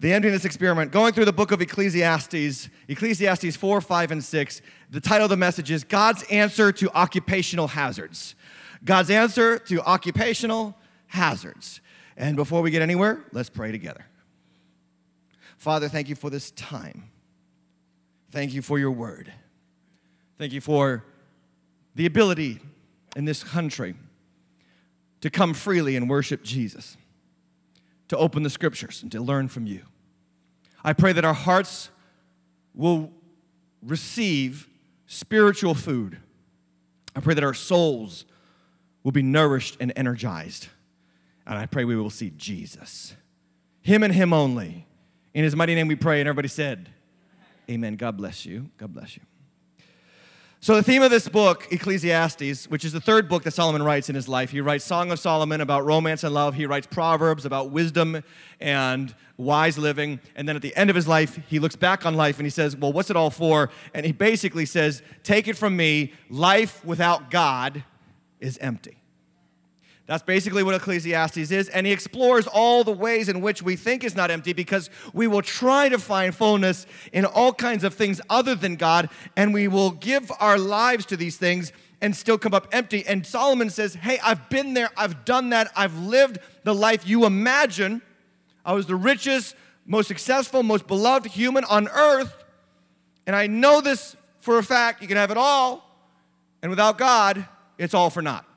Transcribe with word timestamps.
the 0.00 0.12
emptiness 0.12 0.44
experiment, 0.44 0.92
going 0.92 1.12
through 1.12 1.24
the 1.24 1.32
book 1.32 1.50
of 1.50 1.60
Ecclesiastes, 1.60 2.68
Ecclesiastes 2.86 3.56
4, 3.56 3.80
5, 3.80 4.10
and 4.12 4.24
6. 4.24 4.62
The 4.90 5.00
title 5.00 5.24
of 5.24 5.30
the 5.30 5.36
message 5.36 5.70
is 5.70 5.82
God's 5.82 6.22
Answer 6.24 6.70
to 6.72 6.90
Occupational 6.90 7.66
Hazards. 7.66 8.36
God's 8.84 9.10
Answer 9.10 9.58
to 9.58 9.80
Occupational 9.82 10.76
Hazards. 11.08 11.80
And 12.16 12.36
before 12.36 12.62
we 12.62 12.70
get 12.70 12.80
anywhere, 12.80 13.24
let's 13.32 13.50
pray 13.50 13.72
together. 13.72 14.06
Father, 15.56 15.88
thank 15.88 16.08
you 16.08 16.14
for 16.14 16.30
this 16.30 16.52
time. 16.52 17.10
Thank 18.30 18.54
you 18.54 18.62
for 18.62 18.78
your 18.78 18.92
word. 18.92 19.32
Thank 20.38 20.52
you 20.52 20.60
for 20.60 21.04
the 21.96 22.06
ability 22.06 22.60
in 23.16 23.24
this 23.24 23.42
country 23.42 23.96
to 25.22 25.30
come 25.30 25.54
freely 25.54 25.96
and 25.96 26.08
worship 26.08 26.44
Jesus 26.44 26.96
to 28.08 28.16
open 28.16 28.42
the 28.42 28.50
scriptures 28.50 29.02
and 29.02 29.12
to 29.12 29.20
learn 29.20 29.48
from 29.48 29.66
you. 29.66 29.82
I 30.84 30.92
pray 30.92 31.12
that 31.12 31.24
our 31.24 31.34
hearts 31.34 31.90
will 32.74 33.12
receive 33.82 34.68
spiritual 35.06 35.74
food. 35.74 36.18
I 37.14 37.20
pray 37.20 37.34
that 37.34 37.44
our 37.44 37.54
souls 37.54 38.24
will 39.02 39.12
be 39.12 39.22
nourished 39.22 39.76
and 39.80 39.92
energized. 39.96 40.68
And 41.46 41.58
I 41.58 41.66
pray 41.66 41.84
we 41.84 41.96
will 41.96 42.10
see 42.10 42.30
Jesus. 42.36 43.14
Him 43.80 44.02
and 44.02 44.14
Him 44.14 44.32
only. 44.32 44.86
In 45.34 45.44
His 45.44 45.56
mighty 45.56 45.74
name 45.74 45.88
we 45.88 45.96
pray. 45.96 46.20
And 46.20 46.28
everybody 46.28 46.48
said, 46.48 46.90
Amen. 47.70 47.96
God 47.96 48.16
bless 48.16 48.46
you. 48.46 48.70
God 48.78 48.92
bless 48.94 49.16
you. 49.16 49.22
So, 50.60 50.74
the 50.74 50.82
theme 50.82 51.02
of 51.02 51.12
this 51.12 51.28
book, 51.28 51.68
Ecclesiastes, 51.70 52.66
which 52.68 52.84
is 52.84 52.92
the 52.92 53.00
third 53.00 53.28
book 53.28 53.44
that 53.44 53.52
Solomon 53.52 53.80
writes 53.80 54.08
in 54.08 54.16
his 54.16 54.28
life, 54.28 54.50
he 54.50 54.60
writes 54.60 54.84
Song 54.84 55.12
of 55.12 55.20
Solomon 55.20 55.60
about 55.60 55.84
romance 55.84 56.24
and 56.24 56.34
love. 56.34 56.54
He 56.54 56.66
writes 56.66 56.84
Proverbs 56.90 57.44
about 57.44 57.70
wisdom 57.70 58.24
and 58.58 59.14
wise 59.36 59.78
living. 59.78 60.18
And 60.34 60.48
then 60.48 60.56
at 60.56 60.62
the 60.62 60.74
end 60.74 60.90
of 60.90 60.96
his 60.96 61.06
life, 61.06 61.38
he 61.46 61.60
looks 61.60 61.76
back 61.76 62.04
on 62.04 62.14
life 62.14 62.38
and 62.38 62.46
he 62.46 62.50
says, 62.50 62.76
Well, 62.76 62.92
what's 62.92 63.08
it 63.08 63.14
all 63.14 63.30
for? 63.30 63.70
And 63.94 64.04
he 64.04 64.10
basically 64.10 64.66
says, 64.66 65.00
Take 65.22 65.46
it 65.46 65.56
from 65.56 65.76
me, 65.76 66.12
life 66.28 66.84
without 66.84 67.30
God 67.30 67.84
is 68.40 68.58
empty. 68.58 68.97
That's 70.08 70.22
basically 70.22 70.62
what 70.62 70.74
Ecclesiastes 70.74 71.50
is. 71.50 71.68
And 71.68 71.86
he 71.86 71.92
explores 71.92 72.46
all 72.46 72.82
the 72.82 72.92
ways 72.92 73.28
in 73.28 73.42
which 73.42 73.62
we 73.62 73.76
think 73.76 74.02
is 74.02 74.16
not 74.16 74.30
empty 74.30 74.54
because 74.54 74.88
we 75.12 75.26
will 75.26 75.42
try 75.42 75.90
to 75.90 75.98
find 75.98 76.34
fullness 76.34 76.86
in 77.12 77.26
all 77.26 77.52
kinds 77.52 77.84
of 77.84 77.92
things 77.92 78.18
other 78.30 78.54
than 78.54 78.76
God, 78.76 79.10
and 79.36 79.52
we 79.52 79.68
will 79.68 79.90
give 79.90 80.32
our 80.40 80.56
lives 80.56 81.04
to 81.06 81.16
these 81.18 81.36
things 81.36 81.74
and 82.00 82.16
still 82.16 82.38
come 82.38 82.54
up 82.54 82.68
empty. 82.72 83.06
And 83.06 83.26
Solomon 83.26 83.68
says, 83.68 83.96
Hey, 83.96 84.18
I've 84.24 84.48
been 84.48 84.72
there, 84.72 84.88
I've 84.96 85.26
done 85.26 85.50
that, 85.50 85.70
I've 85.76 85.98
lived 85.98 86.38
the 86.64 86.74
life 86.74 87.06
you 87.06 87.26
imagine. 87.26 88.00
I 88.64 88.72
was 88.72 88.86
the 88.86 88.96
richest, 88.96 89.56
most 89.84 90.08
successful, 90.08 90.62
most 90.62 90.86
beloved 90.86 91.30
human 91.30 91.64
on 91.64 91.86
earth. 91.88 92.44
And 93.26 93.36
I 93.36 93.46
know 93.46 93.82
this 93.82 94.16
for 94.40 94.56
a 94.56 94.62
fact 94.62 95.02
you 95.02 95.08
can 95.08 95.18
have 95.18 95.30
it 95.30 95.36
all, 95.36 95.84
and 96.62 96.70
without 96.70 96.96
God, 96.96 97.46
it's 97.76 97.92
all 97.92 98.08
for 98.08 98.22
naught. 98.22 98.47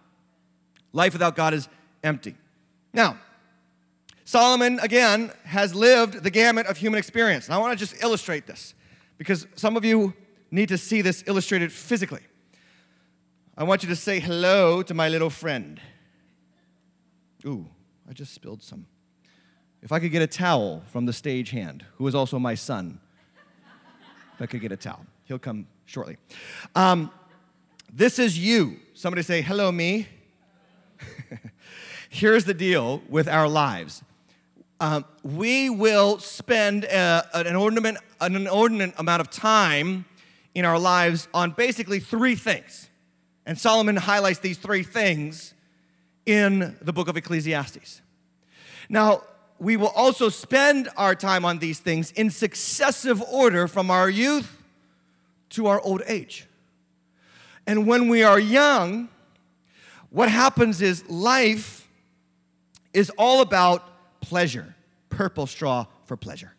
Life 0.93 1.13
without 1.13 1.35
God 1.35 1.53
is 1.53 1.67
empty. 2.03 2.35
Now, 2.93 3.17
Solomon, 4.25 4.79
again, 4.79 5.31
has 5.43 5.75
lived 5.75 6.23
the 6.23 6.31
gamut 6.31 6.65
of 6.67 6.77
human 6.77 6.97
experience. 6.97 7.45
And 7.47 7.55
I 7.55 7.57
want 7.57 7.77
to 7.77 7.85
just 7.85 8.01
illustrate 8.01 8.47
this 8.47 8.73
because 9.17 9.47
some 9.55 9.75
of 9.75 9.83
you 9.83 10.13
need 10.51 10.69
to 10.69 10.77
see 10.77 11.01
this 11.01 11.23
illustrated 11.27 11.71
physically. 11.71 12.21
I 13.57 13.63
want 13.63 13.83
you 13.83 13.89
to 13.89 13.95
say 13.95 14.19
hello 14.19 14.81
to 14.83 14.93
my 14.93 15.09
little 15.09 15.29
friend. 15.29 15.79
Ooh, 17.45 17.65
I 18.09 18.13
just 18.13 18.33
spilled 18.33 18.63
some. 18.63 18.85
If 19.81 19.91
I 19.91 19.99
could 19.99 20.11
get 20.11 20.21
a 20.21 20.27
towel 20.27 20.83
from 20.87 21.05
the 21.05 21.13
stage 21.13 21.49
hand, 21.49 21.85
who 21.95 22.07
is 22.07 22.15
also 22.15 22.37
my 22.37 22.55
son, 22.55 22.99
if 24.35 24.41
I 24.41 24.45
could 24.45 24.61
get 24.61 24.71
a 24.71 24.77
towel, 24.77 25.05
he'll 25.25 25.39
come 25.39 25.67
shortly. 25.85 26.17
Um, 26.75 27.11
this 27.91 28.19
is 28.19 28.37
you. 28.37 28.77
Somebody 28.93 29.23
say, 29.23 29.41
hello, 29.41 29.71
me. 29.71 30.07
Here's 32.09 32.45
the 32.45 32.53
deal 32.53 33.01
with 33.09 33.27
our 33.27 33.47
lives. 33.47 34.03
Um, 34.79 35.05
we 35.23 35.69
will 35.69 36.19
spend 36.19 36.85
a, 36.85 37.27
an, 37.33 37.47
inordinate, 37.47 37.97
an 38.19 38.35
inordinate 38.35 38.93
amount 38.97 39.21
of 39.21 39.29
time 39.29 40.05
in 40.55 40.65
our 40.65 40.79
lives 40.79 41.27
on 41.33 41.51
basically 41.51 41.99
three 41.99 42.35
things. 42.35 42.89
And 43.45 43.57
Solomon 43.57 43.95
highlights 43.95 44.39
these 44.39 44.57
three 44.57 44.83
things 44.83 45.53
in 46.25 46.77
the 46.81 46.93
book 46.93 47.07
of 47.07 47.17
Ecclesiastes. 47.17 48.01
Now, 48.89 49.23
we 49.59 49.77
will 49.77 49.89
also 49.89 50.29
spend 50.29 50.89
our 50.97 51.13
time 51.13 51.45
on 51.45 51.59
these 51.59 51.79
things 51.79 52.11
in 52.11 52.31
successive 52.31 53.21
order 53.21 53.67
from 53.67 53.91
our 53.91 54.09
youth 54.09 54.57
to 55.51 55.67
our 55.67 55.79
old 55.81 56.01
age. 56.07 56.47
And 57.67 57.85
when 57.85 58.09
we 58.09 58.23
are 58.23 58.39
young, 58.39 59.09
what 60.11 60.29
happens 60.29 60.81
is 60.81 61.09
life 61.09 61.87
is 62.93 63.09
all 63.17 63.41
about 63.41 64.19
pleasure, 64.21 64.75
purple 65.09 65.47
straw 65.47 65.85
for 66.05 66.17
pleasure. 66.17 66.53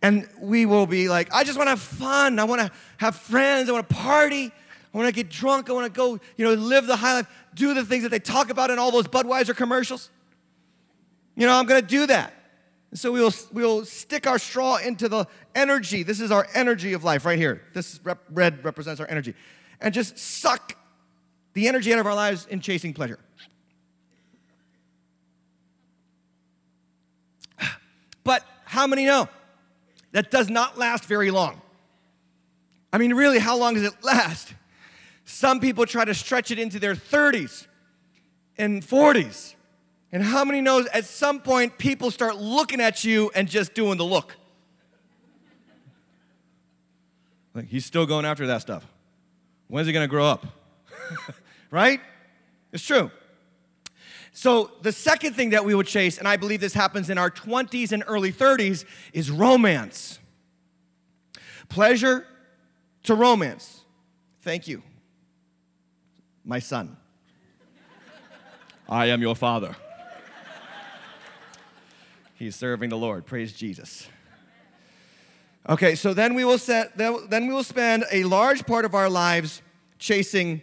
And 0.00 0.28
we 0.40 0.64
will 0.64 0.86
be 0.86 1.08
like, 1.08 1.32
I 1.32 1.44
just 1.44 1.58
want 1.58 1.66
to 1.66 1.70
have 1.70 1.80
fun. 1.80 2.38
I 2.38 2.44
want 2.44 2.60
to 2.62 2.70
have 2.96 3.16
friends. 3.16 3.68
I 3.68 3.72
want 3.72 3.88
to 3.88 3.94
party. 3.94 4.46
I 4.46 4.96
want 4.96 5.08
to 5.08 5.12
get 5.12 5.28
drunk. 5.28 5.68
I 5.68 5.72
want 5.74 5.92
to 5.92 5.96
go, 5.96 6.18
you 6.36 6.44
know, 6.44 6.54
live 6.54 6.86
the 6.86 6.96
high 6.96 7.14
life, 7.14 7.26
do 7.54 7.74
the 7.74 7.84
things 7.84 8.04
that 8.04 8.08
they 8.10 8.18
talk 8.18 8.50
about 8.50 8.70
in 8.70 8.78
all 8.78 8.90
those 8.90 9.06
Budweiser 9.06 9.54
commercials. 9.54 10.08
You 11.36 11.46
know, 11.46 11.52
I'm 11.52 11.66
going 11.66 11.80
to 11.80 11.86
do 11.86 12.06
that. 12.06 12.32
So 12.94 13.12
we 13.12 13.20
will, 13.20 13.34
we 13.52 13.62
will 13.62 13.84
stick 13.84 14.26
our 14.26 14.38
straw 14.38 14.76
into 14.76 15.08
the 15.08 15.26
energy. 15.54 16.02
This 16.02 16.20
is 16.20 16.30
our 16.30 16.48
energy 16.54 16.94
of 16.94 17.04
life 17.04 17.26
right 17.26 17.38
here. 17.38 17.62
This 17.74 18.00
rep, 18.02 18.20
red 18.30 18.64
represents 18.64 19.00
our 19.00 19.08
energy. 19.08 19.34
And 19.80 19.92
just 19.92 20.16
suck 20.18 20.74
the 21.58 21.66
energy 21.66 21.92
out 21.92 21.98
of 21.98 22.06
our 22.06 22.14
lives 22.14 22.46
in 22.46 22.60
chasing 22.60 22.94
pleasure. 22.94 23.18
But 28.22 28.44
how 28.64 28.86
many 28.86 29.06
know 29.06 29.28
that 30.12 30.30
does 30.30 30.48
not 30.48 30.78
last 30.78 31.06
very 31.06 31.32
long? 31.32 31.60
I 32.92 32.98
mean, 32.98 33.12
really, 33.12 33.40
how 33.40 33.56
long 33.56 33.74
does 33.74 33.82
it 33.82 33.92
last? 34.04 34.54
Some 35.24 35.58
people 35.58 35.84
try 35.84 36.04
to 36.04 36.14
stretch 36.14 36.52
it 36.52 36.60
into 36.60 36.78
their 36.78 36.94
30s 36.94 37.66
and 38.56 38.80
40s. 38.82 39.54
And 40.12 40.22
how 40.22 40.44
many 40.44 40.60
knows 40.60 40.86
at 40.86 41.06
some 41.06 41.40
point 41.40 41.76
people 41.76 42.12
start 42.12 42.36
looking 42.36 42.80
at 42.80 43.02
you 43.02 43.32
and 43.34 43.48
just 43.48 43.74
doing 43.74 43.98
the 43.98 44.04
look? 44.04 44.36
Like, 47.52 47.66
he's 47.66 47.84
still 47.84 48.06
going 48.06 48.24
after 48.24 48.46
that 48.46 48.62
stuff. 48.62 48.86
When's 49.66 49.88
he 49.88 49.92
gonna 49.92 50.06
grow 50.06 50.24
up? 50.24 50.46
right? 51.70 52.00
It's 52.72 52.84
true. 52.84 53.10
So, 54.32 54.70
the 54.82 54.92
second 54.92 55.34
thing 55.34 55.50
that 55.50 55.64
we 55.64 55.74
would 55.74 55.86
chase, 55.86 56.18
and 56.18 56.28
I 56.28 56.36
believe 56.36 56.60
this 56.60 56.74
happens 56.74 57.10
in 57.10 57.18
our 57.18 57.30
20s 57.30 57.90
and 57.90 58.04
early 58.06 58.32
30s, 58.32 58.84
is 59.12 59.30
romance. 59.30 60.20
Pleasure 61.68 62.24
to 63.02 63.14
romance. 63.14 63.82
Thank 64.42 64.68
you, 64.68 64.82
my 66.44 66.60
son. 66.60 66.96
I 68.88 69.06
am 69.06 69.20
your 69.20 69.34
father. 69.34 69.74
He's 72.34 72.54
serving 72.54 72.90
the 72.90 72.96
Lord. 72.96 73.26
Praise 73.26 73.52
Jesus. 73.52 74.06
Okay, 75.68 75.96
so 75.96 76.14
then 76.14 76.34
we 76.34 76.44
will 76.44 76.56
set, 76.58 76.96
then 76.96 77.46
we 77.48 77.52
will 77.52 77.64
spend 77.64 78.04
a 78.12 78.22
large 78.24 78.64
part 78.64 78.84
of 78.84 78.94
our 78.94 79.10
lives 79.10 79.60
chasing 79.98 80.62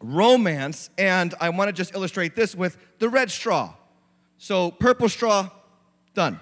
romance, 0.00 0.90
and 0.98 1.34
I 1.40 1.50
want 1.50 1.68
to 1.68 1.72
just 1.72 1.94
illustrate 1.94 2.34
this 2.34 2.54
with 2.54 2.76
the 2.98 3.08
red 3.08 3.30
straw. 3.30 3.74
So, 4.38 4.70
purple 4.70 5.08
straw, 5.08 5.50
done. 6.14 6.40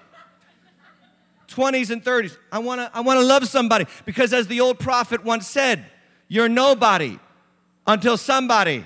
20s 1.49 1.89
and 1.89 2.03
30s, 2.03 2.37
I 2.51 2.59
want 2.59 2.79
to 2.79 2.91
I 2.93 3.01
want 3.01 3.19
to 3.19 3.25
love 3.25 3.47
somebody 3.47 3.85
because 4.05 4.33
as 4.33 4.47
the 4.47 4.61
old 4.61 4.79
prophet 4.79 5.25
once 5.25 5.47
said, 5.47 5.83
you're 6.27 6.47
nobody 6.47 7.17
until 7.87 8.17
somebody. 8.17 8.85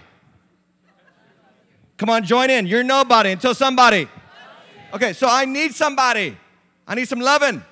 Come 1.97 2.09
on, 2.09 2.23
join 2.23 2.49
in. 2.49 2.65
You're 2.65 2.83
nobody 2.83 3.31
until 3.31 3.53
somebody. 3.53 4.07
Okay, 4.93 5.13
so 5.13 5.27
I 5.29 5.45
need 5.45 5.73
somebody. 5.75 6.37
I 6.87 6.95
need 6.95 7.07
some 7.07 7.19
loving. 7.19 7.63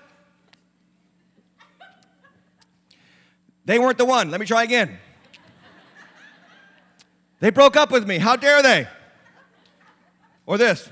They 3.65 3.80
weren't 3.80 3.97
the 3.97 4.06
one. 4.06 4.31
Let 4.31 4.39
me 4.39 4.45
try 4.45 4.63
again. 4.63 4.97
They 7.42 7.50
broke 7.50 7.76
up 7.76 7.92
with 7.92 8.08
me. 8.08 8.20
How 8.20 8.36
dare 8.36 8.62
they? 8.62 8.88
Or 10.46 10.58
this. 10.58 10.90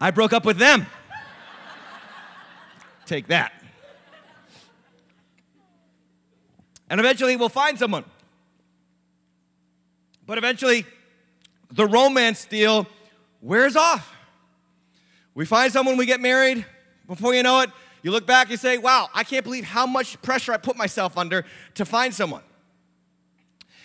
I 0.00 0.12
broke 0.12 0.32
up 0.32 0.46
with 0.46 0.58
them. 0.58 0.86
Take 3.04 3.26
that. 3.26 3.52
And 6.88 7.00
eventually 7.00 7.36
we'll 7.36 7.48
find 7.48 7.78
someone. 7.78 8.04
But 10.26 10.38
eventually, 10.38 10.86
the 11.72 11.86
romance 11.86 12.44
deal 12.44 12.86
wears 13.42 13.74
off. 13.74 14.16
We 15.34 15.44
find 15.44 15.72
someone, 15.72 15.96
we 15.96 16.06
get 16.06 16.20
married. 16.20 16.64
Before 17.08 17.34
you 17.34 17.42
know 17.42 17.60
it, 17.60 17.70
you 18.02 18.10
look 18.10 18.26
back, 18.26 18.50
you 18.50 18.56
say, 18.56 18.78
wow, 18.78 19.08
I 19.14 19.24
can't 19.24 19.44
believe 19.44 19.64
how 19.64 19.86
much 19.86 20.20
pressure 20.22 20.52
I 20.52 20.56
put 20.56 20.76
myself 20.76 21.18
under 21.18 21.44
to 21.74 21.84
find 21.84 22.14
someone. 22.14 22.42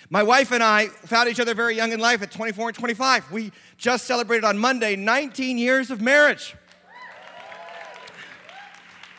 My 0.09 0.23
wife 0.23 0.51
and 0.51 0.61
I 0.63 0.87
found 0.87 1.29
each 1.29 1.39
other 1.39 1.53
very 1.53 1.75
young 1.75 1.91
in 1.91 1.99
life 1.99 2.21
at 2.21 2.31
24 2.31 2.69
and 2.69 2.77
25. 2.77 3.31
We 3.31 3.51
just 3.77 4.05
celebrated 4.05 4.45
on 4.45 4.57
Monday 4.57 4.95
19 4.95 5.57
years 5.57 5.89
of 5.89 6.01
marriage. 6.01 6.55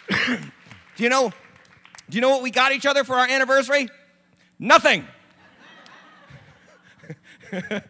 do 0.29 0.39
you 0.99 1.09
know 1.09 1.33
do 2.09 2.17
you 2.17 2.21
know 2.21 2.31
what 2.31 2.43
we 2.43 2.51
got 2.51 2.73
each 2.73 2.87
other 2.87 3.03
for 3.03 3.15
our 3.17 3.27
anniversary? 3.27 3.89
Nothing. 4.59 5.07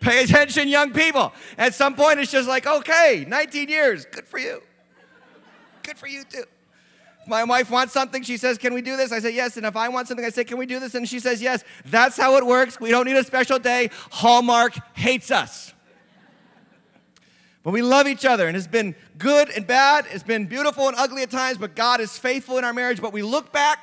Pay 0.00 0.24
attention, 0.24 0.68
young 0.68 0.92
people. 0.92 1.32
At 1.56 1.74
some 1.74 1.94
point, 1.94 2.18
it's 2.18 2.32
just 2.32 2.48
like, 2.48 2.66
okay, 2.66 3.24
19 3.28 3.68
years, 3.68 4.06
good 4.06 4.26
for 4.26 4.38
you. 4.38 4.62
Good 5.84 5.98
for 5.98 6.08
you 6.08 6.24
too. 6.24 6.44
My 7.26 7.44
wife 7.44 7.70
wants 7.70 7.92
something, 7.92 8.22
she 8.22 8.36
says, 8.36 8.58
Can 8.58 8.74
we 8.74 8.82
do 8.82 8.96
this? 8.96 9.12
I 9.12 9.20
say, 9.20 9.30
Yes. 9.30 9.56
And 9.56 9.64
if 9.64 9.76
I 9.76 9.88
want 9.88 10.08
something, 10.08 10.24
I 10.24 10.30
say, 10.30 10.44
Can 10.44 10.58
we 10.58 10.66
do 10.66 10.80
this? 10.80 10.94
And 10.94 11.08
she 11.08 11.20
says, 11.20 11.40
Yes. 11.40 11.62
That's 11.84 12.16
how 12.16 12.36
it 12.36 12.44
works. 12.44 12.80
We 12.80 12.90
don't 12.90 13.06
need 13.06 13.16
a 13.16 13.24
special 13.24 13.58
day. 13.58 13.90
Hallmark 14.10 14.74
hates 14.96 15.30
us. 15.30 15.72
But 17.62 17.72
we 17.72 17.80
love 17.80 18.06
each 18.06 18.26
other, 18.26 18.46
and 18.46 18.56
it's 18.58 18.66
been 18.66 18.94
good 19.16 19.48
and 19.48 19.66
bad. 19.66 20.04
It's 20.10 20.22
been 20.22 20.46
beautiful 20.46 20.86
and 20.86 20.96
ugly 20.98 21.22
at 21.22 21.30
times, 21.30 21.56
but 21.56 21.74
God 21.74 22.00
is 22.00 22.18
faithful 22.18 22.58
in 22.58 22.64
our 22.64 22.74
marriage. 22.74 23.00
But 23.00 23.14
we 23.14 23.22
look 23.22 23.52
back 23.52 23.78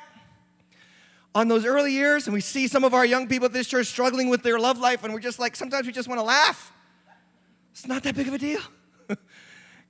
on 1.34 1.48
those 1.48 1.64
early 1.64 1.92
years 1.92 2.26
and 2.26 2.34
we 2.34 2.40
see 2.40 2.68
some 2.68 2.84
of 2.84 2.94
our 2.94 3.06
young 3.06 3.26
people 3.26 3.46
at 3.46 3.52
this 3.52 3.66
church 3.66 3.86
struggling 3.86 4.28
with 4.28 4.44
their 4.44 4.58
love 4.60 4.78
life, 4.78 5.02
and 5.02 5.12
we're 5.12 5.18
just 5.18 5.40
like, 5.40 5.56
sometimes 5.56 5.86
we 5.86 5.92
just 5.92 6.08
want 6.08 6.20
to 6.20 6.24
laugh. 6.24 6.72
It's 7.72 7.88
not 7.88 8.02
that 8.04 8.14
big 8.14 8.28
of 8.28 8.34
a 8.34 8.38
deal. 8.38 8.60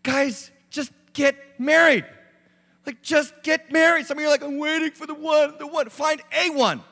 Guys, 0.02 0.51
get 1.12 1.36
married. 1.58 2.04
Like, 2.86 3.02
just 3.02 3.32
get 3.42 3.70
married. 3.70 4.06
Some 4.06 4.18
of 4.18 4.22
you 4.22 4.28
are 4.28 4.30
like, 4.30 4.42
I'm 4.42 4.58
waiting 4.58 4.90
for 4.90 5.06
the 5.06 5.14
one, 5.14 5.54
the 5.58 5.66
one. 5.66 5.88
Find 5.88 6.20
a 6.32 6.50
one. 6.50 6.82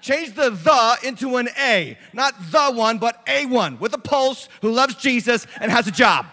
Change 0.00 0.34
the 0.34 0.50
the 0.50 0.96
into 1.02 1.36
an 1.36 1.48
A. 1.58 1.98
Not 2.12 2.34
the 2.50 2.70
one, 2.72 2.98
but 2.98 3.22
a 3.26 3.46
one 3.46 3.78
with 3.78 3.92
a 3.94 3.98
pulse 3.98 4.48
who 4.62 4.70
loves 4.70 4.94
Jesus 4.94 5.46
and 5.60 5.70
has 5.70 5.86
a 5.86 5.90
job. 5.90 6.26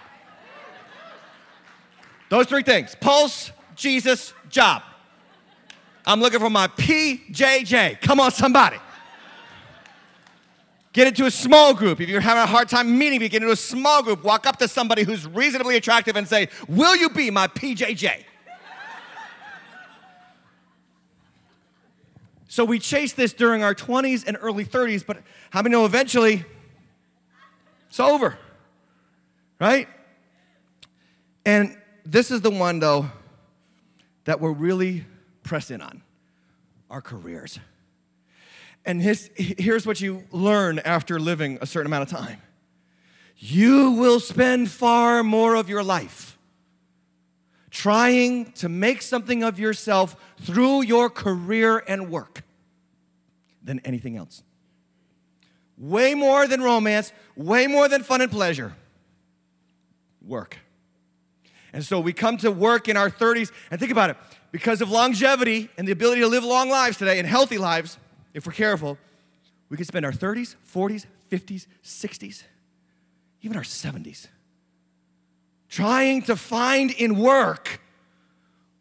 Those 2.29 2.47
three 2.47 2.63
things 2.63 2.95
pulse, 2.99 3.51
Jesus, 3.75 4.33
job. 4.49 4.83
I'm 6.05 6.19
looking 6.19 6.39
for 6.39 6.49
my 6.49 6.67
PJJ. 6.67 8.01
Come 8.01 8.19
on, 8.19 8.31
somebody. 8.31 8.77
Get 10.93 11.07
into 11.07 11.25
a 11.25 11.31
small 11.31 11.73
group. 11.73 11.99
If 11.99 12.07
you're 12.07 12.21
having 12.21 12.43
a 12.43 12.45
hard 12.45 12.69
time 12.69 12.97
meeting 12.97 13.19
me, 13.19 13.27
get 13.27 13.41
into 13.41 13.51
a 13.51 13.57
small 13.57 14.03
group. 14.03 14.23
Walk 14.23 14.45
up 14.45 14.57
to 14.57 14.67
somebody 14.67 15.01
who's 15.01 15.27
reasonably 15.27 15.75
attractive 15.75 16.15
and 16.15 16.27
say, 16.27 16.49
Will 16.67 16.95
you 16.95 17.09
be 17.09 17.31
my 17.31 17.47
PJJ? 17.47 18.23
so 22.47 22.63
we 22.63 22.77
chase 22.77 23.13
this 23.13 23.33
during 23.33 23.63
our 23.63 23.73
20s 23.73 24.23
and 24.27 24.37
early 24.39 24.63
30s, 24.63 25.03
but 25.03 25.17
how 25.49 25.63
many 25.63 25.73
know 25.73 25.85
eventually 25.85 26.45
it's 27.89 27.99
over? 27.99 28.37
Right? 29.59 29.87
And 31.43 31.75
this 32.05 32.29
is 32.29 32.41
the 32.41 32.51
one, 32.51 32.79
though, 32.79 33.09
that 34.25 34.39
we're 34.39 34.51
really 34.51 35.05
pressing 35.41 35.81
on 35.81 36.03
our 36.91 37.01
careers. 37.01 37.59
And 38.85 39.01
his, 39.01 39.29
here's 39.35 39.85
what 39.85 40.01
you 40.01 40.23
learn 40.31 40.79
after 40.79 41.19
living 41.19 41.57
a 41.61 41.65
certain 41.65 41.87
amount 41.87 42.11
of 42.11 42.17
time 42.17 42.41
you 43.45 43.91
will 43.91 44.21
spend 44.21 44.71
far 44.71 45.21
more 45.21 45.55
of 45.55 45.67
your 45.67 45.83
life 45.83 46.37
trying 47.69 48.51
to 48.53 48.69
make 48.69 49.01
something 49.01 49.43
of 49.43 49.59
yourself 49.59 50.15
through 50.41 50.83
your 50.83 51.09
career 51.09 51.83
and 51.87 52.09
work 52.09 52.43
than 53.63 53.79
anything 53.83 54.15
else. 54.15 54.43
Way 55.77 56.13
more 56.13 56.47
than 56.47 56.61
romance, 56.61 57.11
way 57.35 57.65
more 57.67 57.89
than 57.89 58.03
fun 58.03 58.21
and 58.21 58.31
pleasure. 58.31 58.73
Work. 60.21 60.57
And 61.73 61.83
so 61.83 61.99
we 61.99 62.13
come 62.13 62.37
to 62.37 62.51
work 62.51 62.87
in 62.87 62.95
our 62.95 63.09
30s, 63.09 63.51
and 63.71 63.79
think 63.79 63.91
about 63.91 64.11
it 64.11 64.17
because 64.51 64.81
of 64.81 64.91
longevity 64.91 65.69
and 65.77 65.87
the 65.87 65.91
ability 65.91 66.21
to 66.21 66.27
live 66.27 66.43
long 66.43 66.69
lives 66.69 66.97
today 66.97 67.17
and 67.17 67.27
healthy 67.27 67.57
lives, 67.57 67.97
if 68.33 68.45
we're 68.45 68.53
careful, 68.53 68.97
we 69.69 69.77
could 69.77 69.87
spend 69.87 70.05
our 70.05 70.11
30s, 70.11 70.55
40s, 70.73 71.05
50s, 71.31 71.67
60s, 71.83 72.43
even 73.41 73.57
our 73.57 73.63
70s 73.63 74.27
trying 75.73 76.21
to 76.21 76.35
find 76.35 76.91
in 76.91 77.17
work 77.17 77.81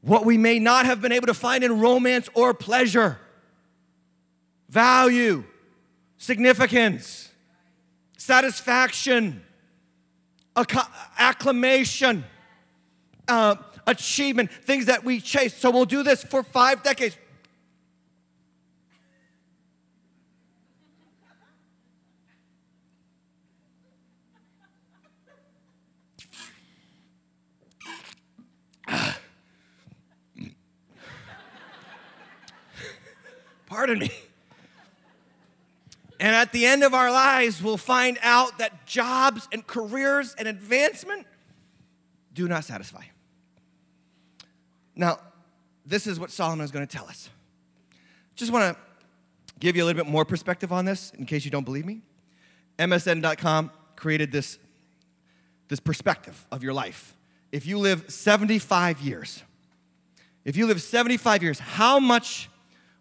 what 0.02 0.26
we 0.26 0.36
may 0.36 0.58
not 0.58 0.84
have 0.84 1.00
been 1.00 1.12
able 1.12 1.26
to 1.26 1.32
find 1.32 1.64
in 1.64 1.80
romance 1.80 2.28
or 2.34 2.52
pleasure 2.52 3.18
value, 4.68 5.42
significance, 6.18 7.30
satisfaction, 8.18 9.42
acclamation, 11.18 12.24
uh, 13.26 13.56
achievement, 13.86 14.52
things 14.52 14.84
that 14.84 15.02
we 15.02 15.18
chase. 15.18 15.56
So 15.56 15.70
we'll 15.70 15.86
do 15.86 16.02
this 16.02 16.22
for 16.22 16.42
five 16.42 16.82
decades. 16.82 17.16
Pardon 33.72 34.00
me. 34.00 34.10
And 36.20 36.36
at 36.36 36.52
the 36.52 36.66
end 36.66 36.84
of 36.84 36.92
our 36.92 37.10
lives, 37.10 37.62
we'll 37.62 37.78
find 37.78 38.18
out 38.20 38.58
that 38.58 38.84
jobs 38.84 39.48
and 39.50 39.66
careers 39.66 40.34
and 40.36 40.46
advancement 40.46 41.26
do 42.34 42.46
not 42.48 42.64
satisfy. 42.64 43.04
Now, 44.94 45.20
this 45.86 46.06
is 46.06 46.20
what 46.20 46.30
Solomon 46.30 46.62
is 46.66 46.70
going 46.70 46.86
to 46.86 46.96
tell 46.96 47.06
us. 47.06 47.30
Just 48.36 48.52
want 48.52 48.76
to 48.76 48.82
give 49.58 49.74
you 49.74 49.84
a 49.84 49.86
little 49.86 50.04
bit 50.04 50.10
more 50.10 50.26
perspective 50.26 50.70
on 50.70 50.84
this 50.84 51.10
in 51.16 51.24
case 51.24 51.46
you 51.46 51.50
don't 51.50 51.64
believe 51.64 51.86
me. 51.86 52.02
MSN.com 52.78 53.70
created 53.96 54.30
this, 54.30 54.58
this 55.68 55.80
perspective 55.80 56.46
of 56.52 56.62
your 56.62 56.74
life. 56.74 57.16
If 57.52 57.64
you 57.64 57.78
live 57.78 58.04
75 58.12 59.00
years, 59.00 59.42
if 60.44 60.58
you 60.58 60.66
live 60.66 60.82
75 60.82 61.42
years, 61.42 61.58
how 61.58 61.98
much 61.98 62.50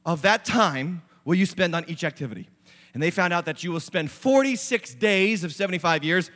of 0.06 0.22
that 0.24 0.46
time 0.46 1.02
will 1.26 1.36
you 1.36 1.46
spend 1.46 1.76
on 1.76 1.86
each 1.88 2.04
activity? 2.04 2.48
And 2.94 3.02
they 3.02 3.12
found 3.12 3.34
out 3.34 3.46
that 3.46 3.64
you 3.64 3.72
will 3.72 3.80
spend 3.80 4.12
46 4.12 4.96
days 4.96 5.44
of 5.44 5.54
75 5.54 6.04
years 6.04 6.30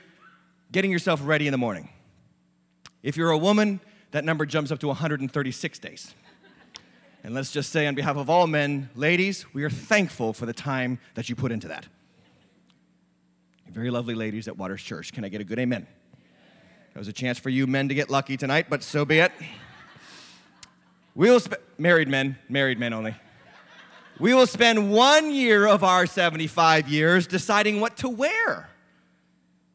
getting 0.71 0.91
yourself 0.91 1.19
ready 1.23 1.47
in 1.47 1.51
the 1.51 1.57
morning. 1.57 1.89
If 3.03 3.17
you're 3.17 3.31
a 3.31 3.37
woman, 3.37 3.79
that 4.11 4.23
number 4.23 4.45
jumps 4.45 4.71
up 4.71 4.79
to 4.79 4.87
136 4.87 5.79
days. 5.79 6.13
And 7.23 7.33
let's 7.33 7.51
just 7.51 7.71
say, 7.71 7.87
on 7.87 7.95
behalf 7.95 8.17
of 8.17 8.29
all 8.29 8.45
men, 8.47 8.89
ladies, 8.95 9.45
we 9.53 9.63
are 9.63 9.69
thankful 9.69 10.31
for 10.31 10.45
the 10.45 10.53
time 10.53 10.99
that 11.15 11.27
you 11.27 11.35
put 11.35 11.51
into 11.51 11.67
that. 11.69 11.87
Very 13.69 13.89
lovely 13.89 14.15
ladies 14.15 14.47
at 14.47 14.57
Waters 14.57 14.81
Church. 14.81 15.11
Can 15.11 15.25
I 15.25 15.29
get 15.29 15.41
a 15.41 15.43
good 15.43 15.59
amen? 15.59 15.87
That 16.93 16.99
was 16.99 17.07
a 17.07 17.13
chance 17.13 17.37
for 17.39 17.49
you 17.49 17.67
men 17.67 17.89
to 17.89 17.95
get 17.95 18.09
lucky 18.09 18.37
tonight, 18.37 18.67
but 18.69 18.83
so 18.83 19.03
be 19.03 19.19
it. 19.19 19.31
We'll 21.13 21.41
married 21.77 22.07
men, 22.07 22.37
married 22.47 22.79
men 22.79 22.93
only. 22.93 23.15
We 24.19 24.33
will 24.33 24.47
spend 24.47 24.91
one 24.91 25.31
year 25.31 25.67
of 25.67 25.83
our 25.83 26.05
75 26.05 26.87
years 26.87 27.27
deciding 27.27 27.81
what 27.81 27.97
to 27.97 28.09
wear. 28.09 28.69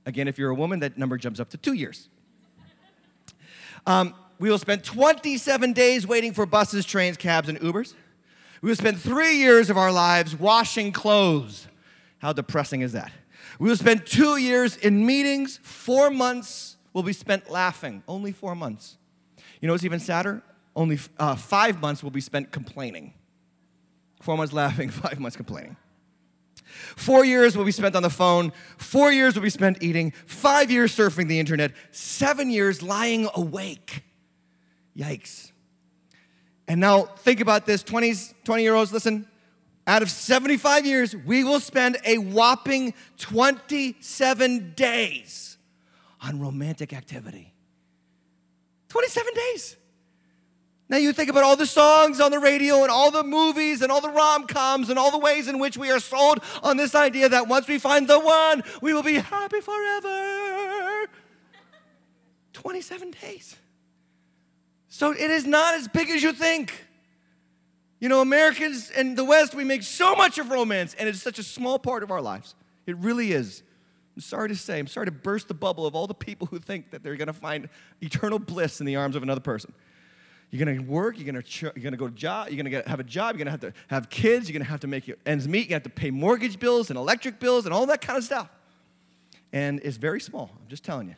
Again, 0.07 0.29
if 0.29 0.39
you're 0.39 0.51
a 0.51 0.55
woman, 0.55 0.81
that 0.81 0.97
number 0.97 1.19
jumps 1.19 1.41
up 1.41 1.51
to 1.51 1.59
two 1.59 1.75
years. 1.75 2.09
Um, 3.87 4.15
we 4.39 4.49
will 4.49 4.59
spend 4.59 4.83
27 4.83 5.75
days 5.75 6.07
waiting 6.07 6.33
for 6.33 6.47
buses, 6.47 6.87
trains, 6.87 7.19
cabs, 7.19 7.51
and 7.51 7.61
Ubers. 7.61 7.95
We 8.63 8.71
will 8.71 8.77
spend 8.77 8.99
three 8.99 9.37
years 9.37 9.69
of 9.69 9.77
our 9.77 9.93
lives 9.93 10.35
washing 10.35 10.93
clothes. 10.93 11.69
How 12.19 12.33
depressing 12.33 12.81
is 12.81 12.93
that? 12.93 13.13
We 13.59 13.69
will 13.69 13.77
spend 13.77 14.07
two 14.07 14.39
years 14.39 14.77
in 14.77 15.05
meetings. 15.05 15.59
Four 15.63 16.11
months 16.11 16.77
will 16.95 17.03
be 17.03 17.13
spent 17.13 17.51
laughing. 17.51 18.03
Only 18.09 18.33
four 18.33 18.55
months. 18.55 18.97
You 19.61 19.67
know 19.67 19.75
what's 19.75 19.85
even 19.85 20.01
sadder? 20.01 20.43
Only 20.75 20.99
uh, 21.19 21.37
five 21.37 21.81
months 21.81 22.03
will 22.03 22.11
be 22.11 22.23
spent 22.23 22.53
complaining. 22.53 23.13
Four 24.21 24.37
months 24.37 24.53
laughing, 24.53 24.91
five 24.91 25.19
months 25.19 25.37
complaining. 25.37 25.77
Four 26.97 27.25
years 27.25 27.57
will 27.57 27.65
be 27.65 27.73
spent 27.73 27.97
on 27.97 28.03
the 28.03 28.11
phone. 28.11 28.53
Four 28.79 29.13
years 29.13 29.35
will 29.35 29.43
be 29.43 29.51
spent 29.51 29.83
eating. 29.83 30.13
Five 30.27 30.71
years 30.71 30.95
surfing 30.95 31.29
the 31.29 31.41
internet. 31.41 31.73
Seven 31.91 32.51
years 32.51 32.83
lying 32.83 33.29
awake. 33.35 34.05
Yikes. 34.97 35.51
And 36.69 36.81
now 36.81 37.03
think 37.03 37.41
about 37.41 37.67
this 37.67 37.83
20s, 37.83 38.35
20 38.45 38.63
year 38.63 38.75
olds, 38.75 38.93
listen. 38.93 39.27
out 39.87 40.03
of 40.03 40.11
75 40.11 40.87
years, 40.87 41.17
we 41.17 41.43
will 41.43 41.59
spend 41.59 41.97
a 42.05 42.19
whopping 42.19 42.95
27 43.19 44.75
days 44.77 45.59
on 46.21 46.39
romantic 46.39 46.93
activity. 46.93 47.55
27 48.89 49.35
days. 49.35 49.77
Now 50.91 50.97
you 50.97 51.13
think 51.13 51.31
about 51.31 51.45
all 51.45 51.55
the 51.55 51.67
songs 51.67 52.19
on 52.19 52.33
the 52.33 52.41
radio 52.41 52.83
and 52.83 52.91
all 52.91 53.13
the 53.13 53.23
movies 53.23 53.81
and 53.81 53.93
all 53.93 54.01
the 54.01 54.11
rom 54.11 54.49
coms 54.49 54.91
and 54.91 54.99
all 54.99 55.13
the 55.13 55.19
ways 55.19 55.47
in 55.47 55.61
which 55.61 55.79
we 55.79 55.89
are 55.93 56.01
sold 56.01 56.41
on 56.65 56.77
this 56.77 56.97
idea 56.97 57.29
that 57.29 57.47
once 57.47 57.69
we 57.69 57.79
find 57.79 58.09
the 58.09 58.19
one, 58.19 58.65
we 58.83 58.93
will 58.93 59.05
be 59.05 59.15
happy 59.15 59.61
forever. 59.61 61.07
27 62.55 63.15
days. 63.23 63.55
So 64.89 65.13
it 65.13 65.31
is 65.31 65.47
not 65.47 65.75
as 65.75 65.87
big 65.87 66.11
as 66.11 66.25
you 66.25 66.33
think. 66.33 66.87
You 68.01 68.09
know, 68.09 68.21
Americans 68.21 68.91
in 68.91 69.15
the 69.15 69.25
West, 69.25 69.55
we 69.55 69.63
make 69.63 69.85
so 69.85 70.17
much 70.17 70.39
of 70.39 70.51
romance, 70.51 70.97
and 70.99 71.09
it's 71.09 71.23
such 71.23 71.39
a 71.39 71.45
small 71.45 71.79
part 71.79 72.03
of 72.03 72.11
our 72.11 72.21
lives. 72.21 72.57
It 72.87 72.97
really 72.97 73.31
is. 73.31 73.63
I'm 74.17 74.23
sorry 74.23 74.49
to 74.49 74.57
say, 74.57 74.81
I'm 74.81 74.89
sorry 74.89 75.07
to 75.07 75.13
burst 75.13 75.47
the 75.47 75.55
bubble 75.55 75.87
of 75.87 75.95
all 75.95 76.09
the 76.09 76.15
people 76.15 76.49
who 76.49 76.59
think 76.59 76.91
that 76.91 77.05
they're 77.05 77.15
gonna 77.15 77.33
find 77.33 77.69
eternal 78.01 78.41
bliss 78.41 78.81
in 78.81 78.87
the 78.87 78.97
arms 78.97 79.15
of 79.15 79.23
another 79.23 79.41
person. 79.41 79.73
You're 80.51 80.65
gonna 80.65 80.83
work, 80.83 81.17
you're 81.19 81.27
gonna, 81.27 81.45
you're 81.61 81.85
gonna 81.85 81.97
go 81.97 82.09
to 82.09 82.15
job, 82.15 82.49
you're 82.49 82.57
gonna 82.57 82.71
get, 82.71 82.89
have 82.89 82.99
a 82.99 83.05
job, 83.05 83.35
you're 83.35 83.45
gonna 83.45 83.53
have 83.53 83.61
to 83.61 83.73
have 83.89 84.11
kids, 84.11 84.49
you're 84.49 84.59
gonna 84.59 84.69
have 84.69 84.81
to 84.81 84.89
make 84.89 85.07
your 85.07 85.17
ends 85.25 85.47
meet, 85.47 85.69
you 85.69 85.75
have 85.75 85.85
to 85.85 85.91
pay 85.91 86.11
mortgage 86.11 86.59
bills 86.59 86.91
and 86.91 86.99
electric 86.99 87.39
bills 87.39 87.67
and 87.67 87.75
all 87.75 87.87
that 87.87 88.01
kind 88.01 88.19
of 88.19 88.25
stuff. 88.25 88.49
And 89.53 89.81
it's 89.85 89.97
very 89.97 90.21
small, 90.21 90.51
I'm 90.61 90.69
just 90.69 90.85
telling 90.85 91.09
you. 91.09 91.15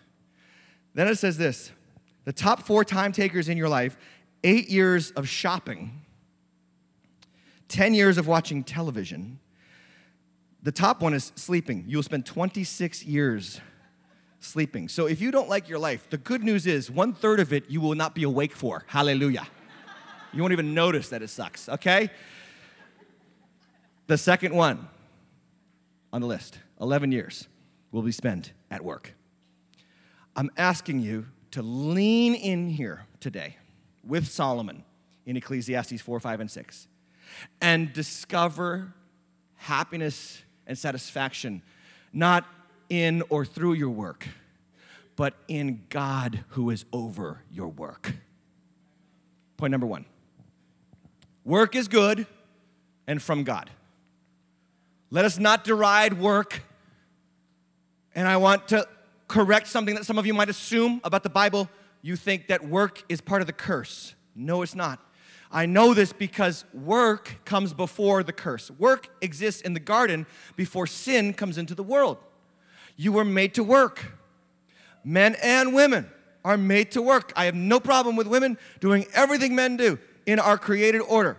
Then 0.95 1.09
it 1.09 1.17
says 1.17 1.39
this 1.39 1.73
the 2.25 2.33
top 2.33 2.63
four 2.63 2.85
time 2.85 3.13
takers 3.13 3.49
in 3.49 3.57
your 3.57 3.69
life 3.69 3.97
eight 4.45 4.69
years 4.69 5.13
of 5.13 5.29
shopping, 5.29 6.03
10 7.69 7.95
years 7.95 8.19
of 8.19 8.27
watching 8.27 8.65
television. 8.65 9.39
The 10.63 10.73
top 10.73 11.01
one 11.01 11.15
is 11.15 11.33
sleeping. 11.37 11.85
You'll 11.89 12.03
spend 12.03 12.27
26 12.27 13.05
years 13.05 13.61
sleeping. 14.43 14.89
So 14.89 15.07
if 15.07 15.21
you 15.21 15.31
don't 15.31 15.49
like 15.49 15.69
your 15.69 15.79
life, 15.79 16.09
the 16.11 16.19
good 16.19 16.43
news 16.43 16.67
is 16.67 16.91
one 16.91 17.13
third 17.13 17.41
of 17.41 17.53
it 17.53 17.71
you 17.71 17.81
will 17.81 17.95
not 17.95 18.15
be 18.15 18.25
awake 18.25 18.55
for. 18.55 18.85
Hallelujah. 18.87 19.47
You 20.33 20.43
won't 20.43 20.53
even 20.53 20.75
notice 20.75 21.11
that 21.11 21.23
it 21.23 21.29
sucks, 21.29 21.69
okay? 21.69 22.11
The 24.07 24.19
second 24.19 24.55
one 24.55 24.89
on 26.13 26.21
the 26.21 26.27
list 26.27 26.59
11 26.81 27.13
years 27.13 27.49
will 27.93 28.03
be 28.03 28.13
spent 28.13 28.53
at 28.71 28.83
work. 28.85 29.15
I'm 30.35 30.51
asking 30.57 31.01
you 31.01 31.27
to 31.53 31.63
lean 31.63 32.35
in 32.35 32.69
here 32.69 33.05
today 33.21 33.57
with 34.05 34.27
Solomon 34.29 34.85
in 35.27 35.37
Ecclesiastes 35.37 36.01
4, 36.01 36.19
5, 36.19 36.41
and 36.41 36.51
6 36.51 36.89
and 37.61 37.93
discover 37.93 38.93
happiness 39.57 40.43
and 40.67 40.77
satisfaction 40.77 41.63
not 42.13 42.45
in 42.89 43.23
or 43.29 43.45
through 43.45 43.75
your 43.75 43.91
work, 43.91 44.29
but 45.17 45.35
in 45.49 45.85
God 45.89 46.45
who 46.49 46.71
is 46.71 46.85
over 46.93 47.43
your 47.51 47.69
work. 47.69 48.15
Point 49.57 49.71
number 49.71 49.87
one 49.87 50.05
work 51.45 51.75
is 51.75 51.89
good 51.89 52.27
and 53.07 53.23
from 53.23 53.45
God. 53.45 53.71
Let 55.11 55.25
us 55.25 55.39
not 55.39 55.65
deride 55.65 56.15
work. 56.15 56.63
And 58.15 58.27
I 58.29 58.37
want 58.37 58.69
to 58.69 58.87
correct 59.29 59.69
something 59.69 59.95
that 59.95 60.05
some 60.05 60.19
of 60.19 60.27
you 60.27 60.35
might 60.35 60.49
assume 60.49 61.01
about 61.05 61.23
the 61.23 61.31
Bible. 61.31 61.69
You 62.03 62.17
think 62.17 62.49
that 62.49 62.67
work 62.67 63.03
is 63.09 63.21
part 63.21 63.41
of 63.41 63.47
the 63.47 63.53
curse. 63.53 64.15
No, 64.35 64.63
it's 64.63 64.75
not. 64.75 65.01
I 65.51 65.67
know 65.67 65.93
this 65.93 66.13
because 66.13 66.65
work 66.73 67.41
comes 67.45 67.75
before 67.75 68.23
the 68.23 68.33
curse. 68.33 68.71
Work 68.71 69.09
exists 69.21 69.61
in 69.61 69.75
the 69.75 69.81
garden 69.81 70.27
before 70.57 70.87
sin 70.87 71.35
comes 71.35 71.59
into 71.59 71.75
the 71.75 71.83
world. 71.83 72.19
You 72.97 73.13
were 73.13 73.25
made 73.25 73.55
to 73.55 73.65
work. 73.65 74.05
Men 75.05 75.37
and 75.43 75.75
women 75.75 76.11
are 76.45 76.57
made 76.57 76.93
to 76.93 77.03
work. 77.03 77.33
I 77.37 77.47
have 77.47 77.55
no 77.55 77.81
problem 77.81 78.17
with 78.17 78.27
women 78.27 78.59
doing 78.81 79.07
everything 79.15 79.55
men 79.55 79.77
do 79.77 79.99
in 80.27 80.39
our 80.39 80.59
created 80.59 81.01
order. 81.01 81.39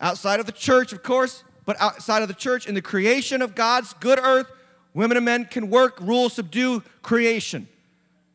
Outside 0.00 0.40
of 0.40 0.46
the 0.46 0.52
church, 0.52 0.92
of 0.92 1.02
course, 1.02 1.44
but 1.64 1.80
outside 1.80 2.22
of 2.22 2.28
the 2.28 2.34
church, 2.34 2.66
in 2.66 2.74
the 2.74 2.82
creation 2.82 3.42
of 3.42 3.54
God's 3.54 3.92
good 3.94 4.18
earth, 4.18 4.50
women 4.94 5.16
and 5.16 5.24
men 5.24 5.44
can 5.44 5.68
work, 5.68 6.00
rule, 6.00 6.28
subdue 6.28 6.82
creation. 7.02 7.68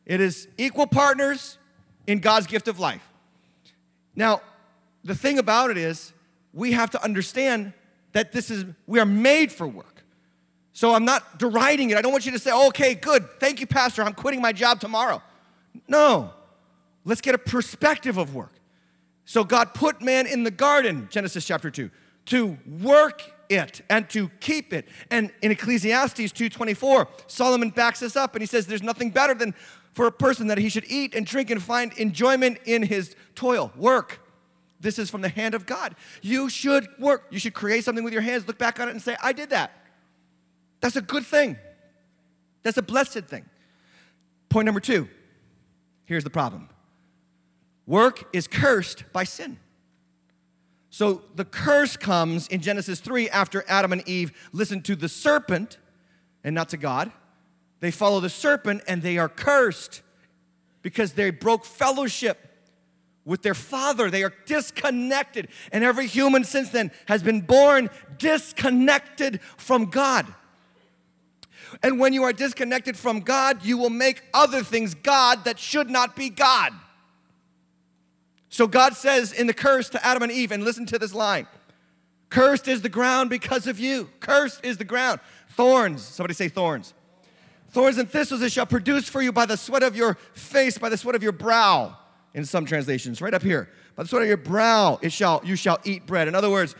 It 0.04 0.20
is 0.20 0.48
equal 0.58 0.86
partners 0.86 1.58
in 2.06 2.18
God's 2.18 2.46
gift 2.46 2.68
of 2.68 2.78
life. 2.78 3.02
Now, 4.14 4.42
the 5.04 5.14
thing 5.14 5.38
about 5.38 5.70
it 5.70 5.78
is, 5.78 6.12
we 6.52 6.72
have 6.72 6.90
to 6.90 7.02
understand 7.02 7.72
that 8.12 8.32
this 8.32 8.50
is, 8.50 8.66
we 8.86 9.00
are 9.00 9.06
made 9.06 9.50
for 9.50 9.66
work. 9.66 10.01
So 10.72 10.94
I'm 10.94 11.04
not 11.04 11.38
deriding 11.38 11.90
it. 11.90 11.98
I 11.98 12.02
don't 12.02 12.12
want 12.12 12.24
you 12.24 12.32
to 12.32 12.38
say, 12.38 12.52
okay, 12.68 12.94
good, 12.94 13.28
thank 13.40 13.60
you, 13.60 13.66
Pastor, 13.66 14.02
I'm 14.02 14.14
quitting 14.14 14.40
my 14.40 14.52
job 14.52 14.80
tomorrow. 14.80 15.22
No, 15.86 16.32
let's 17.04 17.20
get 17.20 17.34
a 17.34 17.38
perspective 17.38 18.16
of 18.16 18.34
work. 18.34 18.52
So 19.24 19.44
God 19.44 19.74
put 19.74 20.02
man 20.02 20.26
in 20.26 20.44
the 20.44 20.50
garden, 20.50 21.08
Genesis 21.10 21.44
chapter 21.44 21.70
2, 21.70 21.90
to 22.26 22.58
work 22.80 23.22
it 23.48 23.82
and 23.90 24.08
to 24.10 24.28
keep 24.40 24.72
it. 24.72 24.88
And 25.10 25.30
in 25.42 25.50
Ecclesiastes 25.50 26.32
2:24, 26.32 27.06
Solomon 27.26 27.70
backs 27.70 28.00
this 28.00 28.16
up 28.16 28.34
and 28.34 28.42
he 28.42 28.46
says 28.46 28.66
there's 28.66 28.82
nothing 28.82 29.10
better 29.10 29.34
than 29.34 29.54
for 29.94 30.06
a 30.06 30.12
person 30.12 30.46
that 30.46 30.58
he 30.58 30.68
should 30.68 30.86
eat 30.88 31.14
and 31.14 31.26
drink 31.26 31.50
and 31.50 31.62
find 31.62 31.92
enjoyment 31.94 32.58
in 32.64 32.82
his 32.82 33.14
toil, 33.34 33.72
work. 33.76 34.20
This 34.80 34.98
is 34.98 35.10
from 35.10 35.20
the 35.20 35.28
hand 35.28 35.54
of 35.54 35.66
God. 35.66 35.94
You 36.22 36.48
should 36.48 36.88
work. 36.98 37.26
You 37.30 37.38
should 37.38 37.54
create 37.54 37.84
something 37.84 38.02
with 38.02 38.12
your 38.12 38.22
hands, 38.22 38.48
look 38.48 38.58
back 38.58 38.80
on 38.80 38.88
it 38.88 38.92
and 38.92 39.02
say, 39.02 39.16
I 39.22 39.32
did 39.32 39.50
that. 39.50 39.81
That's 40.82 40.96
a 40.96 41.00
good 41.00 41.24
thing. 41.24 41.56
That's 42.62 42.76
a 42.76 42.82
blessed 42.82 43.24
thing. 43.24 43.46
Point 44.50 44.66
number 44.66 44.80
two 44.80 45.08
here's 46.04 46.24
the 46.24 46.30
problem 46.30 46.68
work 47.86 48.28
is 48.34 48.46
cursed 48.46 49.04
by 49.12 49.24
sin. 49.24 49.58
So 50.90 51.22
the 51.36 51.46
curse 51.46 51.96
comes 51.96 52.48
in 52.48 52.60
Genesis 52.60 53.00
3 53.00 53.30
after 53.30 53.64
Adam 53.66 53.92
and 53.92 54.06
Eve 54.06 54.30
listened 54.52 54.84
to 54.84 54.94
the 54.94 55.08
serpent 55.08 55.78
and 56.44 56.54
not 56.54 56.68
to 56.68 56.76
God. 56.76 57.10
They 57.80 57.90
follow 57.90 58.20
the 58.20 58.28
serpent 58.28 58.82
and 58.86 59.00
they 59.00 59.16
are 59.16 59.28
cursed 59.28 60.02
because 60.82 61.14
they 61.14 61.30
broke 61.30 61.64
fellowship 61.64 62.38
with 63.24 63.40
their 63.40 63.54
father. 63.54 64.10
They 64.10 64.22
are 64.22 64.34
disconnected. 64.44 65.48
And 65.72 65.82
every 65.82 66.06
human 66.06 66.44
since 66.44 66.68
then 66.68 66.90
has 67.06 67.22
been 67.22 67.40
born 67.40 67.88
disconnected 68.18 69.40
from 69.56 69.86
God. 69.86 70.26
And 71.82 71.98
when 71.98 72.12
you 72.12 72.22
are 72.24 72.32
disconnected 72.32 72.96
from 72.96 73.20
God, 73.20 73.64
you 73.64 73.78
will 73.78 73.90
make 73.90 74.22
other 74.34 74.62
things 74.62 74.94
God 74.94 75.44
that 75.44 75.58
should 75.58 75.90
not 75.90 76.16
be 76.16 76.28
God. 76.28 76.72
So 78.48 78.66
God 78.66 78.94
says 78.94 79.32
in 79.32 79.46
the 79.46 79.54
curse 79.54 79.88
to 79.90 80.06
Adam 80.06 80.22
and 80.22 80.32
Eve, 80.32 80.52
and 80.52 80.62
listen 80.62 80.86
to 80.86 80.98
this 80.98 81.14
line 81.14 81.46
Cursed 82.28 82.66
is 82.66 82.80
the 82.80 82.88
ground 82.88 83.28
because 83.28 83.66
of 83.66 83.78
you. 83.78 84.08
Cursed 84.20 84.64
is 84.64 84.78
the 84.78 84.84
ground. 84.84 85.20
Thorns, 85.50 86.02
somebody 86.02 86.32
say 86.34 86.48
thorns. 86.48 86.94
Thorns 87.68 87.98
and 87.98 88.08
thistles 88.08 88.40
it 88.42 88.52
shall 88.52 88.66
produce 88.66 89.08
for 89.08 89.20
you 89.20 89.32
by 89.32 89.46
the 89.46 89.56
sweat 89.56 89.82
of 89.82 89.96
your 89.96 90.14
face, 90.32 90.78
by 90.78 90.88
the 90.88 90.96
sweat 90.96 91.14
of 91.14 91.22
your 91.22 91.32
brow. 91.32 91.96
In 92.34 92.46
some 92.46 92.64
translations, 92.64 93.20
right 93.20 93.34
up 93.34 93.42
here. 93.42 93.68
By 93.96 94.04
the 94.04 94.08
sweat 94.08 94.22
of 94.22 94.28
your 94.28 94.38
brow, 94.38 94.98
it 95.02 95.12
shall 95.12 95.42
you 95.44 95.56
shall 95.56 95.78
eat 95.84 96.06
bread. 96.06 96.26
In 96.26 96.34
other 96.34 96.48
words, 96.48 96.74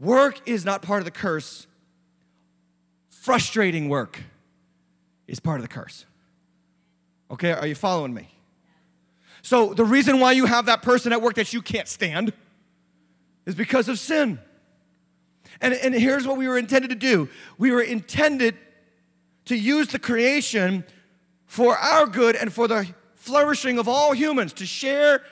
work 0.00 0.40
is 0.48 0.64
not 0.64 0.80
part 0.80 1.00
of 1.00 1.04
the 1.04 1.10
curse, 1.10 1.66
frustrating 3.26 3.88
work 3.88 4.22
is 5.26 5.40
part 5.40 5.58
of 5.58 5.62
the 5.62 5.68
curse. 5.68 6.06
Okay, 7.28 7.50
are 7.50 7.66
you 7.66 7.74
following 7.74 8.14
me? 8.14 8.28
So, 9.42 9.74
the 9.74 9.84
reason 9.84 10.20
why 10.20 10.30
you 10.30 10.46
have 10.46 10.66
that 10.66 10.80
person 10.80 11.12
at 11.12 11.20
work 11.20 11.34
that 11.34 11.52
you 11.52 11.60
can't 11.60 11.88
stand 11.88 12.32
is 13.44 13.56
because 13.56 13.88
of 13.88 13.98
sin. 13.98 14.38
And, 15.60 15.74
and 15.74 15.92
here's 15.92 16.24
what 16.24 16.36
we 16.36 16.46
were 16.46 16.56
intended 16.56 16.90
to 16.90 16.94
do 16.94 17.28
we 17.58 17.72
were 17.72 17.82
intended 17.82 18.56
to 19.46 19.56
use 19.56 19.88
the 19.88 19.98
creation 19.98 20.84
for 21.46 21.76
our 21.76 22.06
good 22.06 22.36
and 22.36 22.52
for 22.52 22.68
the 22.68 22.86
flourishing 23.16 23.80
of 23.80 23.88
all 23.88 24.12
humans, 24.12 24.52
to 24.52 24.66
share 24.66 25.24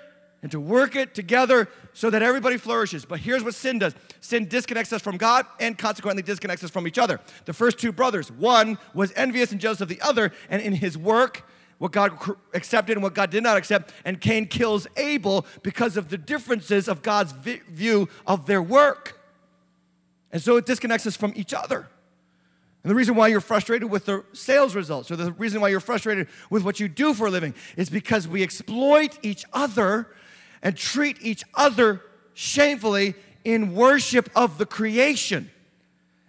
and 0.43 0.51
to 0.51 0.59
work 0.59 0.97
it 0.97 1.15
together 1.15 1.69
so 1.95 2.11
that 2.11 2.23
everybody 2.23 2.59
flourishes. 2.59 3.05
But 3.05 3.21
here's 3.21 3.43
what 3.43 3.55
sin 3.55 3.79
does 3.79 3.95
sin 4.21 4.47
disconnects 4.47 4.93
us 4.93 5.01
from 5.01 5.17
God 5.17 5.47
and 5.59 5.79
consequently 5.79 6.23
disconnects 6.23 6.63
us 6.63 6.71
from 6.71 6.87
each 6.87 6.99
other. 6.99 7.21
The 7.47 7.53
first 7.55 7.79
two 7.79 7.93
brothers, 7.93 8.31
one 8.31 8.79
was 8.93 9.13
envious 9.17 9.53
and 9.53 9.61
jealous 9.61 9.81
of 9.81 9.89
the 9.89 10.01
other, 10.03 10.33
and 10.51 10.61
in 10.61 10.75
his 10.75 10.99
work, 10.99 11.49
what 11.79 11.93
God 11.93 12.19
accepted 12.53 12.97
and 12.97 13.03
what 13.03 13.15
God 13.15 13.31
did 13.31 13.43
not 13.43 13.57
accept, 13.57 13.93
and 14.05 14.21
Cain 14.21 14.47
kills 14.47 14.87
Abel 14.97 15.47
because 15.63 15.97
of 15.97 16.09
the 16.09 16.19
differences 16.19 16.89
of 16.89 17.03
God's 17.03 17.33
view 17.33 18.09
of 18.27 18.47
their 18.47 18.63
work. 18.63 19.21
And 20.31 20.43
so 20.43 20.57
it 20.57 20.67
disconnects 20.67 21.07
us 21.07 21.17
from 21.17 21.33
each 21.37 21.55
other. 21.55 21.89
And 22.83 22.91
the 22.91 22.95
reason 22.95 23.15
why 23.15 23.29
you're 23.29 23.41
frustrated 23.41 23.91
with 23.91 24.05
the 24.05 24.25
sales 24.33 24.75
results, 24.75 25.11
or 25.11 25.17
the 25.17 25.33
reason 25.33 25.61
why 25.61 25.69
you're 25.69 25.81
frustrated 25.81 26.29
with 26.51 26.65
what 26.65 26.81
you 26.81 26.89
do 26.89 27.15
for 27.15 27.29
a 27.29 27.31
living, 27.31 27.55
is 27.77 27.89
because 27.89 28.29
we 28.29 28.43
exploit 28.43 29.19
each 29.23 29.45
other 29.53 30.09
and 30.65 30.77
treat 30.77 31.19
each 31.21 31.45
other 31.55 32.01
shamefully 32.33 33.15
in 33.45 33.75
worship 33.75 34.29
of 34.35 34.59
the 34.59 34.67
creation 34.67 35.51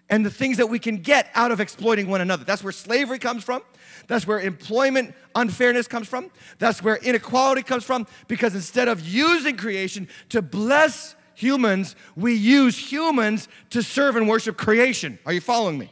and 0.10 0.24
the 0.24 0.30
things 0.30 0.58
that 0.58 0.68
we 0.68 0.77
can 0.77 0.98
get 0.98 1.32
out 1.34 1.51
of 1.51 1.60
exploiting 1.60 2.08
one 2.08 2.22
another. 2.22 2.44
That's 2.44 2.63
where 2.63 2.74
slavery 2.74 3.18
comes 3.18 3.44
from. 3.44 3.63
That's 4.08 4.27
where 4.27 4.39
employment 4.39 5.15
unfairness 5.34 5.88
comes 5.88 6.08
from. 6.08 6.30
That's 6.60 6.84
where 6.84 6.98
inequality 6.98 7.63
comes 7.63 7.84
from. 7.84 8.06
Because 8.27 8.54
instead 8.54 8.88
of 8.88 9.01
using 9.01 9.58
creation 9.58 10.08
to 10.30 10.44
bless 10.44 11.15
humans, 11.34 11.96
we 12.15 12.36
use 12.36 12.77
humans 12.77 13.48
to 13.72 13.82
serve 13.82 14.15
and 14.15 14.27
worship 14.27 14.58
creation. 14.58 15.18
Are 15.25 15.34
you 15.34 15.42
following 15.42 15.80
me? 15.80 15.92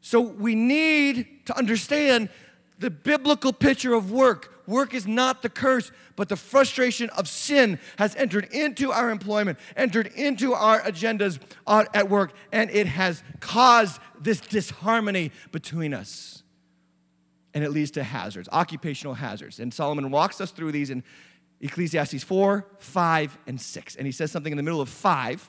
So 0.00 0.20
we 0.20 0.54
need 0.54 1.46
to 1.46 1.56
understand 1.58 2.28
the 2.78 2.90
biblical 2.90 3.52
picture 3.52 3.94
of 3.94 4.12
work. 4.12 4.52
Work 4.66 4.94
is 4.94 5.06
not 5.06 5.42
the 5.42 5.48
curse, 5.48 5.92
but 6.16 6.28
the 6.28 6.36
frustration 6.36 7.08
of 7.10 7.28
sin 7.28 7.78
has 7.98 8.16
entered 8.16 8.48
into 8.52 8.90
our 8.92 9.10
employment, 9.10 9.58
entered 9.76 10.08
into 10.08 10.54
our 10.54 10.80
agendas 10.80 11.38
at 11.66 12.10
work, 12.10 12.32
and 12.52 12.70
it 12.70 12.86
has 12.86 13.22
caused 13.40 14.00
this 14.20 14.40
disharmony 14.40 15.30
between 15.52 15.94
us. 15.94 16.42
And 17.54 17.64
it 17.64 17.70
leads 17.70 17.92
to 17.92 18.02
hazards, 18.02 18.48
occupational 18.52 19.14
hazards. 19.14 19.60
And 19.60 19.72
Solomon 19.72 20.10
walks 20.10 20.40
us 20.40 20.50
through 20.50 20.72
these 20.72 20.90
in 20.90 21.02
Ecclesiastes 21.60 22.22
4, 22.22 22.66
5, 22.78 23.38
and 23.46 23.60
6. 23.60 23.96
And 23.96 24.06
he 24.06 24.12
says 24.12 24.30
something 24.30 24.52
in 24.52 24.56
the 24.56 24.62
middle 24.62 24.80
of 24.80 24.88
5 24.88 25.48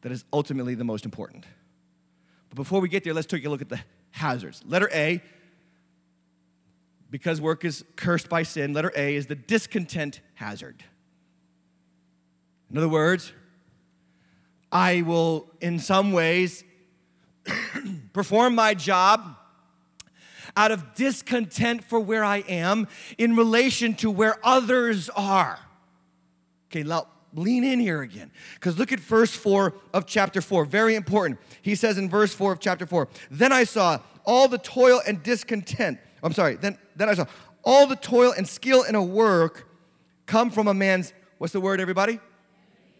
that 0.00 0.10
is 0.10 0.24
ultimately 0.32 0.74
the 0.74 0.84
most 0.84 1.04
important. 1.04 1.44
But 2.48 2.56
before 2.56 2.80
we 2.80 2.88
get 2.88 3.04
there, 3.04 3.14
let's 3.14 3.26
take 3.26 3.44
a 3.44 3.48
look 3.48 3.62
at 3.62 3.68
the 3.68 3.80
hazards. 4.10 4.62
Letter 4.66 4.90
A, 4.92 5.22
because 7.10 7.40
work 7.40 7.64
is 7.64 7.84
cursed 7.96 8.28
by 8.28 8.42
sin, 8.42 8.72
letter 8.72 8.92
A 8.96 9.16
is 9.16 9.26
the 9.26 9.34
discontent 9.34 10.20
hazard. 10.34 10.84
In 12.70 12.78
other 12.78 12.88
words, 12.88 13.32
I 14.70 15.02
will, 15.02 15.50
in 15.60 15.78
some 15.80 16.12
ways, 16.12 16.62
perform 18.12 18.54
my 18.54 18.74
job 18.74 19.36
out 20.56 20.70
of 20.70 20.94
discontent 20.94 21.84
for 21.84 21.98
where 21.98 22.24
I 22.24 22.38
am 22.38 22.86
in 23.18 23.36
relation 23.36 23.94
to 23.96 24.10
where 24.10 24.36
others 24.44 25.08
are. 25.10 25.58
Okay, 26.70 26.84
now 26.84 27.08
lean 27.34 27.64
in 27.64 27.80
here 27.80 28.02
again. 28.02 28.30
Because 28.54 28.78
look 28.78 28.92
at 28.92 29.00
verse 29.00 29.34
4 29.34 29.74
of 29.92 30.06
chapter 30.06 30.40
4. 30.40 30.64
Very 30.64 30.94
important. 30.94 31.40
He 31.62 31.74
says 31.74 31.98
in 31.98 32.08
verse 32.08 32.34
4 32.34 32.52
of 32.52 32.60
chapter 32.60 32.86
4 32.86 33.08
Then 33.30 33.52
I 33.52 33.64
saw 33.64 33.98
all 34.24 34.48
the 34.48 34.58
toil 34.58 35.00
and 35.06 35.22
discontent. 35.22 35.98
I'm 36.22 36.32
sorry, 36.32 36.56
then, 36.56 36.78
then 37.00 37.08
I 37.08 37.14
saw 37.14 37.26
all 37.62 37.86
the 37.86 37.96
toil 37.96 38.32
and 38.36 38.46
skill 38.46 38.82
in 38.82 38.94
a 38.94 39.02
work 39.02 39.68
come 40.26 40.50
from 40.50 40.68
a 40.68 40.74
man's, 40.74 41.12
what's 41.38 41.52
the 41.52 41.60
word, 41.60 41.80
everybody? 41.80 42.20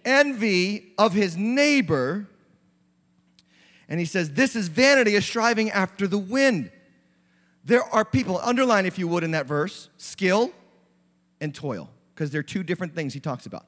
Envy 0.04 0.92
of 0.98 1.12
his 1.12 1.36
neighbor. 1.36 2.26
And 3.88 4.00
he 4.00 4.06
says, 4.06 4.32
This 4.32 4.56
is 4.56 4.68
vanity, 4.68 5.16
a 5.16 5.22
striving 5.22 5.70
after 5.70 6.06
the 6.06 6.18
wind. 6.18 6.70
There 7.64 7.82
are 7.82 8.04
people, 8.04 8.40
underline 8.42 8.86
if 8.86 8.98
you 8.98 9.06
would 9.08 9.22
in 9.22 9.32
that 9.32 9.46
verse, 9.46 9.90
skill 9.98 10.50
and 11.40 11.54
toil, 11.54 11.90
because 12.14 12.30
they're 12.30 12.42
two 12.42 12.62
different 12.62 12.94
things 12.94 13.12
he 13.12 13.20
talks 13.20 13.46
about. 13.46 13.66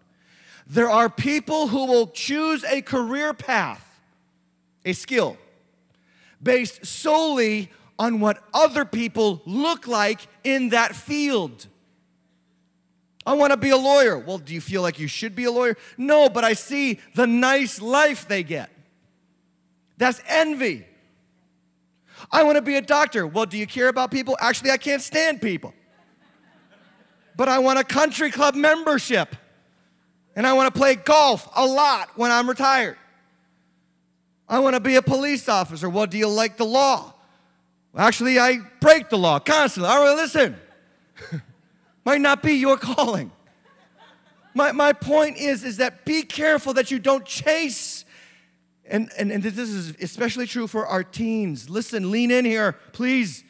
There 0.66 0.88
are 0.88 1.10
people 1.10 1.68
who 1.68 1.86
will 1.86 2.06
choose 2.06 2.64
a 2.64 2.80
career 2.82 3.34
path, 3.34 3.86
a 4.84 4.92
skill, 4.92 5.36
based 6.42 6.86
solely 6.86 7.70
on 7.98 8.20
what 8.20 8.42
other 8.52 8.84
people 8.84 9.42
look 9.44 9.86
like 9.86 10.20
in 10.44 10.70
that 10.70 10.94
field. 10.94 11.66
I 13.24 13.34
want 13.34 13.52
to 13.52 13.56
be 13.56 13.70
a 13.70 13.76
lawyer. 13.76 14.18
Well, 14.18 14.38
do 14.38 14.52
you 14.52 14.60
feel 14.60 14.82
like 14.82 14.98
you 14.98 15.06
should 15.06 15.36
be 15.36 15.44
a 15.44 15.50
lawyer? 15.50 15.76
No, 15.96 16.28
but 16.28 16.44
I 16.44 16.54
see 16.54 16.98
the 17.14 17.26
nice 17.26 17.80
life 17.80 18.26
they 18.26 18.42
get. 18.42 18.70
That's 19.96 20.20
envy. 20.26 20.84
I 22.30 22.42
want 22.42 22.56
to 22.56 22.62
be 22.62 22.76
a 22.76 22.82
doctor. 22.82 23.26
Well, 23.26 23.46
do 23.46 23.56
you 23.56 23.66
care 23.66 23.88
about 23.88 24.10
people? 24.10 24.36
Actually, 24.40 24.72
I 24.72 24.76
can't 24.76 25.02
stand 25.02 25.40
people. 25.40 25.72
But 27.36 27.48
I 27.48 27.60
want 27.60 27.78
a 27.78 27.84
country 27.84 28.30
club 28.30 28.54
membership. 28.54 29.36
And 30.34 30.46
I 30.46 30.54
want 30.54 30.72
to 30.72 30.78
play 30.78 30.94
golf 30.94 31.48
a 31.54 31.64
lot 31.64 32.10
when 32.16 32.30
I'm 32.30 32.48
retired. 32.48 32.96
I 34.48 34.58
want 34.58 34.74
to 34.74 34.80
be 34.80 34.96
a 34.96 35.02
police 35.02 35.48
officer. 35.48 35.88
Well, 35.88 36.06
do 36.06 36.18
you 36.18 36.28
like 36.28 36.56
the 36.56 36.64
law? 36.64 37.14
Actually, 37.96 38.38
I 38.38 38.58
break 38.80 39.10
the 39.10 39.18
law 39.18 39.38
constantly. 39.38 39.90
All 39.90 40.02
right, 40.02 40.16
listen. 40.16 40.56
Might 42.04 42.20
not 42.20 42.42
be 42.42 42.54
your 42.54 42.76
calling. 42.76 43.30
My, 44.54 44.72
my 44.72 44.92
point 44.92 45.38
is, 45.38 45.64
is 45.64 45.78
that 45.78 46.04
be 46.04 46.22
careful 46.22 46.74
that 46.74 46.90
you 46.90 46.98
don't 46.98 47.24
chase 47.24 48.04
and, 48.92 49.10
and, 49.16 49.30
and 49.30 49.42
this 49.42 49.56
is 49.56 49.96
especially 50.02 50.46
true 50.46 50.66
for 50.66 50.86
our 50.86 51.04
teens. 51.04 51.70
Listen, 51.70 52.10
lean 52.10 52.30
in 52.30 52.44
here, 52.44 52.72
please. 52.92 53.44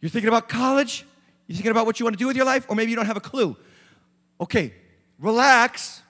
You're 0.00 0.10
thinking 0.10 0.28
about 0.28 0.48
college? 0.48 1.04
You're 1.46 1.56
thinking 1.56 1.70
about 1.70 1.86
what 1.86 1.98
you 1.98 2.04
want 2.04 2.14
to 2.14 2.18
do 2.18 2.26
with 2.26 2.36
your 2.36 2.44
life? 2.44 2.66
Or 2.68 2.76
maybe 2.76 2.90
you 2.90 2.96
don't 2.96 3.06
have 3.06 3.16
a 3.16 3.20
clue. 3.20 3.56
Okay, 4.40 4.72
relax. 5.18 6.02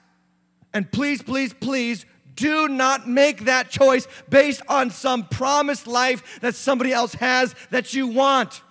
And 0.73 0.91
please, 0.91 1.21
please, 1.21 1.53
please 1.53 2.05
do 2.37 2.69
not 2.69 3.09
make 3.09 3.45
that 3.45 3.69
choice 3.69 4.07
based 4.29 4.61
on 4.69 4.89
some 4.91 5.27
promised 5.27 5.87
life 5.87 6.39
that 6.39 6.55
somebody 6.55 6.93
else 6.93 7.13
has 7.15 7.53
that 7.71 7.93
you 7.93 8.07
want. 8.07 8.61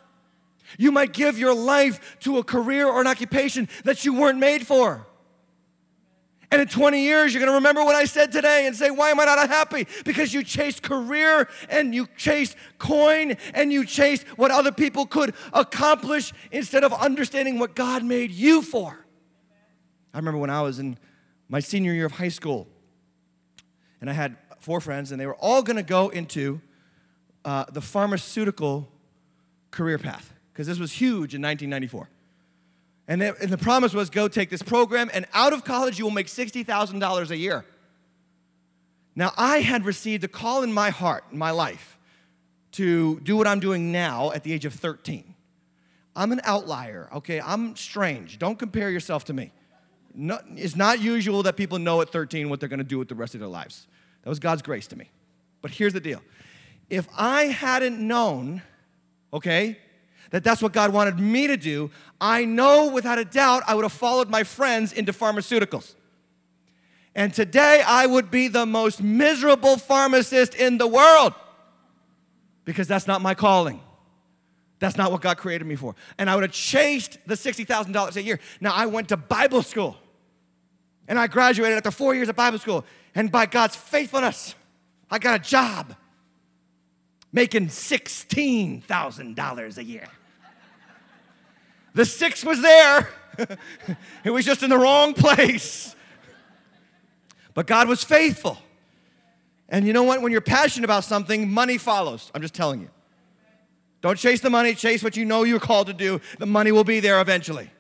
You 0.79 0.92
might 0.92 1.12
give 1.12 1.38
your 1.38 1.55
life 1.55 2.18
to 2.20 2.38
a 2.38 2.44
career 2.44 2.87
or 2.87 3.00
an 3.00 3.07
occupation 3.07 3.68
that 3.85 4.05
you 4.05 4.14
weren't 4.14 4.38
made 4.38 4.66
for. 4.66 5.07
And 6.50 6.62
in 6.62 6.68
20 6.68 7.02
years, 7.02 7.35
you're 7.35 7.40
going 7.40 7.50
to 7.50 7.57
remember 7.57 7.85
what 7.85 7.96
I 7.96 8.05
said 8.05 8.31
today 8.31 8.66
and 8.66 8.76
say, 8.76 8.90
Why 8.90 9.11
am 9.11 9.18
I 9.18 9.24
not 9.24 9.48
happy? 9.48 9.87
Because 10.05 10.33
you 10.33 10.44
chased 10.44 10.83
career 10.83 11.48
and 11.68 11.92
you 11.92 12.07
chased 12.16 12.57
coin 12.79 13.37
and 13.52 13.72
you 13.72 13.85
chased 13.85 14.24
what 14.38 14.52
other 14.52 14.70
people 14.70 15.07
could 15.07 15.35
accomplish 15.52 16.33
instead 16.52 16.85
of 16.85 16.92
understanding 16.92 17.59
what 17.59 17.74
God 17.74 18.05
made 18.05 18.31
you 18.31 18.62
for. 18.62 19.07
I 20.14 20.18
remember 20.18 20.38
when 20.38 20.50
I 20.50 20.62
was 20.62 20.79
in 20.79 20.98
my 21.48 21.61
senior 21.61 21.92
year 21.92 22.07
of 22.07 22.12
high 22.12 22.29
school, 22.29 22.68
and 24.00 24.11
I 24.11 24.12
had 24.12 24.37
four 24.59 24.80
friends, 24.80 25.12
and 25.12 25.20
they 25.20 25.26
were 25.26 25.37
all 25.37 25.62
going 25.62 25.76
to 25.76 25.82
go 25.82 26.09
into 26.09 26.61
uh, 27.44 27.64
the 27.72 27.80
pharmaceutical 27.80 28.88
career 29.70 29.98
path 29.98 30.32
because 30.52 30.66
this 30.66 30.78
was 30.78 30.92
huge 30.92 31.35
in 31.35 31.42
1994. 31.42 32.09
And, 33.09 33.22
and 33.22 33.50
the 33.50 33.59
promise 33.59 33.94
was 33.94 34.11
go 34.11 34.26
take 34.26 34.50
this 34.50 34.62
program, 34.62 35.11
and 35.12 35.26
out 35.32 35.52
of 35.52 35.64
college, 35.64 35.98
you 35.98 36.04
will 36.04 36.12
make 36.12 36.26
$60,000 36.26 37.30
a 37.30 37.37
year. 37.37 37.64
Now, 39.14 39.32
I 39.37 39.61
had 39.61 39.85
received 39.85 40.24
a 40.24 40.28
call 40.28 40.62
in 40.62 40.72
my 40.72 40.90
heart, 40.90 41.24
in 41.30 41.38
my 41.38 41.50
life, 41.50 41.98
to 42.72 43.20
do 43.20 43.37
what 43.37 43.46
I'm 43.46 43.61
doing 43.61 43.92
now 43.92 44.32
at 44.32 44.42
the 44.42 44.52
age 44.52 44.64
of 44.64 44.74
13. 44.74 45.35
I'm 46.14 46.32
an 46.32 46.40
outlier, 46.44 47.09
okay? 47.14 47.40
I'm 47.40 47.76
strange. 47.76 48.38
Don't 48.38 48.59
compare 48.59 48.90
yourself 48.90 49.24
to 49.26 49.32
me. 49.32 49.52
No, 50.18 50.38
it's 50.57 50.74
not 50.74 51.00
usual 51.00 51.42
that 51.42 51.57
people 51.57 51.79
know 51.79 52.00
at 52.00 52.11
13 52.11 52.48
what 52.48 52.59
they're 52.59 52.70
gonna 52.70 52.83
do 52.83 52.98
with 52.98 53.09
the 53.09 53.14
rest 53.14 53.35
of 53.35 53.40
their 53.40 53.48
lives. 53.48 53.87
That 54.22 54.31
was 54.31 54.38
God's 54.38 54.62
grace 54.62 54.87
to 54.88 54.96
me. 54.96 55.11
But 55.61 55.70
here's 55.70 55.92
the 55.92 56.00
deal 56.00 56.22
if 56.88 57.07
I 57.16 57.44
hadn't 57.44 58.00
known, 58.00 58.62
okay, 59.33 59.79
that 60.31 60.42
that's 60.42 60.62
what 60.62 60.72
God 60.72 60.92
wanted 60.92 61.18
me 61.18 61.46
to 61.46 61.57
do, 61.57 61.90
I 62.20 62.44
know 62.44 62.88
without 62.88 63.18
a 63.18 63.24
doubt 63.24 63.62
I 63.66 63.74
would 63.74 63.85
have 63.85 63.92
followed 63.92 64.31
my 64.31 64.42
friends 64.42 64.92
into 64.92 65.12
pharmaceuticals. 65.12 65.94
And 67.14 67.33
today 67.33 67.83
I 67.87 68.07
would 68.07 68.31
be 68.31 68.48
the 68.48 68.66
most 68.66 69.02
miserable 69.02 69.76
pharmacist 69.76 70.55
in 70.55 70.79
the 70.79 70.87
world 70.87 71.35
because 72.64 72.88
that's 72.88 73.07
not 73.07 73.22
my 73.22 73.35
calling. 73.35 73.81
That's 74.79 74.96
not 74.96 75.11
what 75.11 75.22
God 75.22 75.38
created 75.38 75.66
me 75.66 75.76
for. 75.76 75.94
And 76.18 76.29
I 76.29 76.35
would 76.35 76.44
have 76.44 76.52
chased 76.52 77.18
the 77.26 77.35
$60,000 77.35 78.16
a 78.16 78.22
year. 78.22 78.38
Now, 78.61 78.74
I 78.74 78.87
went 78.87 79.09
to 79.09 79.16
Bible 79.16 79.62
school 79.62 79.96
and 81.09 81.19
I 81.19 81.27
graduated 81.27 81.77
after 81.77 81.90
four 81.90 82.14
years 82.14 82.29
of 82.29 82.37
Bible 82.37 82.59
school. 82.59 82.85
And 83.14 83.33
by 83.33 83.47
God's 83.47 83.77
faithfulness, 83.77 84.55
I 85.11 85.19
got 85.19 85.40
a 85.40 85.42
job 85.42 85.95
making 87.33 87.69
$16,000 87.69 89.79
a 89.79 89.85
year. 89.85 90.07
The 91.95 92.05
six 92.05 92.45
was 92.45 92.61
there, 92.61 93.09
it 94.25 94.31
was 94.31 94.45
just 94.45 94.62
in 94.62 94.71
the 94.71 94.79
wrong 94.79 95.14
place. 95.14 95.97
But 97.55 97.66
God 97.66 97.88
was 97.88 98.05
faithful. 98.05 98.59
And 99.69 99.87
you 99.87 99.92
know 99.92 100.05
what? 100.05 100.23
When 100.23 100.31
you're 100.31 100.40
passionate 100.40 100.85
about 100.85 101.05
something, 101.05 101.51
money 101.51 101.79
follows. 101.79 102.31
I'm 102.35 102.42
just 102.42 102.55
telling 102.55 102.81
you. 102.81 102.90
Don't 104.03 104.19
chase 104.19 104.40
the 104.40 104.51
money, 104.51 104.75
chase 104.75 105.03
what 105.03 105.16
you 105.16 105.25
know 105.25 105.42
you're 105.42 105.59
called 105.59 105.88
to 105.88 105.95
do. 105.95 106.21
The 106.38 106.47
money 106.47 106.71
will 106.71 106.85
be 106.85 107.01
there 107.01 107.21
eventually. 107.21 107.71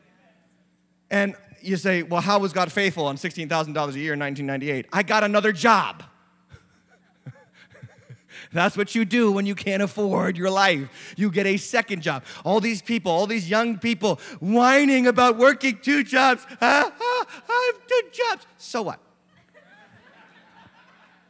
And 1.10 1.36
you 1.66 1.76
say, 1.76 2.02
well, 2.02 2.20
how 2.20 2.38
was 2.38 2.52
God 2.52 2.70
faithful 2.70 3.06
on 3.06 3.16
$16,000 3.16 3.48
a 3.48 3.98
year 3.98 4.12
in 4.12 4.20
1998? 4.20 4.86
I 4.92 5.02
got 5.02 5.24
another 5.24 5.52
job. 5.52 6.04
That's 8.52 8.76
what 8.76 8.94
you 8.94 9.04
do 9.04 9.32
when 9.32 9.46
you 9.46 9.54
can't 9.54 9.82
afford 9.82 10.36
your 10.36 10.50
life. 10.50 11.14
You 11.16 11.30
get 11.30 11.46
a 11.46 11.56
second 11.56 12.02
job. 12.02 12.24
All 12.44 12.60
these 12.60 12.82
people, 12.82 13.10
all 13.10 13.26
these 13.26 13.50
young 13.50 13.78
people 13.78 14.20
whining 14.40 15.06
about 15.06 15.36
working 15.36 15.78
two 15.82 16.04
jobs. 16.04 16.46
Ah, 16.60 16.92
ah, 17.00 17.26
I 17.48 17.72
have 17.72 17.86
two 17.86 18.02
jobs. 18.12 18.46
So 18.58 18.82
what? 18.82 19.00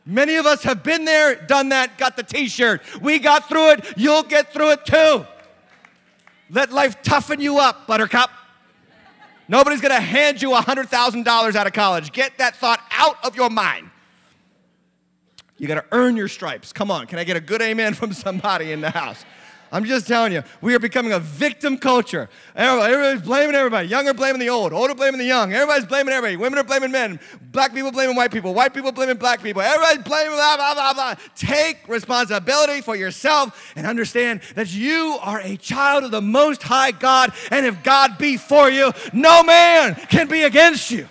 Many 0.08 0.36
of 0.36 0.46
us 0.46 0.62
have 0.62 0.84
been 0.84 1.04
there, 1.04 1.34
done 1.34 1.70
that, 1.70 1.98
got 1.98 2.16
the 2.16 2.22
t 2.22 2.46
shirt. 2.46 2.82
We 3.02 3.18
got 3.18 3.48
through 3.48 3.70
it, 3.70 3.94
you'll 3.96 4.22
get 4.22 4.52
through 4.52 4.70
it 4.70 4.86
too. 4.86 5.26
Let 6.48 6.70
life 6.70 7.02
toughen 7.02 7.40
you 7.40 7.58
up, 7.58 7.88
buttercup. 7.88 8.30
Nobody's 9.48 9.80
gonna 9.80 10.00
hand 10.00 10.42
you 10.42 10.50
$100,000 10.50 11.54
out 11.54 11.66
of 11.66 11.72
college. 11.72 12.12
Get 12.12 12.38
that 12.38 12.56
thought 12.56 12.80
out 12.90 13.16
of 13.24 13.36
your 13.36 13.50
mind. 13.50 13.90
You 15.58 15.68
gotta 15.68 15.84
earn 15.92 16.16
your 16.16 16.28
stripes. 16.28 16.72
Come 16.72 16.90
on, 16.90 17.06
can 17.06 17.18
I 17.18 17.24
get 17.24 17.36
a 17.36 17.40
good 17.40 17.62
amen 17.62 17.94
from 17.94 18.12
somebody 18.12 18.72
in 18.72 18.80
the 18.80 18.90
house? 18.90 19.24
I'm 19.76 19.84
just 19.84 20.08
telling 20.08 20.32
you, 20.32 20.42
we 20.62 20.74
are 20.74 20.78
becoming 20.78 21.12
a 21.12 21.18
victim 21.18 21.76
culture. 21.76 22.30
Everybody's 22.54 23.20
blaming 23.20 23.54
everybody. 23.54 23.88
Young 23.88 24.08
are 24.08 24.14
blaming 24.14 24.40
the 24.40 24.48
old, 24.48 24.72
old 24.72 24.90
are 24.90 24.94
blaming 24.94 25.18
the 25.18 25.26
young. 25.26 25.52
Everybody's 25.52 25.84
blaming 25.84 26.14
everybody. 26.14 26.38
Women 26.38 26.58
are 26.58 26.64
blaming 26.64 26.90
men. 26.90 27.20
Black 27.52 27.74
people 27.74 27.92
blaming 27.92 28.16
white 28.16 28.32
people. 28.32 28.54
White 28.54 28.72
people 28.72 28.90
blaming 28.90 29.18
black 29.18 29.42
people. 29.42 29.60
Everybody's 29.60 30.02
blaming 30.02 30.32
blah, 30.32 30.56
blah, 30.56 30.72
blah, 30.72 30.94
blah. 30.94 31.14
Take 31.34 31.86
responsibility 31.88 32.80
for 32.80 32.96
yourself 32.96 33.74
and 33.76 33.86
understand 33.86 34.40
that 34.54 34.72
you 34.72 35.18
are 35.20 35.40
a 35.40 35.58
child 35.58 36.04
of 36.04 36.10
the 36.10 36.22
Most 36.22 36.62
High 36.62 36.92
God. 36.92 37.34
And 37.50 37.66
if 37.66 37.82
God 37.82 38.16
be 38.16 38.38
for 38.38 38.70
you, 38.70 38.94
no 39.12 39.42
man 39.42 39.94
can 40.08 40.26
be 40.26 40.44
against 40.44 40.90
you. 40.90 41.06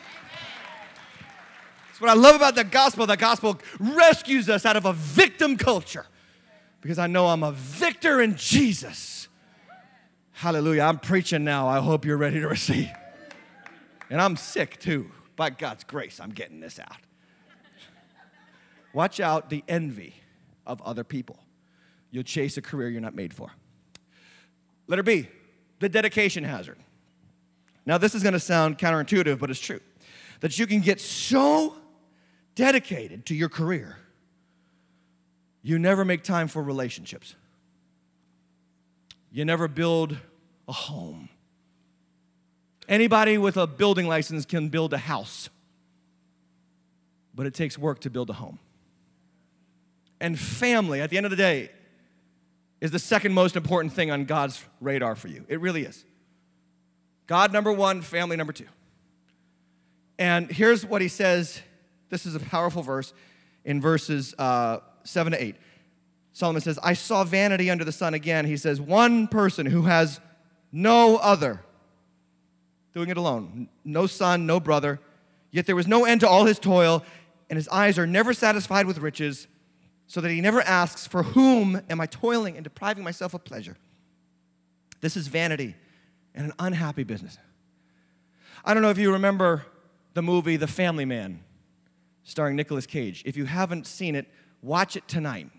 That's 1.90 2.02
what 2.02 2.10
I 2.10 2.16
love 2.16 2.36
about 2.36 2.56
the 2.56 2.64
gospel. 2.64 3.06
The 3.06 3.16
gospel 3.16 3.60
rescues 3.80 4.50
us 4.50 4.66
out 4.66 4.76
of 4.76 4.86
a 4.86 4.94
victim 4.94 5.56
culture 5.56 6.08
because 6.86 7.00
I 7.00 7.08
know 7.08 7.26
I'm 7.26 7.42
a 7.42 7.52
victor 7.52 8.22
in 8.22 8.36
Jesus. 8.36 9.28
Hallelujah. 10.34 10.84
I'm 10.84 11.00
preaching 11.00 11.44
now. 11.44 11.68
I 11.68 11.80
hope 11.80 12.06
you're 12.06 12.16
ready 12.16 12.40
to 12.42 12.48
receive. 12.48 12.92
And 14.12 14.22
I'm 14.22 14.38
sick 14.38 14.80
too. 14.80 15.10
By 15.36 15.50
God's 15.50 15.84
grace, 15.84 16.20
I'm 16.20 16.30
getting 16.30 16.60
this 16.60 16.80
out. 16.80 16.98
Watch 18.94 19.20
out 19.20 19.50
the 19.50 19.64
envy 19.68 20.14
of 20.68 20.80
other 20.84 21.04
people. 21.04 21.40
You'll 22.12 22.22
chase 22.22 22.56
a 22.58 22.62
career 22.62 22.90
you're 22.90 23.02
not 23.02 23.16
made 23.16 23.34
for. 23.34 23.50
Letter 24.86 25.02
B, 25.02 25.28
the 25.80 25.90
dedication 25.90 26.44
hazard. 26.44 26.78
Now, 27.88 27.98
this 27.98 28.14
is 28.14 28.22
going 28.22 28.34
to 28.34 28.40
sound 28.40 28.78
counterintuitive, 28.78 29.40
but 29.40 29.50
it's 29.50 29.60
true. 29.60 29.80
That 30.42 30.60
you 30.60 30.68
can 30.68 30.82
get 30.82 31.02
so 31.02 31.78
dedicated 32.54 33.26
to 33.26 33.34
your 33.34 33.50
career 33.50 33.98
you 35.66 35.80
never 35.80 36.06
make 36.06 36.22
time 36.22 36.48
for 36.48 36.62
relationships. 36.62 37.34
You 39.32 39.46
never 39.46 39.68
build 39.68 40.16
a 40.68 40.72
home. 40.72 41.28
Anybody 42.88 43.40
with 43.40 43.58
a 43.58 43.66
building 43.66 44.08
license 44.08 44.46
can 44.46 44.70
build 44.70 44.94
a 44.94 45.00
house, 45.00 45.50
but 47.34 47.48
it 47.48 47.56
takes 47.56 47.80
work 47.80 48.02
to 48.02 48.12
build 48.12 48.30
a 48.30 48.34
home. 48.34 48.60
And 50.22 50.38
family, 50.38 51.02
at 51.02 51.10
the 51.10 51.18
end 51.18 51.26
of 51.26 51.32
the 51.32 51.36
day, 51.36 51.72
is 52.80 52.92
the 52.92 53.00
second 53.00 53.34
most 53.34 53.56
important 53.56 53.92
thing 53.92 54.12
on 54.12 54.26
God's 54.26 54.64
radar 54.80 55.16
for 55.16 55.30
you. 55.30 55.46
It 55.48 55.60
really 55.60 55.82
is. 55.82 56.06
God 57.26 57.52
number 57.52 57.74
one, 57.74 58.04
family 58.04 58.38
number 58.38 58.54
two. 58.54 58.68
And 60.20 60.52
here's 60.52 60.86
what 60.86 61.02
he 61.02 61.08
says. 61.08 61.60
This 62.10 62.28
is 62.28 62.36
a 62.36 62.40
powerful 62.40 62.84
verse 62.84 63.16
in 63.64 63.82
verses 63.82 64.36
uh, 64.38 64.82
7 65.06 65.32
to 65.32 65.42
8. 65.42 65.56
Solomon 66.34 66.62
says, 66.62 66.78
I 66.84 66.94
saw 66.94 67.24
vanity 67.24 67.70
under 67.70 67.86
the 67.86 67.92
sun 67.92 68.14
again. 68.14 68.46
He 68.46 68.58
says, 68.58 68.82
one 68.82 69.28
person 69.28 69.66
who 69.66 69.84
has 69.84 70.20
no 70.72 71.16
other, 71.18 71.62
doing 72.94 73.10
it 73.10 73.16
alone, 73.16 73.70
no 73.86 74.06
son, 74.06 74.46
no 74.46 74.60
brother, 74.60 75.00
yet 75.52 75.66
there 75.66 75.76
was 75.76 75.88
no 75.88 76.04
end 76.04 76.22
to 76.22 76.28
all 76.28 76.46
his 76.46 76.60
toil, 76.60 77.04
and 77.50 77.56
his 77.56 77.70
eyes 77.70 77.98
are 77.98 78.06
never 78.06 78.34
satisfied 78.34 78.86
with 78.86 78.98
riches, 78.98 79.48
so 80.08 80.20
that 80.20 80.30
he 80.30 80.42
never 80.42 80.62
asks, 80.62 81.08
For 81.08 81.24
whom 81.24 81.82
am 81.90 82.02
I 82.02 82.06
toiling 82.06 82.56
and 82.56 82.64
depriving 82.64 83.04
myself 83.04 83.34
of 83.34 83.46
pleasure? 83.46 83.78
This 85.02 85.16
is 85.16 85.28
vanity 85.28 85.76
and 86.34 86.48
an 86.48 86.54
unhappy 86.60 87.04
business. 87.04 87.38
I 88.66 88.74
don't 88.74 88.84
know 88.84 88.90
if 88.90 88.98
you 88.98 89.14
remember 89.14 89.66
the 90.16 90.22
movie 90.22 90.58
The 90.58 90.68
Family 90.68 91.06
Man, 91.06 91.44
starring 92.24 92.56
Nicolas 92.56 92.86
Cage. 92.86 93.24
If 93.26 93.38
you 93.38 93.46
haven't 93.46 93.88
seen 93.88 94.16
it, 94.16 94.28
Watch 94.66 94.96
it 94.96 95.08
tonight. 95.08 95.52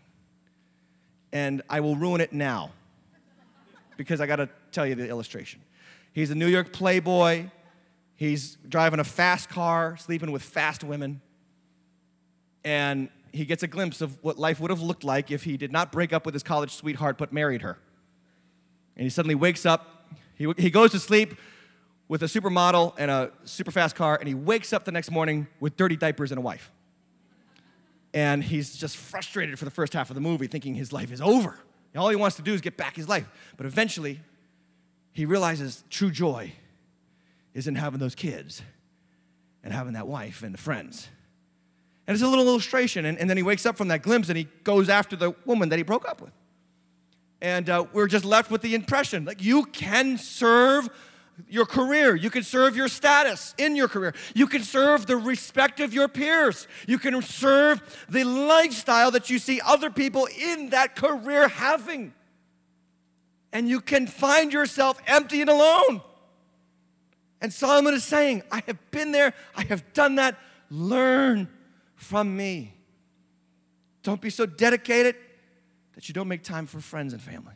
And 1.33 1.62
I 1.71 1.79
will 1.79 1.95
ruin 1.95 2.21
it 2.21 2.33
now 2.33 2.73
because 3.97 4.21
I 4.21 4.27
got 4.27 4.37
to 4.37 4.49
tell 4.73 4.85
you 4.85 4.97
the 4.97 5.09
illustration. 5.09 5.61
He's 6.12 6.33
a 6.33 6.35
New 6.35 6.49
York 6.49 6.73
playboy. 6.73 7.47
He's 8.16 8.57
driving 8.69 8.99
a 8.99 9.05
fast 9.05 9.49
car, 9.49 9.97
sleeping 9.97 10.33
with 10.33 10.42
fast 10.42 10.83
women. 10.83 11.21
And 12.64 13.09
he 13.31 13.45
gets 13.45 13.62
a 13.62 13.69
glimpse 13.69 14.01
of 14.01 14.19
what 14.25 14.40
life 14.40 14.59
would 14.59 14.71
have 14.71 14.83
looked 14.83 15.05
like 15.05 15.31
if 15.31 15.45
he 15.45 15.57
did 15.57 15.71
not 15.71 15.92
break 15.92 16.12
up 16.12 16.27
with 16.27 16.35
his 16.35 16.42
college 16.42 16.73
sweetheart 16.73 17.16
but 17.16 17.33
married 17.33 17.62
her. 17.62 17.79
And 18.97 19.05
he 19.05 19.11
suddenly 19.11 19.37
wakes 19.37 19.64
up. 19.64 20.09
He, 20.35 20.53
he 20.59 20.69
goes 20.69 20.90
to 20.90 20.99
sleep 20.99 21.37
with 22.09 22.25
a 22.25 22.27
supermodel 22.27 22.95
and 22.99 23.09
a 23.09 23.31
super 23.45 23.71
fast 23.71 23.95
car, 23.95 24.16
and 24.19 24.27
he 24.27 24.35
wakes 24.35 24.73
up 24.73 24.85
the 24.85 24.92
next 24.92 25.12
morning 25.12 25.47
with 25.61 25.77
dirty 25.77 25.97
diapers 25.97 26.33
and 26.33 26.38
a 26.38 26.42
wife 26.42 26.73
and 28.16 28.42
he's 28.42 28.74
just 28.74 28.96
frustrated 28.96 29.59
for 29.59 29.66
the 29.66 29.70
first 29.70 29.92
half 29.92 30.09
of 30.09 30.14
the 30.14 30.22
movie, 30.22 30.46
thinking 30.46 30.74
his 30.74 30.90
life 30.90 31.12
is 31.12 31.20
over. 31.20 31.59
All 31.94 32.09
he 32.09 32.16
wants 32.16 32.37
to 32.37 32.42
do 32.42 32.55
is 32.55 32.62
get 32.62 32.79
back 32.79 32.96
his 32.96 33.07
life. 33.07 33.26
But 33.59 33.66
eventually, 33.66 34.20
he 35.12 35.26
realizes 35.26 35.85
true 35.90 36.11
joy 36.11 36.52
is 37.52 37.68
in 37.68 37.74
having 37.74 38.00
those 38.00 38.14
kids 38.14 38.62
and 39.62 39.70
having 39.70 39.92
that 39.92 40.07
wife 40.07 40.42
and 40.42 40.55
the 40.55 40.59
friends. 40.59 41.09
And 42.07 42.14
it's 42.14 42.22
a 42.22 42.29
little 42.29 42.48
illustration. 42.48 43.05
And, 43.05 43.18
and 43.18 43.29
then 43.29 43.37
he 43.37 43.42
wakes 43.42 43.66
up 43.66 43.76
from 43.76 43.88
that 43.88 44.00
glimpse 44.00 44.31
and 44.31 44.38
he 44.38 44.48
goes 44.64 44.88
after 44.88 45.14
the 45.14 45.35
woman 45.44 45.68
that 45.68 45.76
he 45.76 45.83
broke 45.83 46.09
up 46.09 46.22
with. 46.22 46.33
And 47.42 47.68
uh, 47.68 47.85
we're 47.92 48.07
just 48.07 48.24
left 48.24 48.50
with 48.50 48.62
the 48.62 48.74
impression 48.74 49.26
like 49.26 49.42
you 49.42 49.64
can 49.66 50.16
serve 50.16 50.88
your 51.49 51.66
career. 51.66 52.14
You 52.14 52.31
can 52.31 52.42
serve 52.42 52.77
your 52.77 52.88
status 52.88 53.55
in 53.59 53.77
your 53.77 53.88
career. 53.88 54.14
You 54.35 54.46
can 54.46 54.62
serve 54.62 55.07
the 55.07 55.16
respect 55.16 55.81
of 55.81 55.92
your 55.92 56.09
peers. 56.09 56.66
You 56.87 56.99
can 56.99 57.20
serve 57.22 58.07
the 58.09 58.25
lifestyle 58.25 59.11
that 59.12 59.31
you 59.31 59.38
see 59.38 59.61
other 59.64 59.90
people 59.90 60.29
in 60.38 60.70
that 60.70 60.96
career 60.96 61.49
having. 61.49 62.14
And 63.53 63.68
you 63.68 63.81
can 63.81 64.07
find 64.07 64.53
yourself 64.53 65.01
empty 65.07 65.40
and 65.40 65.51
alone. 65.51 66.03
And 67.40 67.53
Solomon 67.53 67.94
is 67.94 68.05
saying, 68.05 68.42
I 68.51 68.62
have 68.66 68.90
been 68.90 69.12
there, 69.12 69.35
I 69.55 69.64
have 69.64 69.92
done 69.92 70.16
that. 70.16 70.38
Learn 70.70 71.49
from 71.94 72.37
me. 72.37 72.75
Don't 74.03 74.20
be 74.20 74.31
so 74.31 74.46
dedicated 74.46 75.16
that 75.94 76.09
you 76.09 76.14
don't 76.14 76.29
make 76.29 76.42
time 76.42 76.66
for 76.66 76.81
friends 76.81 77.12
and 77.12 77.20
family. 77.20 77.55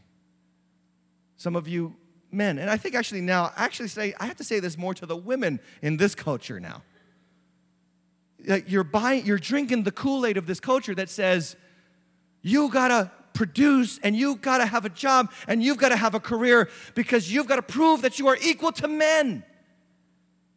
Some 1.36 1.56
of 1.56 1.68
you 1.68 1.94
men. 2.32 2.58
And 2.58 2.70
I 2.70 2.76
think 2.76 2.94
actually 2.94 3.20
now, 3.20 3.52
actually 3.56 3.88
say, 3.88 4.14
I 4.18 4.26
have 4.26 4.36
to 4.36 4.44
say 4.44 4.60
this 4.60 4.76
more 4.78 4.94
to 4.94 5.06
the 5.06 5.16
women 5.16 5.60
in 5.82 5.96
this 5.96 6.14
culture 6.14 6.60
now. 6.60 6.82
You're 8.66 8.84
buying, 8.84 9.26
you're 9.26 9.38
drinking 9.38 9.82
the 9.82 9.92
Kool-Aid 9.92 10.36
of 10.36 10.46
this 10.46 10.60
culture 10.60 10.94
that 10.94 11.10
says, 11.10 11.56
you 12.42 12.70
gotta 12.70 13.10
produce 13.34 13.98
and 14.02 14.16
you 14.16 14.36
gotta 14.36 14.66
have 14.66 14.84
a 14.84 14.88
job 14.88 15.30
and 15.46 15.62
you've 15.62 15.76
gotta 15.76 15.96
have 15.96 16.14
a 16.14 16.20
career 16.20 16.68
because 16.94 17.32
you've 17.32 17.46
gotta 17.46 17.62
prove 17.62 18.02
that 18.02 18.18
you 18.18 18.28
are 18.28 18.38
equal 18.42 18.72
to 18.72 18.88
men. 18.88 19.44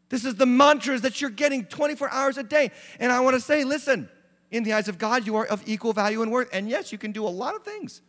This 0.10 0.26
is 0.26 0.36
the 0.36 0.46
mantras 0.46 1.02
that 1.02 1.20
you're 1.20 1.30
getting 1.30 1.66
24 1.66 2.10
hours 2.10 2.38
a 2.38 2.44
day. 2.44 2.72
And 3.00 3.12
I 3.12 3.20
wanna 3.20 3.40
say, 3.40 3.64
listen, 3.64 4.10
in 4.50 4.64
the 4.64 4.74
eyes 4.74 4.88
of 4.88 4.98
God, 4.98 5.26
you 5.26 5.36
are 5.36 5.46
of 5.46 5.68
equal 5.68 5.94
value 5.94 6.22
and 6.22 6.32
worth. 6.32 6.50
And 6.54 6.70
yes, 6.70 6.92
you 6.92 6.98
can 6.98 7.12
do 7.12 7.26
a 7.26 7.30
lot 7.30 7.56
of 7.56 7.64
things, 7.64 8.02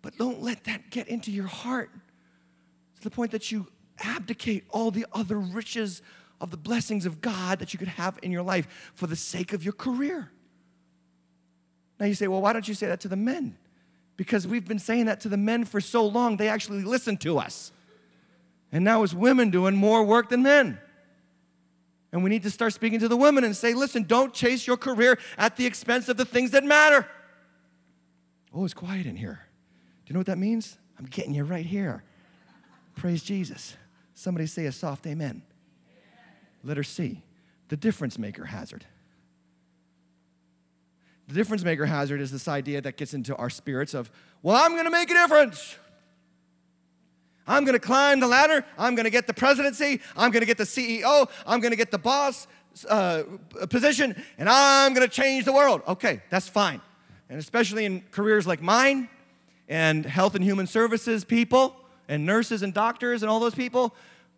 but 0.00 0.16
don't 0.16 0.40
let 0.42 0.64
that 0.64 0.90
get 0.90 1.08
into 1.08 1.30
your 1.30 1.46
heart 1.46 1.90
to 3.00 3.08
the 3.08 3.14
point 3.14 3.30
that 3.32 3.50
you 3.50 3.66
abdicate 4.04 4.64
all 4.70 4.90
the 4.90 5.06
other 5.12 5.38
riches 5.38 6.02
of 6.40 6.50
the 6.50 6.56
blessings 6.56 7.06
of 7.06 7.20
God 7.20 7.58
that 7.58 7.72
you 7.72 7.78
could 7.78 7.88
have 7.88 8.18
in 8.22 8.30
your 8.30 8.42
life 8.42 8.92
for 8.94 9.06
the 9.06 9.16
sake 9.16 9.52
of 9.52 9.62
your 9.62 9.72
career. 9.72 10.30
Now 11.98 12.06
you 12.06 12.14
say, 12.14 12.28
well, 12.28 12.40
why 12.40 12.52
don't 12.52 12.66
you 12.66 12.74
say 12.74 12.86
that 12.86 13.00
to 13.00 13.08
the 13.08 13.16
men? 13.16 13.56
Because 14.16 14.46
we've 14.46 14.66
been 14.66 14.78
saying 14.78 15.06
that 15.06 15.20
to 15.20 15.28
the 15.28 15.36
men 15.36 15.64
for 15.64 15.80
so 15.80 16.06
long, 16.06 16.36
they 16.36 16.48
actually 16.48 16.82
listen 16.82 17.16
to 17.18 17.38
us. 17.38 17.72
And 18.72 18.84
now 18.84 19.02
it's 19.02 19.14
women 19.14 19.50
doing 19.50 19.74
more 19.74 20.04
work 20.04 20.28
than 20.28 20.42
men. 20.42 20.78
And 22.12 22.24
we 22.24 22.30
need 22.30 22.42
to 22.42 22.50
start 22.50 22.72
speaking 22.72 23.00
to 23.00 23.08
the 23.08 23.16
women 23.16 23.44
and 23.44 23.56
say, 23.56 23.74
listen, 23.74 24.04
don't 24.04 24.32
chase 24.32 24.66
your 24.66 24.76
career 24.76 25.18
at 25.38 25.56
the 25.56 25.66
expense 25.66 26.08
of 26.08 26.16
the 26.16 26.24
things 26.24 26.52
that 26.52 26.64
matter. 26.64 27.06
Oh, 28.52 28.64
it's 28.64 28.74
quiet 28.74 29.06
in 29.06 29.16
here. 29.16 29.40
Do 30.04 30.10
you 30.10 30.14
know 30.14 30.20
what 30.20 30.26
that 30.26 30.38
means? 30.38 30.76
I'm 30.98 31.06
getting 31.06 31.34
you 31.34 31.44
right 31.44 31.64
here. 31.64 32.02
Praise 32.94 33.22
Jesus. 33.22 33.76
Somebody 34.14 34.46
say 34.46 34.66
a 34.66 34.72
soft 34.72 35.06
amen. 35.06 35.42
Letter 36.62 36.82
C, 36.82 37.22
the 37.68 37.76
difference 37.76 38.18
maker 38.18 38.44
hazard. 38.44 38.84
The 41.28 41.34
difference 41.34 41.64
maker 41.64 41.86
hazard 41.86 42.20
is 42.20 42.32
this 42.32 42.48
idea 42.48 42.80
that 42.80 42.96
gets 42.96 43.14
into 43.14 43.36
our 43.36 43.48
spirits 43.48 43.94
of, 43.94 44.10
well, 44.42 44.56
I'm 44.56 44.72
going 44.72 44.84
to 44.84 44.90
make 44.90 45.10
a 45.10 45.14
difference. 45.14 45.76
I'm 47.46 47.64
going 47.64 47.74
to 47.74 47.78
climb 47.78 48.20
the 48.20 48.26
ladder. 48.26 48.64
I'm 48.76 48.94
going 48.94 49.04
to 49.04 49.10
get 49.10 49.26
the 49.26 49.34
presidency. 49.34 50.00
I'm 50.16 50.30
going 50.30 50.40
to 50.40 50.46
get 50.46 50.58
the 50.58 50.64
CEO. 50.64 51.30
I'm 51.46 51.60
going 51.60 51.70
to 51.70 51.76
get 51.76 51.90
the 51.90 51.98
boss 51.98 52.46
uh, 52.88 53.22
position 53.68 54.20
and 54.38 54.48
I'm 54.48 54.92
going 54.94 55.08
to 55.08 55.12
change 55.12 55.44
the 55.44 55.52
world. 55.52 55.82
Okay, 55.88 56.22
that's 56.30 56.48
fine. 56.48 56.80
And 57.28 57.38
especially 57.38 57.84
in 57.84 58.02
careers 58.10 58.46
like 58.46 58.60
mine 58.60 59.08
and 59.68 60.04
health 60.04 60.34
and 60.34 60.44
human 60.44 60.66
services 60.66 61.24
people 61.24 61.76
and 62.10 62.26
nurses 62.26 62.62
and 62.62 62.74
doctors 62.74 63.22
and 63.22 63.30
all 63.30 63.40
those 63.40 63.54
people, 63.54 63.94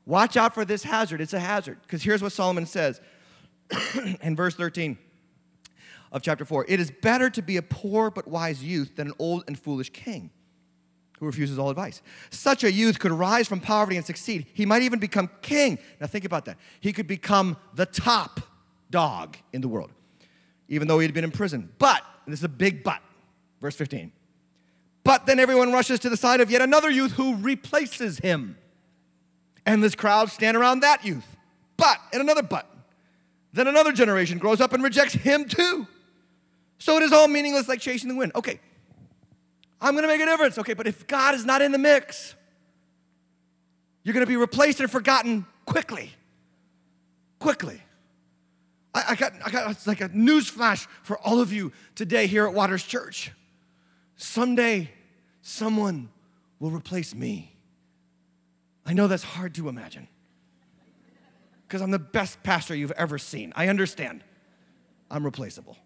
watch 0.06 0.36
out 0.36 0.54
for 0.54 0.64
this 0.64 0.84
hazard. 0.84 1.20
It's 1.20 1.32
a 1.32 1.40
hazard. 1.40 1.78
Because 1.82 2.02
here's 2.02 2.22
what 2.22 2.30
Solomon 2.30 2.66
says 2.66 3.00
in 4.22 4.36
verse 4.36 4.54
13 4.54 4.98
of 6.12 6.22
chapter 6.22 6.44
4 6.44 6.66
It 6.68 6.78
is 6.78 6.92
better 7.02 7.30
to 7.30 7.42
be 7.42 7.56
a 7.56 7.62
poor 7.62 8.10
but 8.10 8.28
wise 8.28 8.62
youth 8.62 8.94
than 8.96 9.08
an 9.08 9.14
old 9.18 9.44
and 9.48 9.58
foolish 9.58 9.90
king 9.90 10.30
who 11.18 11.26
refuses 11.26 11.58
all 11.58 11.70
advice. 11.70 12.02
Such 12.30 12.62
a 12.62 12.70
youth 12.70 12.98
could 12.98 13.12
rise 13.12 13.48
from 13.48 13.60
poverty 13.60 13.96
and 13.96 14.04
succeed. 14.04 14.46
He 14.52 14.66
might 14.66 14.82
even 14.82 14.98
become 14.98 15.30
king. 15.40 15.78
Now, 16.00 16.08
think 16.08 16.24
about 16.24 16.44
that. 16.44 16.58
He 16.80 16.92
could 16.92 17.06
become 17.06 17.56
the 17.74 17.86
top 17.86 18.40
dog 18.90 19.36
in 19.52 19.60
the 19.60 19.68
world, 19.68 19.92
even 20.68 20.88
though 20.88 20.98
he 20.98 21.06
had 21.06 21.14
been 21.14 21.24
in 21.24 21.30
prison. 21.30 21.72
But, 21.78 22.02
this 22.26 22.40
is 22.40 22.44
a 22.44 22.48
big 22.48 22.82
but, 22.82 23.00
verse 23.60 23.76
15. 23.76 24.12
But 25.04 25.26
then 25.26 25.38
everyone 25.38 25.72
rushes 25.72 26.00
to 26.00 26.10
the 26.10 26.16
side 26.16 26.40
of 26.40 26.50
yet 26.50 26.62
another 26.62 26.90
youth 26.90 27.12
who 27.12 27.36
replaces 27.36 28.18
him. 28.18 28.56
And 29.66 29.82
this 29.82 29.94
crowd 29.94 30.30
stand 30.30 30.56
around 30.56 30.80
that 30.80 31.04
youth. 31.04 31.26
But, 31.76 31.98
and 32.12 32.20
another 32.20 32.42
but. 32.42 32.68
Then 33.52 33.66
another 33.66 33.92
generation 33.92 34.38
grows 34.38 34.60
up 34.60 34.72
and 34.72 34.82
rejects 34.82 35.14
him 35.14 35.46
too. 35.46 35.86
So 36.78 36.96
it 36.96 37.02
is 37.02 37.12
all 37.12 37.28
meaningless 37.28 37.68
like 37.68 37.80
chasing 37.80 38.08
the 38.08 38.14
wind. 38.14 38.32
Okay, 38.34 38.60
I'm 39.80 39.96
to 39.96 40.06
make 40.06 40.20
a 40.20 40.24
difference. 40.24 40.58
Okay, 40.58 40.74
but 40.74 40.86
if 40.86 41.06
God 41.06 41.34
is 41.34 41.44
not 41.44 41.60
in 41.60 41.72
the 41.72 41.78
mix, 41.78 42.34
you're 44.04 44.14
to 44.14 44.26
be 44.26 44.36
replaced 44.36 44.80
and 44.80 44.90
forgotten 44.90 45.44
quickly. 45.66 46.12
Quickly. 47.38 47.82
I, 48.94 49.04
I, 49.10 49.14
got, 49.14 49.32
I 49.44 49.50
got 49.50 49.86
like 49.86 50.00
a 50.00 50.08
news 50.08 50.48
flash 50.48 50.86
for 51.02 51.18
all 51.18 51.40
of 51.40 51.52
you 51.52 51.72
today 51.94 52.26
here 52.26 52.46
at 52.46 52.54
Waters 52.54 52.84
Church. 52.84 53.32
Someday, 54.16 54.90
someone 55.42 56.08
will 56.58 56.70
replace 56.70 57.14
me. 57.14 57.56
I 58.84 58.92
know 58.92 59.06
that's 59.06 59.22
hard 59.22 59.54
to 59.56 59.68
imagine 59.68 60.08
because 61.66 61.80
I'm 61.80 61.90
the 61.90 61.98
best 61.98 62.42
pastor 62.42 62.74
you've 62.74 62.92
ever 62.92 63.16
seen. 63.16 63.52
I 63.56 63.68
understand. 63.68 64.22
I'm 65.10 65.24
replaceable. 65.24 65.78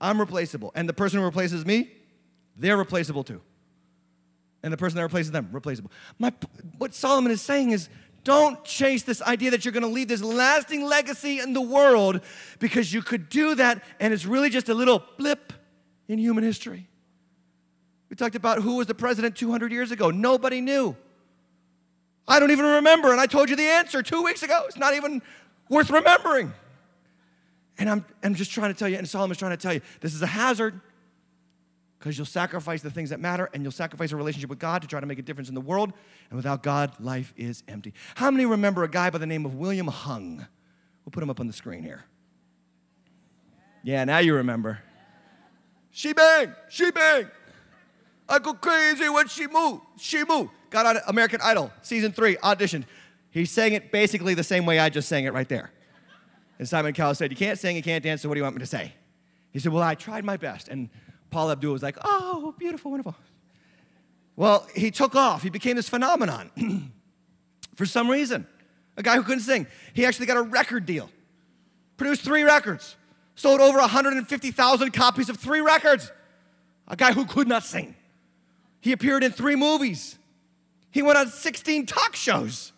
I'm 0.00 0.20
replaceable. 0.20 0.70
And 0.74 0.88
the 0.88 0.92
person 0.92 1.18
who 1.18 1.24
replaces 1.24 1.66
me, 1.66 1.90
they're 2.56 2.76
replaceable 2.76 3.24
too. 3.24 3.40
And 4.62 4.72
the 4.72 4.76
person 4.76 4.96
that 4.96 5.02
replaces 5.02 5.32
them, 5.32 5.48
replaceable. 5.52 5.90
My, 6.18 6.32
what 6.78 6.94
Solomon 6.94 7.32
is 7.32 7.42
saying 7.42 7.72
is 7.72 7.88
don't 8.22 8.64
chase 8.64 9.02
this 9.02 9.20
idea 9.20 9.50
that 9.50 9.64
you're 9.64 9.72
going 9.72 9.82
to 9.82 9.88
leave 9.88 10.08
this 10.08 10.22
lasting 10.22 10.84
legacy 10.84 11.40
in 11.40 11.52
the 11.52 11.60
world 11.60 12.20
because 12.58 12.92
you 12.92 13.02
could 13.02 13.28
do 13.28 13.54
that 13.56 13.82
and 14.00 14.14
it's 14.14 14.24
really 14.24 14.48
just 14.48 14.68
a 14.68 14.74
little 14.74 15.02
blip 15.18 15.52
in 16.08 16.18
human 16.18 16.42
history. 16.44 16.88
We 18.14 18.16
talked 18.16 18.36
about 18.36 18.62
who 18.62 18.76
was 18.76 18.86
the 18.86 18.94
president 18.94 19.34
200 19.34 19.72
years 19.72 19.90
ago. 19.90 20.12
Nobody 20.12 20.60
knew. 20.60 20.94
I 22.28 22.38
don't 22.38 22.52
even 22.52 22.64
remember, 22.64 23.10
and 23.10 23.20
I 23.20 23.26
told 23.26 23.50
you 23.50 23.56
the 23.56 23.66
answer 23.66 24.04
two 24.04 24.22
weeks 24.22 24.44
ago. 24.44 24.62
It's 24.68 24.76
not 24.76 24.94
even 24.94 25.20
worth 25.68 25.90
remembering. 25.90 26.52
And 27.76 27.90
I'm, 27.90 28.04
I'm 28.22 28.36
just 28.36 28.52
trying 28.52 28.72
to 28.72 28.78
tell 28.78 28.88
you, 28.88 28.98
and 28.98 29.08
Solomon's 29.08 29.38
trying 29.38 29.50
to 29.50 29.56
tell 29.56 29.74
you, 29.74 29.80
this 30.00 30.14
is 30.14 30.22
a 30.22 30.28
hazard 30.28 30.80
because 31.98 32.16
you'll 32.16 32.24
sacrifice 32.24 32.82
the 32.82 32.90
things 32.92 33.10
that 33.10 33.18
matter 33.18 33.50
and 33.52 33.64
you'll 33.64 33.72
sacrifice 33.72 34.12
a 34.12 34.16
relationship 34.16 34.48
with 34.48 34.60
God 34.60 34.82
to 34.82 34.86
try 34.86 35.00
to 35.00 35.06
make 35.06 35.18
a 35.18 35.22
difference 35.22 35.48
in 35.48 35.56
the 35.56 35.60
world. 35.60 35.92
And 36.30 36.36
without 36.36 36.62
God, 36.62 36.92
life 37.00 37.34
is 37.36 37.64
empty. 37.66 37.94
How 38.14 38.30
many 38.30 38.46
remember 38.46 38.84
a 38.84 38.88
guy 38.88 39.10
by 39.10 39.18
the 39.18 39.26
name 39.26 39.44
of 39.44 39.56
William 39.56 39.88
Hung? 39.88 40.36
We'll 41.04 41.10
put 41.10 41.24
him 41.24 41.30
up 41.30 41.40
on 41.40 41.48
the 41.48 41.52
screen 41.52 41.82
here. 41.82 42.04
Yeah, 43.82 44.04
now 44.04 44.18
you 44.18 44.36
remember. 44.36 44.78
She 45.90 46.12
bang, 46.12 46.54
she 46.68 46.92
bang. 46.92 47.28
I 48.28 48.38
go 48.38 48.54
crazy 48.54 49.08
when 49.08 49.28
she 49.28 49.46
move, 49.46 49.80
she 49.98 50.24
move. 50.24 50.48
Got 50.70 50.86
on 50.86 51.02
American 51.06 51.40
Idol, 51.42 51.70
season 51.82 52.12
three, 52.12 52.36
auditioned. 52.36 52.84
He 53.30 53.44
sang 53.44 53.74
it 53.74 53.92
basically 53.92 54.34
the 54.34 54.44
same 54.44 54.66
way 54.66 54.78
I 54.78 54.88
just 54.88 55.08
sang 55.08 55.24
it 55.24 55.32
right 55.32 55.48
there. 55.48 55.70
And 56.58 56.68
Simon 56.68 56.94
Cowell 56.94 57.14
said, 57.14 57.30
You 57.30 57.36
can't 57.36 57.58
sing, 57.58 57.76
you 57.76 57.82
can't 57.82 58.02
dance, 58.02 58.22
so 58.22 58.28
what 58.28 58.34
do 58.34 58.38
you 58.38 58.44
want 58.44 58.56
me 58.56 58.60
to 58.60 58.66
say? 58.66 58.92
He 59.50 59.58
said, 59.58 59.72
Well, 59.72 59.82
I 59.82 59.94
tried 59.94 60.24
my 60.24 60.36
best. 60.36 60.68
And 60.68 60.88
Paula 61.34 61.52
Abdul 61.52 61.72
was 61.72 61.82
like, 61.82 61.98
oh, 62.04 62.54
beautiful, 62.56 62.92
wonderful. 62.92 63.16
Well, 64.36 64.68
he 64.72 64.92
took 64.92 65.16
off. 65.16 65.42
He 65.42 65.50
became 65.50 65.74
this 65.74 65.88
phenomenon 65.88 66.48
for 67.74 67.86
some 67.86 68.08
reason. 68.08 68.46
A 68.96 69.02
guy 69.02 69.16
who 69.16 69.24
couldn't 69.24 69.42
sing. 69.42 69.66
He 69.94 70.06
actually 70.06 70.26
got 70.26 70.36
a 70.36 70.42
record 70.42 70.86
deal, 70.86 71.10
produced 71.96 72.22
three 72.22 72.44
records, 72.44 72.94
sold 73.34 73.60
over 73.60 73.78
150,000 73.78 74.92
copies 74.92 75.28
of 75.28 75.36
three 75.36 75.60
records. 75.60 76.12
A 76.86 76.94
guy 76.94 77.12
who 77.12 77.24
could 77.24 77.48
not 77.48 77.64
sing. 77.64 77.96
He 78.84 78.92
appeared 78.92 79.24
in 79.24 79.32
three 79.32 79.56
movies. 79.56 80.18
He 80.90 81.00
went 81.00 81.16
on 81.16 81.28
16 81.28 81.86
talk 81.86 82.14
shows. 82.14 82.70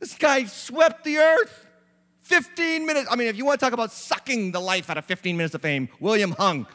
This 0.00 0.14
guy 0.14 0.46
swept 0.46 1.04
the 1.04 1.18
earth. 1.18 1.66
15 2.22 2.86
minutes. 2.86 3.08
I 3.10 3.16
mean, 3.16 3.28
if 3.28 3.36
you 3.36 3.44
want 3.44 3.60
to 3.60 3.66
talk 3.66 3.74
about 3.74 3.92
sucking 3.92 4.52
the 4.52 4.60
life 4.60 4.88
out 4.88 4.96
of 4.96 5.04
15 5.04 5.36
minutes 5.36 5.54
of 5.54 5.60
fame, 5.60 5.90
William 6.00 6.30
Hung 6.30 6.66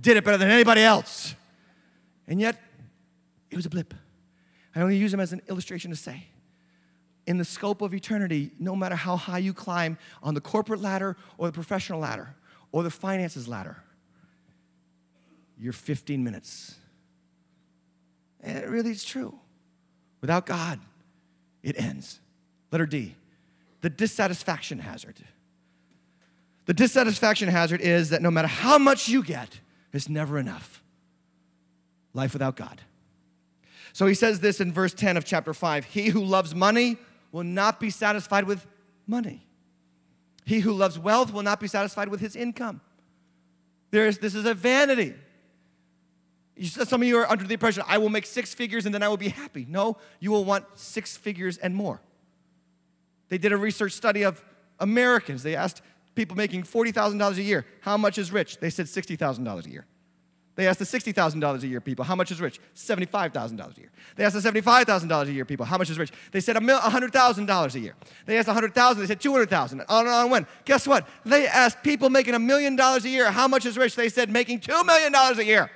did 0.00 0.16
it 0.16 0.24
better 0.24 0.38
than 0.38 0.50
anybody 0.50 0.80
else. 0.80 1.34
And 2.26 2.40
yet, 2.40 2.58
it 3.50 3.56
was 3.56 3.66
a 3.66 3.70
blip. 3.70 3.92
I 4.74 4.80
only 4.80 4.96
use 4.96 5.12
him 5.12 5.20
as 5.20 5.34
an 5.34 5.42
illustration 5.46 5.90
to 5.90 5.96
say, 5.96 6.24
in 7.26 7.36
the 7.36 7.44
scope 7.44 7.82
of 7.82 7.92
eternity, 7.92 8.50
no 8.58 8.74
matter 8.74 8.94
how 8.94 9.16
high 9.16 9.40
you 9.40 9.52
climb 9.52 9.98
on 10.22 10.32
the 10.32 10.40
corporate 10.40 10.80
ladder 10.80 11.18
or 11.36 11.48
the 11.48 11.52
professional 11.52 12.00
ladder 12.00 12.34
or 12.72 12.82
the 12.82 12.90
finances 12.90 13.46
ladder, 13.46 13.76
you're 15.60 15.72
15 15.72 16.22
minutes. 16.22 16.76
And 18.40 18.58
it 18.58 18.68
really 18.68 18.90
is 18.90 19.04
true. 19.04 19.38
Without 20.20 20.46
God, 20.46 20.80
it 21.62 21.80
ends. 21.80 22.20
Letter 22.70 22.86
D, 22.86 23.14
the 23.80 23.90
dissatisfaction 23.90 24.78
hazard. 24.78 25.16
The 26.66 26.74
dissatisfaction 26.74 27.48
hazard 27.48 27.80
is 27.80 28.10
that 28.10 28.20
no 28.20 28.30
matter 28.30 28.48
how 28.48 28.78
much 28.78 29.08
you 29.08 29.22
get, 29.22 29.60
it's 29.92 30.08
never 30.08 30.38
enough. 30.38 30.82
Life 32.14 32.32
without 32.32 32.56
God. 32.56 32.80
So 33.92 34.06
he 34.06 34.14
says 34.14 34.40
this 34.40 34.60
in 34.60 34.72
verse 34.72 34.92
10 34.92 35.16
of 35.16 35.24
chapter 35.24 35.54
5 35.54 35.86
He 35.86 36.08
who 36.08 36.22
loves 36.22 36.54
money 36.54 36.98
will 37.32 37.44
not 37.44 37.80
be 37.80 37.90
satisfied 37.90 38.44
with 38.44 38.66
money. 39.06 39.46
He 40.44 40.60
who 40.60 40.72
loves 40.72 40.98
wealth 40.98 41.32
will 41.32 41.42
not 41.42 41.60
be 41.60 41.68
satisfied 41.68 42.08
with 42.08 42.20
his 42.20 42.36
income. 42.36 42.80
There's, 43.90 44.18
this 44.18 44.34
is 44.34 44.44
a 44.44 44.54
vanity. 44.54 45.14
Some 46.62 47.02
of 47.02 47.08
you 47.08 47.18
are 47.18 47.30
under 47.30 47.44
the 47.44 47.54
impression, 47.54 47.82
I 47.86 47.98
will 47.98 48.08
make 48.08 48.26
six 48.26 48.54
figures 48.54 48.86
and 48.86 48.94
then 48.94 49.02
I 49.02 49.08
will 49.08 49.16
be 49.16 49.28
happy. 49.28 49.66
No, 49.68 49.96
you 50.20 50.30
will 50.30 50.44
want 50.44 50.64
six 50.74 51.16
figures 51.16 51.58
and 51.58 51.74
more. 51.74 52.00
They 53.28 53.38
did 53.38 53.52
a 53.52 53.56
research 53.56 53.92
study 53.92 54.22
of 54.22 54.42
Americans. 54.80 55.42
They 55.42 55.54
asked 55.54 55.82
people 56.14 56.36
making 56.36 56.64
$40,000 56.64 57.36
a 57.36 57.42
year, 57.42 57.66
how 57.80 57.96
much 57.96 58.18
is 58.18 58.32
rich? 58.32 58.58
They 58.58 58.70
said 58.70 58.86
$60,000 58.86 59.66
a 59.66 59.70
year. 59.70 59.86
They 60.56 60.66
asked 60.66 60.80
the 60.80 60.84
$60,000 60.84 61.62
a 61.62 61.66
year 61.68 61.80
people, 61.80 62.04
how 62.04 62.16
much 62.16 62.32
is 62.32 62.40
rich? 62.40 62.58
$75,000 62.74 63.76
a 63.76 63.80
year. 63.80 63.90
They 64.16 64.24
asked 64.24 64.42
the 64.42 64.50
$75,000 64.50 65.28
a 65.28 65.32
year 65.32 65.44
people, 65.44 65.64
how 65.64 65.78
much 65.78 65.88
is 65.88 65.96
rich? 65.96 66.10
They 66.32 66.40
said 66.40 66.56
$100,000 66.56 67.74
a 67.74 67.78
year. 67.78 67.94
They 68.26 68.38
asked 68.38 68.48
100,000, 68.48 69.00
they 69.00 69.06
said 69.06 69.20
$200,000, 69.20 69.84
On 69.88 70.00
and 70.00 70.08
on 70.08 70.30
went. 70.30 70.48
Guess 70.64 70.88
what? 70.88 71.06
They 71.24 71.46
asked 71.46 71.84
people 71.84 72.10
making 72.10 72.34
a 72.34 72.40
million 72.40 72.74
dollars 72.74 73.04
a 73.04 73.08
year, 73.08 73.30
how 73.30 73.46
much 73.46 73.66
is 73.66 73.78
rich? 73.78 73.94
They 73.94 74.08
said 74.08 74.30
making 74.30 74.58
$2 74.58 74.84
million 74.84 75.14
a 75.14 75.42
year. 75.44 75.70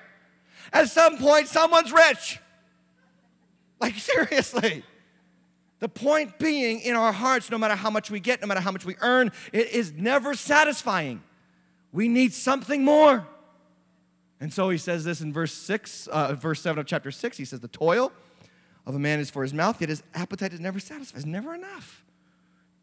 At 0.72 0.88
some 0.88 1.18
point, 1.18 1.48
someone's 1.48 1.92
rich. 1.92 2.40
Like, 3.80 3.94
seriously. 3.98 4.84
The 5.80 5.88
point 5.88 6.38
being, 6.38 6.80
in 6.80 6.94
our 6.94 7.12
hearts, 7.12 7.50
no 7.50 7.58
matter 7.58 7.74
how 7.74 7.90
much 7.90 8.10
we 8.10 8.20
get, 8.20 8.40
no 8.40 8.46
matter 8.46 8.60
how 8.60 8.70
much 8.70 8.84
we 8.84 8.94
earn, 9.00 9.32
it 9.52 9.70
is 9.70 9.92
never 9.92 10.34
satisfying. 10.34 11.22
We 11.92 12.08
need 12.08 12.32
something 12.32 12.84
more. 12.84 13.26
And 14.40 14.52
so 14.52 14.70
he 14.70 14.78
says 14.78 15.04
this 15.04 15.20
in 15.20 15.32
verse 15.32 15.52
6, 15.52 16.06
uh, 16.06 16.34
verse 16.34 16.60
7 16.62 16.78
of 16.78 16.86
chapter 16.86 17.10
6. 17.10 17.36
He 17.36 17.44
says, 17.44 17.60
The 17.60 17.68
toil 17.68 18.12
of 18.86 18.94
a 18.94 18.98
man 18.98 19.20
is 19.20 19.30
for 19.30 19.42
his 19.42 19.52
mouth, 19.52 19.80
yet 19.80 19.90
his 19.90 20.02
appetite 20.14 20.52
is 20.52 20.60
never 20.60 20.80
satisfied. 20.80 21.16
It's 21.16 21.26
never 21.26 21.54
enough. 21.54 22.04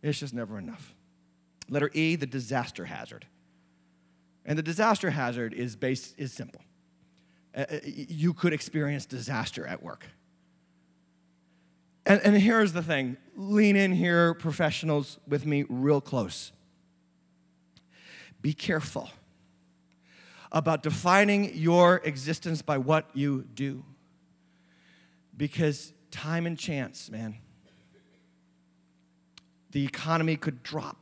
It's 0.01 0.19
just 0.19 0.33
never 0.33 0.57
enough. 0.57 0.93
Letter 1.69 1.89
E, 1.93 2.15
the 2.15 2.25
disaster 2.25 2.85
hazard. 2.85 3.25
And 4.45 4.57
the 4.57 4.63
disaster 4.63 5.09
hazard 5.09 5.53
is 5.53 5.75
based 5.75 6.15
is 6.17 6.33
simple. 6.33 6.61
Uh, 7.55 7.65
uh 7.71 7.79
you 7.83 8.33
could 8.33 8.53
experience 8.53 9.05
disaster 9.05 9.65
at 9.65 9.81
work. 9.83 10.05
And, 12.05 12.21
and 12.23 12.35
here's 12.37 12.73
the 12.73 12.81
thing 12.81 13.17
lean 13.35 13.75
in 13.75 13.91
here, 13.93 14.33
professionals, 14.33 15.19
with 15.27 15.45
me 15.45 15.65
real 15.69 16.01
close. 16.01 16.51
Be 18.41 18.53
careful 18.53 19.09
about 20.51 20.81
defining 20.81 21.53
your 21.55 22.01
existence 22.03 22.61
by 22.61 22.77
what 22.77 23.05
you 23.13 23.45
do. 23.53 23.83
Because 25.37 25.93
time 26.09 26.45
and 26.45 26.57
chance, 26.57 27.11
man, 27.11 27.35
the 29.71 29.85
economy 29.85 30.35
could 30.35 30.63
drop 30.63 30.97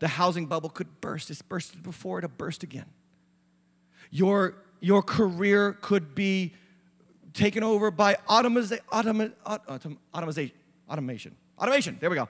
The 0.00 0.08
housing 0.08 0.46
bubble 0.46 0.70
could 0.70 1.00
burst. 1.00 1.30
It's 1.30 1.42
bursted 1.42 1.82
before, 1.82 2.18
it'll 2.18 2.30
burst 2.30 2.62
again. 2.62 2.86
Your, 4.10 4.56
your 4.80 5.02
career 5.02 5.74
could 5.80 6.14
be 6.14 6.52
taken 7.32 7.62
over 7.62 7.90
by 7.90 8.16
automiza- 8.28 8.80
automa- 8.92 9.32
autom- 9.46 9.98
automation. 10.14 10.52
Automation. 10.88 11.36
Automation. 11.58 11.96
There 12.00 12.10
we 12.10 12.16
go. 12.16 12.28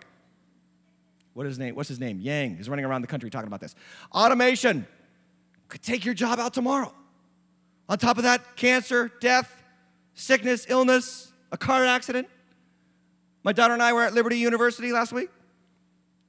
What 1.33 1.47
is 1.47 1.53
his 1.53 1.59
name? 1.59 1.75
What's 1.75 1.89
his 1.89 2.01
name? 2.01 2.21
Yang 2.21 2.59
is 2.59 2.69
running 2.69 2.85
around 2.85 3.03
the 3.03 3.07
country 3.07 3.31
talking 3.31 3.47
about 3.47 3.61
this. 3.61 3.75
Automation 4.13 4.87
could 5.69 5.83
take 5.83 6.05
your 6.05 6.15
job 6.15 6.39
out 6.39 6.53
tomorrow. 6.53 6.93
On 7.89 7.99
top 7.99 8.19
of 8.19 8.25
that, 8.25 8.57
cancer, 8.57 9.11
death, 9.21 9.63
sickness, 10.15 10.67
illness, 10.69 11.33
a 11.53 11.57
car 11.57 11.85
accident. 11.85 12.29
My 13.43 13.53
daughter 13.53 13.75
and 13.75 13.83
I 13.83 13.93
were 13.93 14.03
at 14.03 14.13
Liberty 14.13 14.39
University 14.39 14.93
last 14.93 15.13
week, 15.13 15.31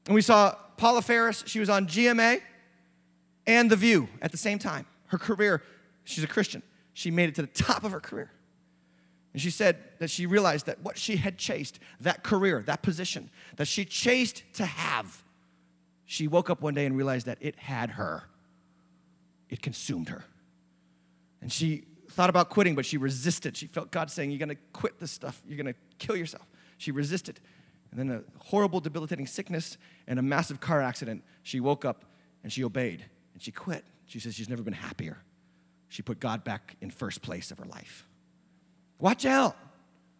and 0.05 0.15
we 0.15 0.21
saw 0.21 0.55
Paula 0.77 1.01
Faris. 1.01 1.43
She 1.45 1.59
was 1.59 1.69
on 1.69 1.87
GMA 1.87 2.41
and 3.45 3.69
The 3.69 3.75
View 3.75 4.07
at 4.21 4.31
the 4.31 4.37
same 4.37 4.59
time. 4.59 4.85
Her 5.07 5.17
career, 5.17 5.61
she's 6.11 6.23
a 6.23 6.27
Christian. 6.27 6.61
She 6.93 7.11
made 7.11 7.29
it 7.29 7.35
to 7.35 7.41
the 7.41 7.47
top 7.47 7.83
of 7.83 7.91
her 7.91 7.99
career. 7.99 8.31
And 9.33 9.41
she 9.41 9.49
said 9.49 9.77
that 9.99 10.09
she 10.09 10.25
realized 10.25 10.65
that 10.65 10.81
what 10.81 10.97
she 10.97 11.15
had 11.15 11.37
chased, 11.37 11.79
that 12.01 12.23
career, 12.23 12.63
that 12.65 12.81
position, 12.81 13.29
that 13.55 13.67
she 13.67 13.85
chased 13.85 14.43
to 14.55 14.65
have, 14.65 15.23
she 16.05 16.27
woke 16.27 16.49
up 16.49 16.61
one 16.61 16.73
day 16.73 16.85
and 16.85 16.97
realized 16.97 17.27
that 17.27 17.37
it 17.39 17.55
had 17.55 17.91
her. 17.91 18.23
It 19.49 19.61
consumed 19.61 20.09
her. 20.09 20.25
And 21.41 21.51
she 21.51 21.85
thought 22.09 22.29
about 22.29 22.49
quitting, 22.49 22.75
but 22.75 22.85
she 22.85 22.97
resisted. 22.97 23.55
She 23.55 23.67
felt 23.67 23.91
God 23.91 24.11
saying, 24.11 24.31
You're 24.31 24.39
gonna 24.39 24.55
quit 24.73 24.99
this 24.99 25.11
stuff, 25.11 25.41
you're 25.47 25.57
gonna 25.57 25.75
kill 25.97 26.17
yourself. 26.17 26.45
She 26.77 26.91
resisted. 26.91 27.39
And 27.91 27.99
then 27.99 28.17
a 28.17 28.43
horrible, 28.43 28.79
debilitating 28.79 29.27
sickness 29.27 29.77
and 30.07 30.17
a 30.17 30.21
massive 30.21 30.59
car 30.59 30.81
accident. 30.81 31.23
She 31.43 31.59
woke 31.59 31.83
up 31.85 32.05
and 32.43 32.51
she 32.51 32.63
obeyed 32.63 33.05
and 33.33 33.41
she 33.41 33.51
quit. 33.51 33.85
She 34.05 34.19
says 34.19 34.35
she's 34.35 34.49
never 34.49 34.63
been 34.63 34.73
happier. 34.73 35.17
She 35.91 36.01
put 36.01 36.21
God 36.21 36.45
back 36.45 36.77
in 36.79 36.89
first 36.89 37.21
place 37.21 37.51
of 37.51 37.57
her 37.57 37.65
life. 37.65 38.07
Watch 38.97 39.25
out, 39.25 39.57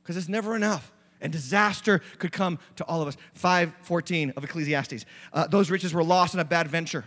because 0.03 0.17
it's 0.17 0.27
never 0.27 0.53
enough. 0.53 0.91
And 1.21 1.31
disaster 1.31 2.01
could 2.19 2.33
come 2.33 2.59
to 2.75 2.83
all 2.83 3.01
of 3.01 3.07
us. 3.07 3.15
514 3.35 4.33
of 4.35 4.43
Ecclesiastes. 4.43 5.05
Uh, 5.31 5.47
those 5.47 5.69
riches 5.71 5.93
were 5.93 6.03
lost 6.03 6.33
in 6.33 6.41
a 6.41 6.45
bad 6.45 6.67
venture. 6.67 7.05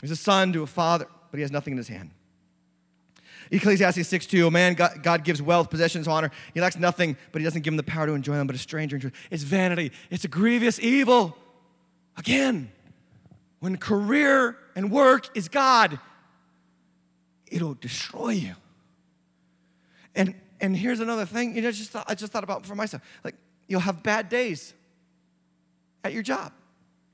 He's 0.00 0.12
a 0.12 0.16
son 0.16 0.52
to 0.52 0.62
a 0.62 0.68
father, 0.68 1.08
but 1.32 1.38
he 1.38 1.42
has 1.42 1.50
nothing 1.50 1.72
in 1.72 1.78
his 1.78 1.88
hand. 1.88 2.10
Ecclesiastes 3.50 4.06
6 4.06 4.26
2, 4.26 4.46
a 4.46 4.50
man, 4.52 4.74
God, 4.74 5.02
God, 5.02 5.24
gives 5.24 5.42
wealth, 5.42 5.68
possessions, 5.68 6.06
honor. 6.06 6.30
He 6.54 6.60
lacks 6.60 6.76
nothing, 6.76 7.16
but 7.32 7.40
he 7.40 7.44
doesn't 7.44 7.62
give 7.62 7.72
him 7.72 7.76
the 7.76 7.82
power 7.82 8.06
to 8.06 8.12
enjoy 8.12 8.34
them, 8.34 8.46
but 8.46 8.54
a 8.54 8.60
stranger 8.60 8.94
enjoys. 8.94 9.12
It's 9.32 9.42
vanity. 9.42 9.90
It's 10.10 10.24
a 10.24 10.28
grievous 10.28 10.78
evil. 10.78 11.36
Again, 12.16 12.70
when 13.58 13.78
career 13.78 14.56
and 14.76 14.92
work 14.92 15.36
is 15.36 15.48
God, 15.48 15.98
it'll 17.50 17.74
destroy 17.74 18.30
you. 18.30 18.54
And 20.14 20.34
and 20.60 20.76
here's 20.76 21.00
another 21.00 21.24
thing, 21.24 21.54
you 21.54 21.62
know, 21.62 21.70
just 21.70 21.90
thought, 21.90 22.04
I 22.08 22.14
just 22.14 22.32
thought 22.32 22.44
about 22.44 22.66
for 22.66 22.74
myself. 22.74 23.02
Like, 23.22 23.36
you'll 23.68 23.80
have 23.80 24.02
bad 24.02 24.28
days 24.28 24.74
at 26.02 26.12
your 26.12 26.22
job. 26.22 26.52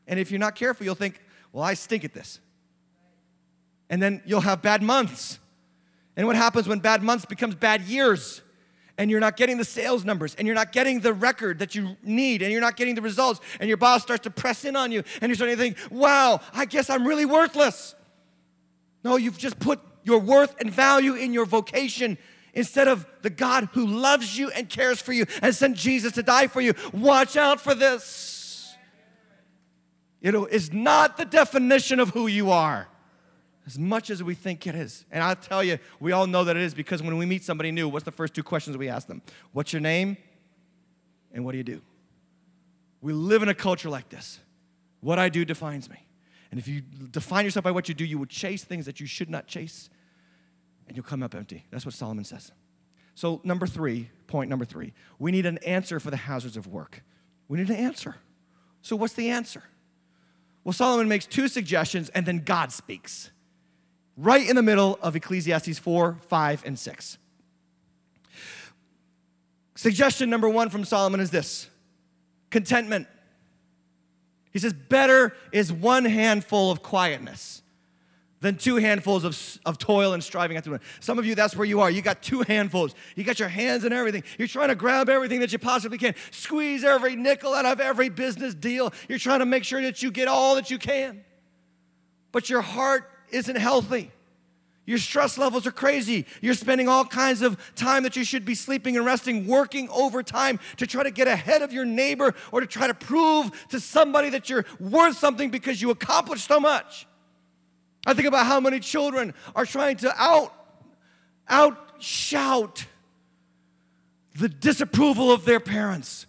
And 0.06 0.18
if 0.18 0.30
you're 0.30 0.40
not 0.40 0.54
careful, 0.54 0.84
you'll 0.84 0.94
think, 0.94 1.20
well, 1.52 1.62
I 1.62 1.74
stink 1.74 2.04
at 2.04 2.14
this. 2.14 2.40
And 3.90 4.00
then 4.02 4.22
you'll 4.24 4.40
have 4.40 4.62
bad 4.62 4.82
months. 4.82 5.38
And 6.16 6.26
what 6.26 6.36
happens 6.36 6.68
when 6.68 6.78
bad 6.78 7.02
months 7.02 7.24
becomes 7.24 7.54
bad 7.54 7.82
years? 7.82 8.40
And 8.96 9.10
you're 9.10 9.20
not 9.20 9.36
getting 9.36 9.58
the 9.58 9.64
sales 9.64 10.04
numbers, 10.04 10.36
and 10.36 10.46
you're 10.46 10.54
not 10.54 10.70
getting 10.70 11.00
the 11.00 11.12
record 11.12 11.58
that 11.58 11.74
you 11.74 11.96
need, 12.04 12.42
and 12.42 12.52
you're 12.52 12.60
not 12.60 12.76
getting 12.76 12.94
the 12.94 13.02
results, 13.02 13.40
and 13.58 13.66
your 13.66 13.76
boss 13.76 14.02
starts 14.02 14.22
to 14.22 14.30
press 14.30 14.64
in 14.64 14.76
on 14.76 14.92
you, 14.92 15.02
and 15.20 15.28
you're 15.28 15.34
starting 15.34 15.56
to 15.56 15.62
think, 15.62 15.76
wow, 15.90 16.40
I 16.52 16.64
guess 16.64 16.88
I'm 16.88 17.04
really 17.04 17.26
worthless. 17.26 17.96
No, 19.02 19.16
you've 19.16 19.36
just 19.36 19.58
put 19.58 19.80
your 20.04 20.20
worth 20.20 20.54
and 20.60 20.70
value 20.70 21.14
in 21.14 21.32
your 21.32 21.46
vocation 21.46 22.16
instead 22.54 22.88
of 22.88 23.06
the 23.22 23.30
God 23.30 23.68
who 23.72 23.86
loves 23.86 24.38
you 24.38 24.50
and 24.50 24.68
cares 24.68 25.00
for 25.00 25.12
you 25.12 25.26
and 25.42 25.54
sent 25.54 25.76
Jesus 25.76 26.12
to 26.12 26.22
die 26.22 26.46
for 26.46 26.60
you. 26.60 26.74
Watch 26.92 27.36
out 27.36 27.60
for 27.60 27.74
this. 27.74 28.74
You 30.20 30.32
know, 30.32 30.46
It 30.46 30.54
is 30.54 30.72
not 30.72 31.16
the 31.16 31.24
definition 31.24 32.00
of 32.00 32.10
who 32.10 32.26
you 32.26 32.50
are 32.50 32.88
as 33.66 33.78
much 33.78 34.10
as 34.10 34.22
we 34.22 34.34
think 34.34 34.66
it 34.66 34.74
is. 34.74 35.04
And 35.10 35.22
I'll 35.22 35.36
tell 35.36 35.64
you, 35.64 35.78
we 36.00 36.12
all 36.12 36.26
know 36.26 36.44
that 36.44 36.56
it 36.56 36.62
is 36.62 36.74
because 36.74 37.02
when 37.02 37.16
we 37.18 37.26
meet 37.26 37.44
somebody 37.44 37.72
new, 37.72 37.88
what's 37.88 38.04
the 38.04 38.12
first 38.12 38.34
two 38.34 38.42
questions 38.42 38.76
we 38.76 38.88
ask 38.88 39.06
them? 39.06 39.22
What's 39.52 39.72
your 39.72 39.80
name? 39.80 40.16
And 41.32 41.44
what 41.44 41.52
do 41.52 41.58
you 41.58 41.64
do? 41.64 41.82
We 43.00 43.12
live 43.12 43.42
in 43.42 43.48
a 43.48 43.54
culture 43.54 43.90
like 43.90 44.08
this. 44.08 44.38
What 45.00 45.18
I 45.18 45.28
do 45.28 45.44
defines 45.44 45.90
me. 45.90 46.06
And 46.50 46.60
if 46.60 46.68
you 46.68 46.82
define 47.10 47.44
yourself 47.44 47.64
by 47.64 47.70
what 47.70 47.88
you 47.88 47.94
do, 47.94 48.04
you 48.04 48.18
will 48.18 48.26
chase 48.26 48.64
things 48.64 48.86
that 48.86 49.00
you 49.00 49.06
should 49.06 49.28
not 49.28 49.46
chase 49.46 49.90
and 50.86 50.96
you'll 50.96 51.04
come 51.04 51.22
up 51.22 51.34
empty. 51.34 51.64
That's 51.70 51.84
what 51.84 51.94
Solomon 51.94 52.24
says. 52.24 52.52
So, 53.14 53.40
number 53.44 53.66
three, 53.66 54.10
point 54.26 54.50
number 54.50 54.64
three, 54.64 54.92
we 55.18 55.30
need 55.30 55.46
an 55.46 55.58
answer 55.58 56.00
for 56.00 56.10
the 56.10 56.16
hazards 56.16 56.56
of 56.56 56.66
work. 56.66 57.02
We 57.48 57.58
need 57.58 57.70
an 57.70 57.76
answer. 57.76 58.16
So, 58.82 58.96
what's 58.96 59.14
the 59.14 59.30
answer? 59.30 59.62
Well, 60.64 60.72
Solomon 60.72 61.08
makes 61.08 61.26
two 61.26 61.48
suggestions 61.48 62.08
and 62.10 62.26
then 62.26 62.42
God 62.44 62.72
speaks 62.72 63.30
right 64.16 64.48
in 64.48 64.56
the 64.56 64.62
middle 64.62 64.98
of 65.02 65.16
Ecclesiastes 65.16 65.78
4, 65.78 66.18
5, 66.28 66.62
and 66.66 66.78
6. 66.78 67.18
Suggestion 69.74 70.30
number 70.30 70.48
one 70.48 70.70
from 70.70 70.84
Solomon 70.84 71.20
is 71.20 71.30
this 71.30 71.68
contentment. 72.50 73.08
He 74.52 74.58
says, 74.58 74.72
Better 74.72 75.34
is 75.52 75.72
one 75.72 76.04
handful 76.04 76.70
of 76.70 76.82
quietness 76.82 77.62
than 78.44 78.56
two 78.56 78.76
handfuls 78.76 79.24
of, 79.24 79.58
of 79.64 79.78
toil 79.78 80.12
and 80.12 80.22
striving 80.22 80.58
after 80.58 80.70
one. 80.70 80.80
Some 81.00 81.18
of 81.18 81.24
you, 81.24 81.34
that's 81.34 81.56
where 81.56 81.64
you 81.64 81.80
are. 81.80 81.90
You 81.90 82.02
got 82.02 82.22
two 82.22 82.42
handfuls. 82.42 82.94
You 83.16 83.24
got 83.24 83.38
your 83.38 83.48
hands 83.48 83.86
in 83.86 83.92
everything. 83.94 84.22
You're 84.36 84.48
trying 84.48 84.68
to 84.68 84.74
grab 84.74 85.08
everything 85.08 85.40
that 85.40 85.50
you 85.50 85.58
possibly 85.58 85.96
can, 85.96 86.14
squeeze 86.30 86.84
every 86.84 87.16
nickel 87.16 87.54
out 87.54 87.64
of 87.64 87.80
every 87.80 88.10
business 88.10 88.52
deal. 88.52 88.92
You're 89.08 89.18
trying 89.18 89.38
to 89.38 89.46
make 89.46 89.64
sure 89.64 89.80
that 89.80 90.02
you 90.02 90.10
get 90.10 90.28
all 90.28 90.56
that 90.56 90.70
you 90.70 90.76
can. 90.76 91.24
But 92.32 92.50
your 92.50 92.60
heart 92.60 93.10
isn't 93.30 93.56
healthy. 93.56 94.12
Your 94.84 94.98
stress 94.98 95.38
levels 95.38 95.66
are 95.66 95.72
crazy. 95.72 96.26
You're 96.42 96.52
spending 96.52 96.86
all 96.86 97.06
kinds 97.06 97.40
of 97.40 97.56
time 97.76 98.02
that 98.02 98.14
you 98.14 98.24
should 98.24 98.44
be 98.44 98.54
sleeping 98.54 98.98
and 98.98 99.06
resting, 99.06 99.46
working 99.46 99.88
overtime 99.88 100.60
to 100.76 100.86
try 100.86 101.02
to 101.02 101.10
get 101.10 101.28
ahead 101.28 101.62
of 101.62 101.72
your 101.72 101.86
neighbor 101.86 102.34
or 102.52 102.60
to 102.60 102.66
try 102.66 102.88
to 102.88 102.94
prove 102.94 103.68
to 103.70 103.80
somebody 103.80 104.28
that 104.28 104.50
you're 104.50 104.66
worth 104.78 105.16
something 105.16 105.48
because 105.48 105.80
you 105.80 105.88
accomplished 105.88 106.46
so 106.46 106.60
much. 106.60 107.06
I 108.06 108.14
think 108.14 108.28
about 108.28 108.46
how 108.46 108.60
many 108.60 108.80
children 108.80 109.34
are 109.54 109.64
trying 109.64 109.96
to 109.98 110.12
out, 110.20 110.52
out 111.48 112.02
shout 112.02 112.86
the 114.36 114.48
disapproval 114.48 115.32
of 115.32 115.44
their 115.44 115.60
parents 115.60 116.26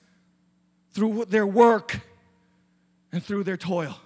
through 0.94 1.26
their 1.26 1.46
work 1.46 2.00
and 3.12 3.24
through 3.24 3.44
their 3.44 3.58
toil. 3.58 3.98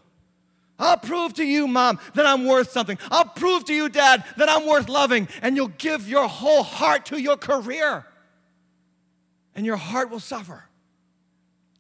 I'll 0.80 0.98
prove 0.98 1.34
to 1.36 1.44
you, 1.44 1.68
mom, 1.68 2.00
that 2.16 2.26
I'm 2.26 2.46
worth 2.46 2.72
something. 2.72 2.98
I'll 3.12 3.26
prove 3.26 3.66
to 3.66 3.74
you, 3.74 3.90
dad, 3.90 4.24
that 4.38 4.50
I'm 4.50 4.66
worth 4.66 4.88
loving. 4.88 5.28
And 5.42 5.58
you'll 5.58 5.68
give 5.68 6.08
your 6.08 6.28
whole 6.28 6.64
heart 6.64 7.08
to 7.08 7.18
your 7.18 7.36
career. 7.36 8.06
And 9.56 9.66
your 9.66 9.76
heart 9.76 10.10
will 10.10 10.22
suffer. 10.22 10.64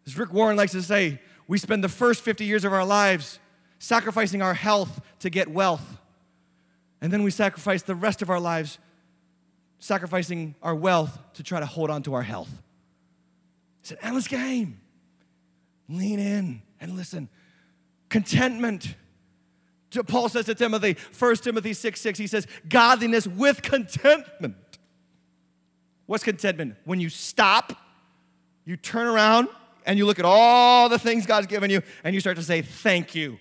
As 0.05 0.17
Rick 0.17 0.33
Warren 0.33 0.57
likes 0.57 0.73
to 0.73 0.81
say, 0.81 1.21
we 1.47 1.57
spend 1.57 1.81
the 1.81 1.89
first 1.89 2.21
50 2.23 2.43
years 2.43 2.65
of 2.65 2.73
our 2.73 2.85
lives 2.85 3.39
sacrificing 3.79 4.41
our 4.41 4.53
health 4.53 5.01
to 5.19 5.29
get 5.29 5.49
wealth. 5.49 5.97
And 7.01 7.11
then 7.11 7.23
we 7.23 7.31
sacrifice 7.31 7.81
the 7.81 7.95
rest 7.95 8.21
of 8.21 8.29
our 8.29 8.39
lives 8.39 8.77
sacrificing 9.79 10.55
our 10.61 10.75
wealth 10.75 11.17
to 11.33 11.43
try 11.43 11.59
to 11.59 11.65
hold 11.65 11.89
on 11.89 12.03
to 12.03 12.13
our 12.13 12.21
health. 12.21 12.49
It's 13.81 13.91
an 13.91 13.97
endless 14.01 14.27
game. 14.27 14.79
Lean 15.87 16.19
in 16.19 16.61
and 16.79 16.95
listen. 16.95 17.29
Contentment. 18.09 18.95
Paul 20.05 20.29
says 20.29 20.45
to 20.45 20.55
Timothy, 20.55 20.97
1 21.17 21.35
Timothy 21.37 21.73
6 21.73 21.99
6, 21.99 22.19
he 22.19 22.27
says, 22.27 22.45
Godliness 22.67 23.25
with 23.25 23.61
contentment. 23.61 24.55
What's 26.05 26.23
contentment? 26.23 26.75
When 26.85 26.99
you 26.99 27.09
stop, 27.09 27.73
you 28.65 28.75
turn 28.75 29.07
around, 29.07 29.47
and 29.85 29.97
you 29.97 30.05
look 30.05 30.19
at 30.19 30.25
all 30.25 30.89
the 30.89 30.99
things 30.99 31.25
God's 31.25 31.47
given 31.47 31.71
you, 31.71 31.81
and 32.03 32.13
you 32.13 32.19
start 32.19 32.37
to 32.37 32.43
say, 32.43 32.61
Thank 32.61 33.15
you. 33.15 33.39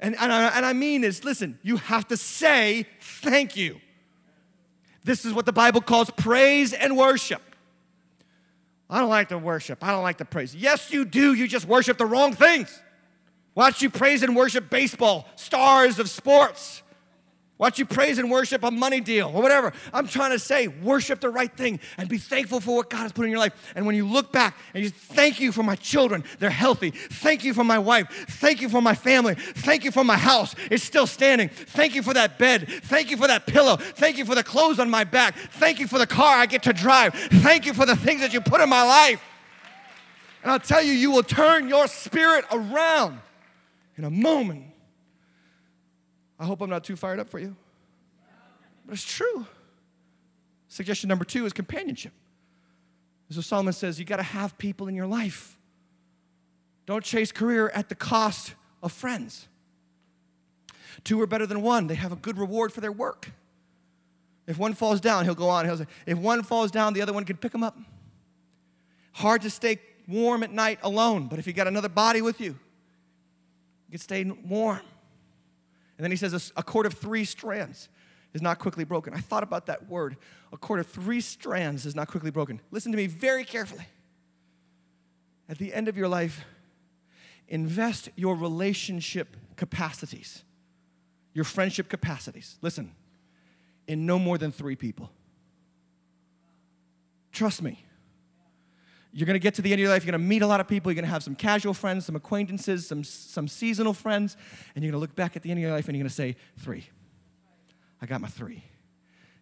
And, 0.00 0.16
and, 0.18 0.32
I, 0.32 0.48
and 0.48 0.66
I 0.66 0.72
mean 0.72 1.04
is, 1.04 1.24
listen, 1.24 1.58
you 1.62 1.76
have 1.76 2.08
to 2.08 2.16
say 2.16 2.86
thank 3.00 3.56
you. 3.56 3.80
This 5.04 5.24
is 5.24 5.32
what 5.32 5.46
the 5.46 5.52
Bible 5.52 5.80
calls 5.80 6.10
praise 6.10 6.72
and 6.72 6.96
worship. 6.96 7.42
I 8.88 8.98
don't 8.98 9.08
like 9.08 9.28
to 9.28 9.38
worship. 9.38 9.84
I 9.84 9.92
don't 9.92 10.02
like 10.02 10.18
to 10.18 10.24
praise. 10.24 10.54
Yes, 10.54 10.90
you 10.90 11.04
do. 11.04 11.34
You 11.34 11.46
just 11.46 11.66
worship 11.66 11.96
the 11.96 12.06
wrong 12.06 12.32
things. 12.32 12.82
Watch 13.54 13.82
you 13.82 13.90
praise 13.90 14.22
and 14.22 14.34
worship 14.34 14.70
baseball, 14.70 15.28
stars 15.36 15.98
of 15.98 16.08
sports, 16.08 16.82
Watch 17.60 17.78
you 17.78 17.84
praise 17.84 18.16
and 18.16 18.30
worship 18.30 18.64
a 18.64 18.70
money 18.70 19.00
deal 19.00 19.26
or 19.26 19.42
whatever. 19.42 19.74
I'm 19.92 20.08
trying 20.08 20.30
to 20.30 20.38
say, 20.38 20.66
worship 20.68 21.20
the 21.20 21.28
right 21.28 21.54
thing 21.54 21.78
and 21.98 22.08
be 22.08 22.16
thankful 22.16 22.58
for 22.58 22.76
what 22.76 22.88
God 22.88 23.02
has 23.02 23.12
put 23.12 23.26
in 23.26 23.30
your 23.30 23.38
life. 23.38 23.52
And 23.74 23.84
when 23.84 23.94
you 23.94 24.06
look 24.06 24.32
back 24.32 24.56
and 24.72 24.82
you 24.82 24.88
thank 24.88 25.40
you 25.40 25.52
for 25.52 25.62
my 25.62 25.76
children, 25.76 26.24
they're 26.38 26.48
healthy. 26.48 26.90
Thank 26.90 27.44
you 27.44 27.52
for 27.52 27.62
my 27.62 27.78
wife. 27.78 28.08
Thank 28.30 28.62
you 28.62 28.70
for 28.70 28.80
my 28.80 28.94
family. 28.94 29.34
Thank 29.34 29.84
you 29.84 29.90
for 29.90 30.02
my 30.02 30.16
house. 30.16 30.54
It's 30.70 30.82
still 30.82 31.06
standing. 31.06 31.50
Thank 31.50 31.94
you 31.94 32.02
for 32.02 32.14
that 32.14 32.38
bed. 32.38 32.66
Thank 32.84 33.10
you 33.10 33.18
for 33.18 33.26
that 33.26 33.46
pillow. 33.46 33.76
Thank 33.76 34.16
you 34.16 34.24
for 34.24 34.34
the 34.34 34.42
clothes 34.42 34.78
on 34.78 34.88
my 34.88 35.04
back. 35.04 35.36
Thank 35.36 35.80
you 35.80 35.86
for 35.86 35.98
the 35.98 36.06
car 36.06 36.38
I 36.38 36.46
get 36.46 36.62
to 36.62 36.72
drive. 36.72 37.12
Thank 37.12 37.66
you 37.66 37.74
for 37.74 37.84
the 37.84 37.94
things 37.94 38.22
that 38.22 38.32
you 38.32 38.40
put 38.40 38.62
in 38.62 38.70
my 38.70 38.84
life. 38.84 39.22
And 40.42 40.50
I'll 40.50 40.60
tell 40.60 40.82
you, 40.82 40.92
you 40.92 41.10
will 41.10 41.22
turn 41.22 41.68
your 41.68 41.88
spirit 41.88 42.46
around 42.50 43.20
in 43.98 44.04
a 44.04 44.10
moment. 44.10 44.69
I 46.40 46.46
hope 46.46 46.62
I'm 46.62 46.70
not 46.70 46.82
too 46.82 46.96
fired 46.96 47.20
up 47.20 47.28
for 47.28 47.38
you. 47.38 47.54
But 48.86 48.94
it's 48.94 49.04
true. 49.04 49.46
Suggestion 50.68 51.08
number 51.08 51.24
two 51.24 51.44
is 51.44 51.52
companionship. 51.52 52.12
So 53.28 53.42
Solomon 53.42 53.72
says 53.72 53.98
you 54.00 54.04
got 54.04 54.16
to 54.16 54.22
have 54.22 54.58
people 54.58 54.88
in 54.88 54.96
your 54.96 55.06
life. 55.06 55.58
Don't 56.86 57.04
chase 57.04 57.30
career 57.30 57.70
at 57.74 57.88
the 57.88 57.94
cost 57.94 58.54
of 58.82 58.90
friends. 58.90 59.46
Two 61.04 61.20
are 61.20 61.26
better 61.26 61.46
than 61.46 61.62
one. 61.62 61.86
They 61.86 61.94
have 61.94 62.10
a 62.10 62.16
good 62.16 62.38
reward 62.38 62.72
for 62.72 62.80
their 62.80 62.90
work. 62.90 63.30
If 64.46 64.58
one 64.58 64.74
falls 64.74 65.00
down, 65.00 65.24
he'll 65.26 65.36
go 65.36 65.48
on. 65.48 65.66
He'll 65.66 65.76
say, 65.76 65.86
if 66.06 66.18
one 66.18 66.42
falls 66.42 66.72
down, 66.72 66.94
the 66.94 67.02
other 67.02 67.12
one 67.12 67.24
can 67.24 67.36
pick 67.36 67.54
him 67.54 67.62
up. 67.62 67.78
Hard 69.12 69.42
to 69.42 69.50
stay 69.50 69.78
warm 70.08 70.42
at 70.42 70.50
night 70.50 70.80
alone, 70.82 71.28
but 71.28 71.38
if 71.38 71.46
you 71.46 71.52
got 71.52 71.68
another 71.68 71.88
body 71.88 72.22
with 72.22 72.40
you, 72.40 72.58
you 73.86 73.92
can 73.92 74.00
stay 74.00 74.24
warm. 74.24 74.80
And 76.00 76.04
then 76.06 76.12
he 76.12 76.16
says, 76.16 76.50
a 76.56 76.62
cord 76.62 76.86
of 76.86 76.94
three 76.94 77.26
strands 77.26 77.90
is 78.32 78.40
not 78.40 78.58
quickly 78.58 78.84
broken. 78.84 79.12
I 79.12 79.20
thought 79.20 79.42
about 79.42 79.66
that 79.66 79.86
word. 79.86 80.16
A 80.50 80.56
cord 80.56 80.80
of 80.80 80.86
three 80.86 81.20
strands 81.20 81.84
is 81.84 81.94
not 81.94 82.08
quickly 82.08 82.30
broken. 82.30 82.58
Listen 82.70 82.90
to 82.90 82.96
me 82.96 83.06
very 83.06 83.44
carefully. 83.44 83.84
At 85.46 85.58
the 85.58 85.74
end 85.74 85.88
of 85.88 85.98
your 85.98 86.08
life, 86.08 86.42
invest 87.48 88.08
your 88.16 88.34
relationship 88.34 89.36
capacities, 89.56 90.42
your 91.34 91.44
friendship 91.44 91.90
capacities. 91.90 92.56
Listen, 92.62 92.92
in 93.86 94.06
no 94.06 94.18
more 94.18 94.38
than 94.38 94.52
three 94.52 94.76
people. 94.76 95.10
Trust 97.30 97.60
me. 97.60 97.84
You're 99.12 99.26
going 99.26 99.34
to 99.34 99.40
get 99.40 99.54
to 99.54 99.62
the 99.62 99.72
end 99.72 99.80
of 99.80 99.82
your 99.82 99.90
life, 99.90 100.04
you're 100.04 100.12
going 100.12 100.22
to 100.22 100.26
meet 100.26 100.42
a 100.42 100.46
lot 100.46 100.60
of 100.60 100.68
people, 100.68 100.90
you're 100.90 100.94
going 100.96 101.04
to 101.04 101.10
have 101.10 101.24
some 101.24 101.34
casual 101.34 101.74
friends, 101.74 102.06
some 102.06 102.14
acquaintances, 102.14 102.86
some, 102.86 103.02
some 103.02 103.48
seasonal 103.48 103.92
friends, 103.92 104.36
and 104.74 104.84
you're 104.84 104.92
going 104.92 105.00
to 105.00 105.02
look 105.02 105.16
back 105.16 105.36
at 105.36 105.42
the 105.42 105.50
end 105.50 105.58
of 105.58 105.62
your 105.62 105.72
life 105.72 105.88
and 105.88 105.96
you're 105.96 106.02
going 106.02 106.08
to 106.08 106.14
say, 106.14 106.36
Three. 106.58 106.86
I 108.02 108.06
got 108.06 108.20
my 108.20 108.28
three. 108.28 108.64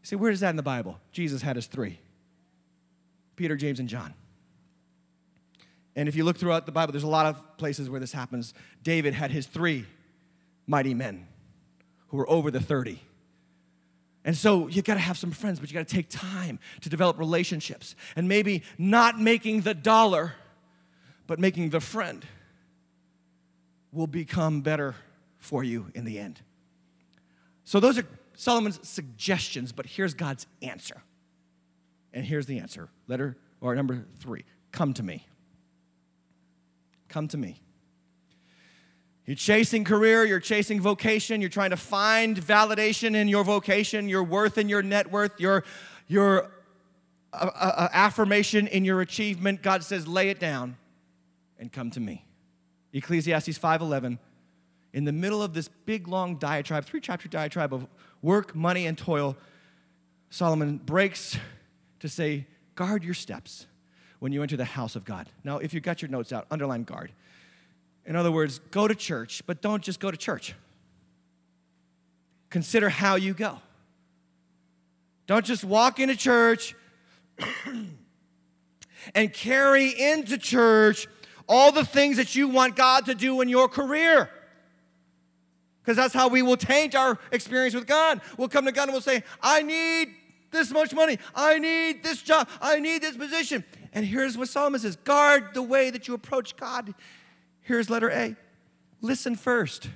See, 0.03 0.17
where 0.17 0.31
is 0.31 0.41
that 0.41 0.51
in 0.51 0.57
the 0.57 0.63
Bible? 0.63 0.99
Jesus 1.13 1.43
had 1.43 1.57
his 1.57 1.67
three 1.67 1.99
Peter, 3.37 3.57
James, 3.57 3.79
and 3.79 3.89
John. 3.89 4.15
And 5.95 6.09
if 6.09 6.17
you 6.17 6.25
look 6.25 6.39
throughout 6.39 6.67
the 6.67 6.73
Bible, 6.73 6.93
there's 6.93 7.05
a 7.05 7.09
lot 7.09 7.27
of 7.27 7.57
places 7.57 7.91
where 7.91 8.01
this 8.01 8.13
happens. 8.13 8.55
David 8.83 9.15
had 9.15 9.31
his 9.31 9.47
three 9.47 9.85
mighty 10.67 10.95
men 10.95 11.27
who 12.09 12.17
were 12.17 12.29
over 12.29 12.51
the 12.51 12.61
30. 12.61 13.01
And 14.29 14.37
so 14.37 14.69
you 14.69 14.83
gotta 14.83 15.01
have 15.01 15.17
some 15.17 15.31
friends, 15.31 15.59
but 15.59 15.71
you 15.71 15.73
gotta 15.73 15.87
take 15.87 16.11
time 16.11 16.59
to 16.83 16.91
develop 16.91 17.19
relationships. 17.19 17.97
And 18.15 18.29
maybe 18.29 18.63
not 18.77 19.19
making 19.19 19.63
the 19.63 19.73
dollar, 19.73 20.35
but 21.27 21.39
making 21.39 21.71
the 21.71 21.81
friend 21.81 22.27
will 23.91 24.07
become 24.07 24.61
better 24.61 24.95
for 25.39 25.65
you 25.65 25.87
in 25.95 26.05
the 26.05 26.19
end. 26.19 26.43
So 27.65 27.81
those 27.81 27.97
are 27.97 28.05
Solomon's 28.35 28.87
suggestions, 28.87 29.73
but 29.73 29.87
here's 29.87 30.13
God's 30.13 30.47
answer. 30.61 31.01
And 32.13 32.23
here's 32.23 32.45
the 32.45 32.59
answer. 32.59 32.91
Letter 33.07 33.35
or 33.63 33.75
number 33.75 34.05
three 34.19 34.45
come 34.73 34.93
to 34.93 35.03
me. 35.03 35.27
Come 37.09 37.29
to 37.29 37.39
me. 37.39 37.63
You're 39.29 39.37
chasing 39.37 39.85
career, 39.85 40.25
you're 40.25 40.41
chasing 40.41 40.81
vocation, 40.81 41.43
you're 41.43 41.51
trying 41.51 41.69
to 41.69 41.77
find 41.77 42.35
validation 42.35 43.15
in 43.15 43.29
your 43.29 43.45
vocation, 43.45 44.09
your 44.09 44.25
worth 44.25 44.57
in 44.57 44.71
your 44.71 44.81
net 44.81 45.13
worth, 45.13 45.39
your, 45.39 45.65
your 46.07 46.51
uh, 47.35 47.51
uh, 47.55 47.73
uh 47.77 47.89
affirmation 47.93 48.67
in 48.69 48.87
your 48.87 49.03
achievement. 49.03 49.61
God 49.61 49.85
says, 49.85 50.09
lay 50.09 50.31
it 50.31 50.41
down 50.41 50.79
and 51.59 51.71
come 51.71 51.91
to 51.91 52.01
me. 52.01 52.25
Ecclesiastes 52.95 53.59
5:11 53.59 54.19
in 54.95 55.05
the 55.05 55.13
middle 55.13 55.43
of 55.43 55.53
this 55.53 55.69
big 55.69 56.09
long 56.09 56.37
diatribe, 56.37 56.87
three 56.87 57.03
chapter 57.03 57.29
diatribe 57.29 57.75
of 57.75 57.87
work, 58.23 58.55
money 58.57 58.87
and 58.87 58.97
toil, 58.97 59.37
Solomon 60.31 60.79
breaks 60.79 61.37
to 62.01 62.09
say, 62.09 62.47
guard 62.77 63.05
your 63.05 63.13
steps 63.13 63.67
when 64.21 64.33
you 64.33 64.43
enter 64.43 64.57
the 64.57 64.65
house 64.65 64.97
of 64.97 65.05
God. 65.05 65.29
Now, 65.45 65.59
if 65.59 65.75
you 65.75 65.81
got 65.81 66.01
your 66.01 66.11
notes 66.11 66.33
out, 66.33 66.47
underline 66.51 66.85
guard. 66.85 67.13
In 68.09 68.17
other 68.17 68.33
words, 68.33 68.61
go 68.71 68.89
to 68.89 68.95
church, 68.95 69.43
but 69.47 69.61
don't 69.61 69.83
just 69.83 70.01
go 70.01 70.11
to 70.11 70.17
church. 70.17 70.55
Consider 72.49 72.89
how 72.89 73.17
you 73.17 73.35
go. 73.35 73.59
Don't 75.27 75.45
just 75.45 75.63
walk 75.63 76.01
into 76.01 76.17
church 76.17 76.75
and 79.15 79.31
carry 79.35 79.89
into 79.91 80.39
church 80.39 81.07
all 81.47 81.71
the 81.71 81.85
things 81.85 82.17
that 82.17 82.35
you 82.35 82.49
want 82.49 82.77
God 82.77 83.05
to 83.07 83.15
do 83.15 83.43
in 83.43 83.51
your 83.51 83.69
career. 83.69 84.31
Because 85.83 85.97
that's 85.97 86.15
how 86.15 86.29
we 86.29 86.41
will 86.41 86.57
taint 86.57 86.95
our 86.95 87.19
experience 87.31 87.75
with 87.75 87.87
God. 87.87 88.23
We'll 88.39 88.49
come 88.49 88.65
to 88.65 88.73
God 88.73 88.85
and 88.85 88.93
we'll 88.93 89.03
say, 89.03 89.23
I 89.43 89.61
need 89.63 90.15
this 90.51 90.71
much 90.71 90.95
money. 90.95 91.19
I 91.35 91.59
need 91.59 92.03
this 92.03 92.23
job. 92.23 92.49
I 92.63 92.81
need 92.81 93.03
this 93.03 93.19
position. 93.19 93.65
And 93.93 94.07
here's 94.07 94.39
what 94.39 94.49
Solomon 94.49 94.81
says 94.81 94.97
guard 94.97 95.53
the 95.53 95.63
way 95.63 95.91
that 95.91 96.09
you 96.09 96.15
approach 96.15 96.57
God. 96.57 96.95
Here's 97.69 97.91
letter 97.91 98.11
A 98.11 98.35
listen 99.03 99.37
first, 99.37 99.91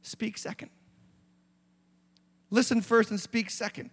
speak 0.00 0.38
second. 0.38 0.70
Listen 2.48 2.80
first 2.80 3.10
and 3.10 3.20
speak 3.20 3.50
second. 3.50 3.90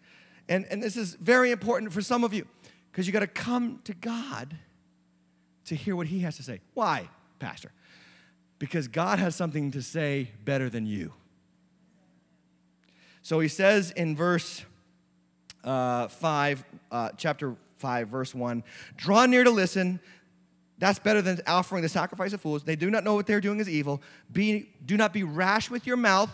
And, 0.47 0.65
and 0.71 0.81
this 0.81 0.95
is 0.95 1.15
very 1.15 1.51
important 1.51 1.91
for 1.91 2.01
some 2.01 2.23
of 2.23 2.33
you 2.33 2.47
because 2.89 3.05
you 3.05 3.11
got 3.11 3.19
to 3.19 3.27
come 3.27 3.81
to 3.83 3.93
God 3.93 4.55
to 5.65 5.75
hear 5.75 5.93
what 5.93 6.07
He 6.07 6.21
has 6.21 6.37
to 6.37 6.43
say. 6.43 6.61
Why, 6.73 7.09
Pastor? 7.37 7.73
Because 8.59 8.87
God 8.87 9.19
has 9.19 9.35
something 9.35 9.71
to 9.71 9.81
say 9.81 10.31
better 10.45 10.69
than 10.69 10.85
you. 10.85 11.11
So 13.21 13.41
he 13.41 13.49
says 13.49 13.91
in 13.91 14.15
verse 14.15 14.63
uh, 15.65 16.07
5, 16.07 16.63
uh, 16.91 17.09
chapter 17.17 17.57
5, 17.75 18.07
verse 18.07 18.33
1 18.33 18.63
Draw 18.95 19.25
near 19.25 19.43
to 19.43 19.51
listen, 19.51 19.99
that's 20.79 20.97
better 20.97 21.21
than 21.21 21.41
offering 21.45 21.81
the 21.81 21.89
sacrifice 21.89 22.31
of 22.33 22.41
fools. 22.41 22.63
They 22.63 22.77
do 22.77 22.89
not 22.89 23.03
know 23.03 23.13
what 23.13 23.27
they're 23.27 23.41
doing 23.41 23.59
is 23.59 23.69
evil. 23.69 24.01
Be, 24.31 24.69
do 24.85 24.95
not 24.97 25.11
be 25.11 25.23
rash 25.23 25.69
with 25.69 25.85
your 25.85 25.97
mouth. 25.97 26.33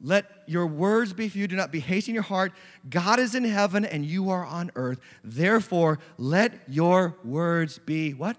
Let 0.00 0.26
your 0.46 0.66
words 0.66 1.12
be 1.12 1.28
few. 1.28 1.46
Do 1.48 1.56
not 1.56 1.72
be 1.72 1.80
hasty 1.80 2.10
in 2.10 2.14
your 2.14 2.22
heart. 2.22 2.52
God 2.88 3.18
is 3.18 3.34
in 3.34 3.44
heaven 3.44 3.84
and 3.84 4.04
you 4.04 4.30
are 4.30 4.44
on 4.44 4.70
earth. 4.74 5.00
Therefore, 5.24 5.98
let 6.18 6.52
your 6.68 7.16
words 7.24 7.78
be 7.78 8.12
what? 8.12 8.36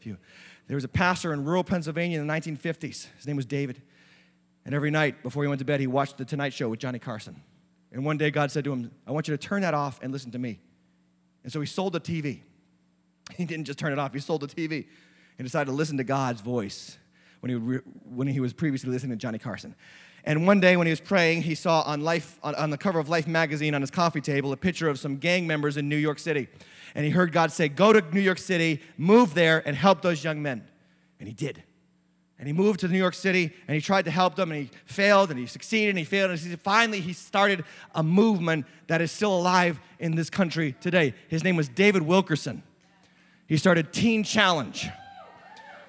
Few. 0.00 0.16
There 0.66 0.74
was 0.76 0.84
a 0.84 0.88
pastor 0.88 1.32
in 1.32 1.44
rural 1.44 1.64
Pennsylvania 1.64 2.20
in 2.20 2.26
the 2.26 2.32
1950s. 2.32 3.06
His 3.16 3.26
name 3.26 3.36
was 3.36 3.46
David. 3.46 3.80
And 4.64 4.74
every 4.74 4.90
night 4.90 5.22
before 5.22 5.42
he 5.42 5.48
went 5.48 5.60
to 5.60 5.64
bed, 5.64 5.80
he 5.80 5.86
watched 5.86 6.18
The 6.18 6.26
Tonight 6.26 6.52
Show 6.52 6.68
with 6.68 6.78
Johnny 6.78 6.98
Carson. 6.98 7.40
And 7.90 8.04
one 8.04 8.18
day 8.18 8.30
God 8.30 8.50
said 8.50 8.64
to 8.64 8.72
him, 8.72 8.90
I 9.06 9.12
want 9.12 9.28
you 9.28 9.36
to 9.36 9.38
turn 9.38 9.62
that 9.62 9.72
off 9.72 9.98
and 10.02 10.12
listen 10.12 10.30
to 10.32 10.38
me. 10.38 10.58
And 11.42 11.50
so 11.50 11.60
he 11.60 11.66
sold 11.66 11.94
the 11.94 12.00
TV. 12.00 12.40
He 13.36 13.44
didn't 13.44 13.66
just 13.66 13.78
turn 13.78 13.92
it 13.92 13.98
off, 13.98 14.12
he 14.12 14.20
sold 14.20 14.42
the 14.42 14.46
TV 14.48 14.86
and 15.38 15.46
decided 15.46 15.70
to 15.70 15.76
listen 15.76 15.96
to 15.98 16.04
God's 16.04 16.40
voice 16.40 16.98
when 17.40 17.50
he, 17.50 17.56
re- 17.56 17.80
when 18.04 18.26
he 18.26 18.40
was 18.40 18.52
previously 18.52 18.90
listening 18.90 19.10
to 19.10 19.16
Johnny 19.16 19.38
Carson. 19.38 19.74
And 20.24 20.46
one 20.46 20.60
day 20.60 20.76
when 20.76 20.86
he 20.86 20.90
was 20.90 21.00
praying, 21.00 21.42
he 21.42 21.54
saw 21.54 21.82
on, 21.82 22.00
Life, 22.00 22.38
on, 22.42 22.54
on 22.56 22.70
the 22.70 22.78
cover 22.78 22.98
of 22.98 23.08
Life 23.08 23.26
magazine 23.26 23.74
on 23.74 23.80
his 23.80 23.90
coffee 23.90 24.20
table 24.20 24.52
a 24.52 24.56
picture 24.56 24.88
of 24.88 24.98
some 24.98 25.16
gang 25.16 25.46
members 25.46 25.76
in 25.76 25.88
New 25.88 25.96
York 25.96 26.18
City. 26.18 26.48
And 26.94 27.04
he 27.04 27.10
heard 27.10 27.32
God 27.32 27.52
say, 27.52 27.68
Go 27.68 27.92
to 27.92 28.02
New 28.12 28.20
York 28.20 28.38
City, 28.38 28.82
move 28.96 29.34
there, 29.34 29.62
and 29.66 29.76
help 29.76 30.02
those 30.02 30.22
young 30.22 30.42
men. 30.42 30.66
And 31.20 31.28
he 31.28 31.34
did. 31.34 31.62
And 32.38 32.46
he 32.46 32.52
moved 32.52 32.80
to 32.80 32.88
New 32.88 32.98
York 32.98 33.14
City 33.14 33.52
and 33.66 33.74
he 33.74 33.80
tried 33.80 34.04
to 34.04 34.12
help 34.12 34.36
them 34.36 34.52
and 34.52 34.62
he 34.62 34.70
failed 34.84 35.30
and 35.30 35.38
he 35.38 35.46
succeeded 35.46 35.90
and 35.90 35.98
he 35.98 36.04
failed. 36.04 36.30
And 36.30 36.38
he 36.38 36.54
finally, 36.56 37.00
he 37.00 37.12
started 37.12 37.64
a 37.94 38.02
movement 38.02 38.66
that 38.86 39.00
is 39.00 39.10
still 39.10 39.36
alive 39.36 39.80
in 39.98 40.14
this 40.14 40.30
country 40.30 40.76
today. 40.80 41.14
His 41.26 41.42
name 41.42 41.56
was 41.56 41.68
David 41.68 42.02
Wilkerson. 42.02 42.62
He 43.48 43.56
started 43.56 43.92
Teen 43.92 44.22
Challenge. 44.22 44.88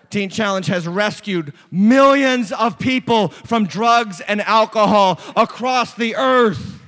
Teen 0.10 0.32
Challenge 0.32 0.66
has 0.66 0.88
rescued 0.88 1.54
millions 1.70 2.52
of 2.52 2.80
people 2.80 3.28
from 3.28 3.68
drugs 3.68 4.22
and 4.22 4.42
alcohol 4.42 5.20
across 5.36 5.94
the 5.94 6.16
earth. 6.16 6.82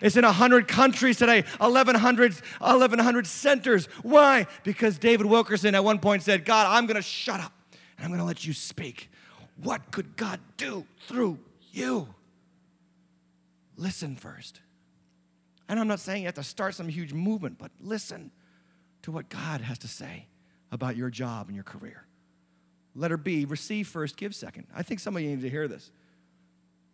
It's 0.00 0.16
in 0.16 0.24
100 0.24 0.68
countries 0.68 1.16
today, 1.18 1.42
1,100, 1.58 2.34
1,100 2.34 3.26
centers. 3.26 3.86
Why? 4.02 4.46
Because 4.62 4.96
David 4.96 5.26
Wilkerson 5.26 5.74
at 5.74 5.82
one 5.82 5.98
point 5.98 6.22
said, 6.22 6.44
God, 6.44 6.68
I'm 6.68 6.86
going 6.86 6.94
to 6.94 7.02
shut 7.02 7.40
up 7.40 7.52
and 7.96 8.04
I'm 8.04 8.10
going 8.10 8.20
to 8.20 8.24
let 8.24 8.46
you 8.46 8.52
speak. 8.52 9.10
What 9.60 9.90
could 9.90 10.14
God 10.14 10.38
do 10.56 10.86
through 11.08 11.40
you? 11.72 12.14
listen 13.78 14.16
first. 14.16 14.60
And 15.68 15.78
I'm 15.78 15.88
not 15.88 16.00
saying 16.00 16.22
you 16.22 16.26
have 16.26 16.34
to 16.34 16.42
start 16.42 16.74
some 16.74 16.88
huge 16.88 17.12
movement, 17.12 17.58
but 17.58 17.70
listen 17.80 18.30
to 19.08 19.12
what 19.12 19.30
God 19.30 19.62
has 19.62 19.78
to 19.78 19.88
say 19.88 20.26
about 20.70 20.94
your 20.94 21.08
job 21.08 21.46
and 21.46 21.54
your 21.54 21.64
career. 21.64 22.04
Letter 22.94 23.16
B, 23.16 23.46
receive 23.46 23.88
first, 23.88 24.18
give 24.18 24.34
second. 24.34 24.66
I 24.74 24.82
think 24.82 25.00
some 25.00 25.16
of 25.16 25.22
you 25.22 25.30
need 25.30 25.40
to 25.40 25.48
hear 25.48 25.66
this. 25.66 25.90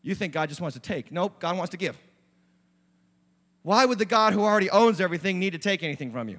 You 0.01 0.15
think 0.15 0.33
God 0.33 0.49
just 0.49 0.61
wants 0.61 0.75
to 0.75 0.81
take. 0.81 1.11
Nope, 1.11 1.41
God 1.41 1.57
wants 1.57 1.73
to 1.73 1.77
give. 1.77 1.99
Why 3.63 3.85
would 3.85 3.99
the 3.99 4.05
God 4.05 4.33
who 4.33 4.43
already 4.43 4.71
owns 4.71 5.01
everything 5.01 5.41
need 5.41 5.55
to 5.55 5.59
take 5.59 5.83
anything 5.83 6.13
from 6.13 6.29
you? 6.29 6.39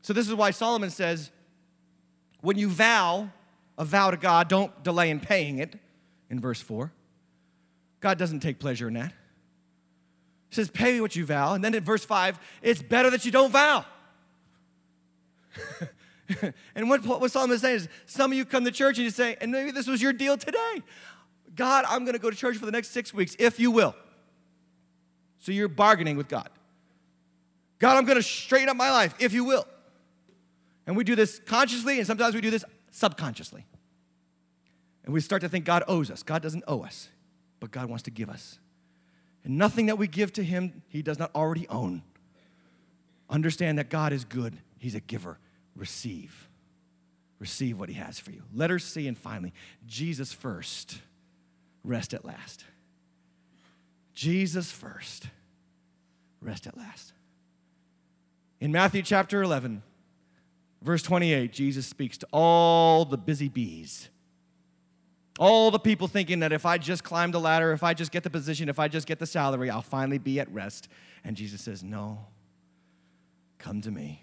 So, 0.00 0.14
this 0.14 0.26
is 0.26 0.34
why 0.34 0.52
Solomon 0.52 0.88
says 0.88 1.30
when 2.40 2.56
you 2.56 2.70
vow 2.70 3.28
a 3.76 3.84
vow 3.84 4.10
to 4.10 4.16
God, 4.16 4.48
don't 4.48 4.72
delay 4.84 5.10
in 5.10 5.20
paying 5.20 5.58
it, 5.58 5.78
in 6.30 6.40
verse 6.40 6.62
4. 6.62 6.90
God 8.00 8.16
doesn't 8.16 8.40
take 8.40 8.58
pleasure 8.58 8.88
in 8.88 8.94
that. 8.94 9.12
He 10.48 10.54
says, 10.54 10.70
pay 10.70 10.92
me 10.92 11.00
what 11.00 11.16
you 11.16 11.26
vow. 11.26 11.54
And 11.54 11.64
then 11.64 11.74
in 11.74 11.84
verse 11.84 12.04
5, 12.04 12.38
it's 12.62 12.82
better 12.82 13.10
that 13.10 13.24
you 13.24 13.30
don't 13.30 13.50
vow. 13.50 13.84
and 16.74 16.88
what, 16.88 17.04
what 17.04 17.30
Solomon 17.30 17.54
is 17.54 17.62
saying 17.62 17.76
is, 17.76 17.88
some 18.06 18.32
of 18.32 18.38
you 18.38 18.44
come 18.44 18.64
to 18.64 18.70
church 18.70 18.98
and 18.98 19.04
you 19.04 19.10
say, 19.10 19.36
and 19.40 19.50
maybe 19.50 19.70
this 19.70 19.86
was 19.86 20.00
your 20.00 20.12
deal 20.12 20.36
today. 20.36 20.82
God, 21.54 21.84
I'm 21.88 22.04
going 22.04 22.14
to 22.14 22.20
go 22.20 22.30
to 22.30 22.36
church 22.36 22.56
for 22.56 22.66
the 22.66 22.72
next 22.72 22.90
six 22.90 23.12
weeks, 23.12 23.34
if 23.38 23.58
you 23.58 23.70
will. 23.70 23.94
So 25.38 25.52
you're 25.52 25.68
bargaining 25.68 26.16
with 26.16 26.28
God. 26.28 26.48
God, 27.78 27.96
I'm 27.96 28.04
going 28.04 28.16
to 28.16 28.22
straighten 28.22 28.68
up 28.68 28.76
my 28.76 28.90
life, 28.90 29.14
if 29.18 29.32
you 29.32 29.44
will. 29.44 29.66
And 30.86 30.96
we 30.96 31.04
do 31.04 31.14
this 31.14 31.40
consciously, 31.40 31.98
and 31.98 32.06
sometimes 32.06 32.34
we 32.34 32.40
do 32.40 32.50
this 32.50 32.64
subconsciously. 32.90 33.66
And 35.04 35.12
we 35.12 35.20
start 35.20 35.42
to 35.42 35.48
think 35.48 35.64
God 35.64 35.84
owes 35.88 36.10
us. 36.10 36.22
God 36.22 36.42
doesn't 36.42 36.64
owe 36.66 36.82
us, 36.82 37.08
but 37.60 37.70
God 37.70 37.88
wants 37.88 38.04
to 38.04 38.10
give 38.10 38.28
us. 38.28 38.58
And 39.46 39.58
nothing 39.58 39.86
that 39.86 39.96
we 39.96 40.08
give 40.08 40.32
to 40.34 40.44
Him, 40.44 40.82
He 40.88 41.02
does 41.02 41.20
not 41.20 41.30
already 41.32 41.68
own. 41.68 42.02
Understand 43.30 43.78
that 43.78 43.88
God 43.88 44.12
is 44.12 44.24
good, 44.24 44.58
He's 44.78 44.96
a 44.96 45.00
giver. 45.00 45.38
Receive. 45.76 46.48
Receive 47.38 47.78
what 47.78 47.88
He 47.88 47.94
has 47.94 48.18
for 48.18 48.32
you. 48.32 48.42
Letter 48.52 48.80
C, 48.80 49.06
and 49.06 49.16
finally, 49.16 49.52
Jesus 49.86 50.32
first, 50.32 50.98
rest 51.84 52.12
at 52.12 52.24
last. 52.24 52.64
Jesus 54.14 54.72
first, 54.72 55.28
rest 56.40 56.66
at 56.66 56.76
last. 56.76 57.12
In 58.58 58.72
Matthew 58.72 59.02
chapter 59.02 59.42
11, 59.42 59.80
verse 60.82 61.02
28, 61.04 61.52
Jesus 61.52 61.86
speaks 61.86 62.18
to 62.18 62.26
all 62.32 63.04
the 63.04 63.18
busy 63.18 63.48
bees. 63.48 64.08
All 65.38 65.70
the 65.70 65.78
people 65.78 66.08
thinking 66.08 66.40
that 66.40 66.52
if 66.52 66.64
I 66.64 66.78
just 66.78 67.04
climb 67.04 67.30
the 67.30 67.40
ladder, 67.40 67.72
if 67.72 67.82
I 67.82 67.92
just 67.92 68.10
get 68.10 68.22
the 68.22 68.30
position, 68.30 68.68
if 68.68 68.78
I 68.78 68.88
just 68.88 69.06
get 69.06 69.18
the 69.18 69.26
salary, 69.26 69.68
I'll 69.68 69.82
finally 69.82 70.18
be 70.18 70.40
at 70.40 70.50
rest. 70.50 70.88
And 71.24 71.36
Jesus 71.36 71.60
says, 71.60 71.82
No, 71.82 72.26
come 73.58 73.82
to 73.82 73.90
me. 73.90 74.22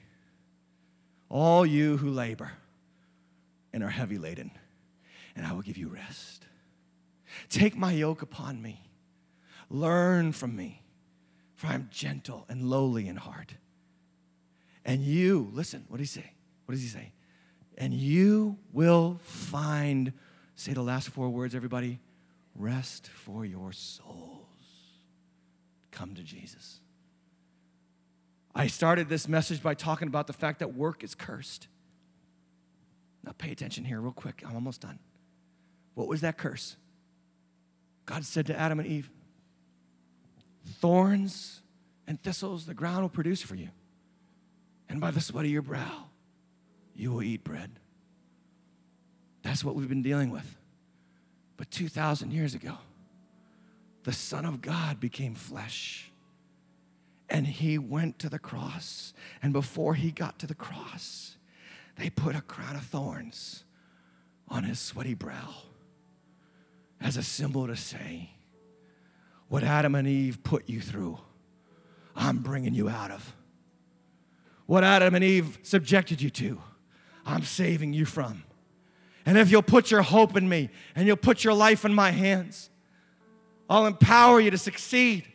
All 1.29 1.65
you 1.65 1.97
who 1.97 2.09
labor 2.09 2.51
and 3.73 3.83
are 3.83 3.89
heavy 3.89 4.17
laden, 4.17 4.51
and 5.35 5.45
I 5.45 5.53
will 5.53 5.61
give 5.61 5.77
you 5.77 5.87
rest. 5.87 6.45
Take 7.49 7.75
my 7.75 7.91
yoke 7.91 8.21
upon 8.21 8.61
me 8.61 8.83
Learn 9.73 10.33
from 10.33 10.55
me, 10.55 10.83
for 11.55 11.65
I 11.65 11.73
am 11.73 11.89
gentle 11.91 12.45
and 12.47 12.69
lowly 12.69 13.07
in 13.07 13.15
heart. 13.15 13.55
And 14.85 15.01
you, 15.01 15.49
listen, 15.51 15.85
what 15.87 15.97
does 15.97 16.13
he 16.13 16.21
say? 16.21 16.31
What 16.65 16.73
does 16.73 16.83
he 16.83 16.89
say? 16.89 17.11
And 17.75 17.91
you 17.91 18.59
will 18.71 19.19
find, 19.23 20.13
say 20.63 20.73
the 20.73 20.81
last 20.81 21.09
four 21.09 21.29
words, 21.29 21.53
everybody 21.55 21.99
rest 22.55 23.09
for 23.09 23.45
your 23.45 23.73
souls. 23.73 24.47
Come 25.91 26.15
to 26.15 26.23
Jesus. 26.23 26.79
I 28.55 28.67
started 28.67 29.09
this 29.09 29.27
message 29.27 29.61
by 29.61 29.73
talking 29.73 30.07
about 30.07 30.27
the 30.27 30.33
fact 30.33 30.59
that 30.59 30.73
work 30.73 31.03
is 31.03 31.15
cursed. 31.15 31.67
Now, 33.25 33.33
pay 33.37 33.51
attention 33.51 33.83
here, 33.83 33.99
real 33.99 34.13
quick. 34.13 34.41
I'm 34.47 34.55
almost 34.55 34.81
done. 34.81 34.99
What 35.95 36.07
was 36.07 36.21
that 36.21 36.37
curse? 36.37 36.77
God 38.05 38.23
said 38.23 38.45
to 38.47 38.57
Adam 38.57 38.79
and 38.79 38.87
Eve, 38.87 39.09
Thorns 40.79 41.61
and 42.07 42.21
thistles 42.21 42.65
the 42.65 42.73
ground 42.73 43.01
will 43.01 43.09
produce 43.09 43.41
for 43.41 43.55
you. 43.55 43.69
And 44.87 45.01
by 45.01 45.11
the 45.11 45.19
sweat 45.19 45.45
of 45.45 45.51
your 45.51 45.61
brow, 45.61 46.05
you 46.95 47.11
will 47.11 47.23
eat 47.23 47.43
bread. 47.43 47.79
That's 49.43 49.63
what 49.63 49.75
we've 49.75 49.89
been 49.89 50.01
dealing 50.01 50.31
with. 50.31 50.57
But 51.57 51.69
2,000 51.69 52.31
years 52.31 52.55
ago, 52.55 52.77
the 54.03 54.13
Son 54.13 54.45
of 54.45 54.61
God 54.61 54.99
became 54.99 55.35
flesh. 55.35 56.09
And 57.29 57.45
he 57.47 57.77
went 57.77 58.19
to 58.19 58.29
the 58.29 58.39
cross. 58.39 59.13
And 59.41 59.53
before 59.53 59.95
he 59.95 60.11
got 60.11 60.39
to 60.39 60.47
the 60.47 60.55
cross, 60.55 61.37
they 61.97 62.09
put 62.09 62.35
a 62.35 62.41
crown 62.41 62.75
of 62.75 62.83
thorns 62.83 63.63
on 64.47 64.63
his 64.63 64.79
sweaty 64.79 65.13
brow 65.13 65.53
as 67.01 67.17
a 67.17 67.23
symbol 67.23 67.67
to 67.67 67.75
say, 67.75 68.31
what 69.49 69.63
Adam 69.63 69.93
and 69.95 70.07
Eve 70.07 70.43
put 70.43 70.69
you 70.69 70.79
through, 70.79 71.19
I'm 72.15 72.37
bringing 72.39 72.73
you 72.73 72.89
out 72.89 73.11
of. 73.11 73.35
What 74.65 74.83
Adam 74.83 75.13
and 75.15 75.23
Eve 75.23 75.59
subjected 75.63 76.21
you 76.21 76.29
to, 76.31 76.61
I'm 77.25 77.43
saving 77.43 77.93
you 77.93 78.05
from. 78.05 78.43
And 79.25 79.37
if 79.37 79.49
you'll 79.49 79.61
put 79.61 79.91
your 79.91 80.01
hope 80.01 80.35
in 80.35 80.47
me 80.47 80.69
and 80.95 81.07
you'll 81.07 81.15
put 81.15 81.43
your 81.43 81.53
life 81.53 81.85
in 81.85 81.93
my 81.93 82.11
hands, 82.11 82.69
I'll 83.69 83.85
empower 83.85 84.39
you 84.39 84.51
to 84.51 84.57
succeed. 84.57 85.25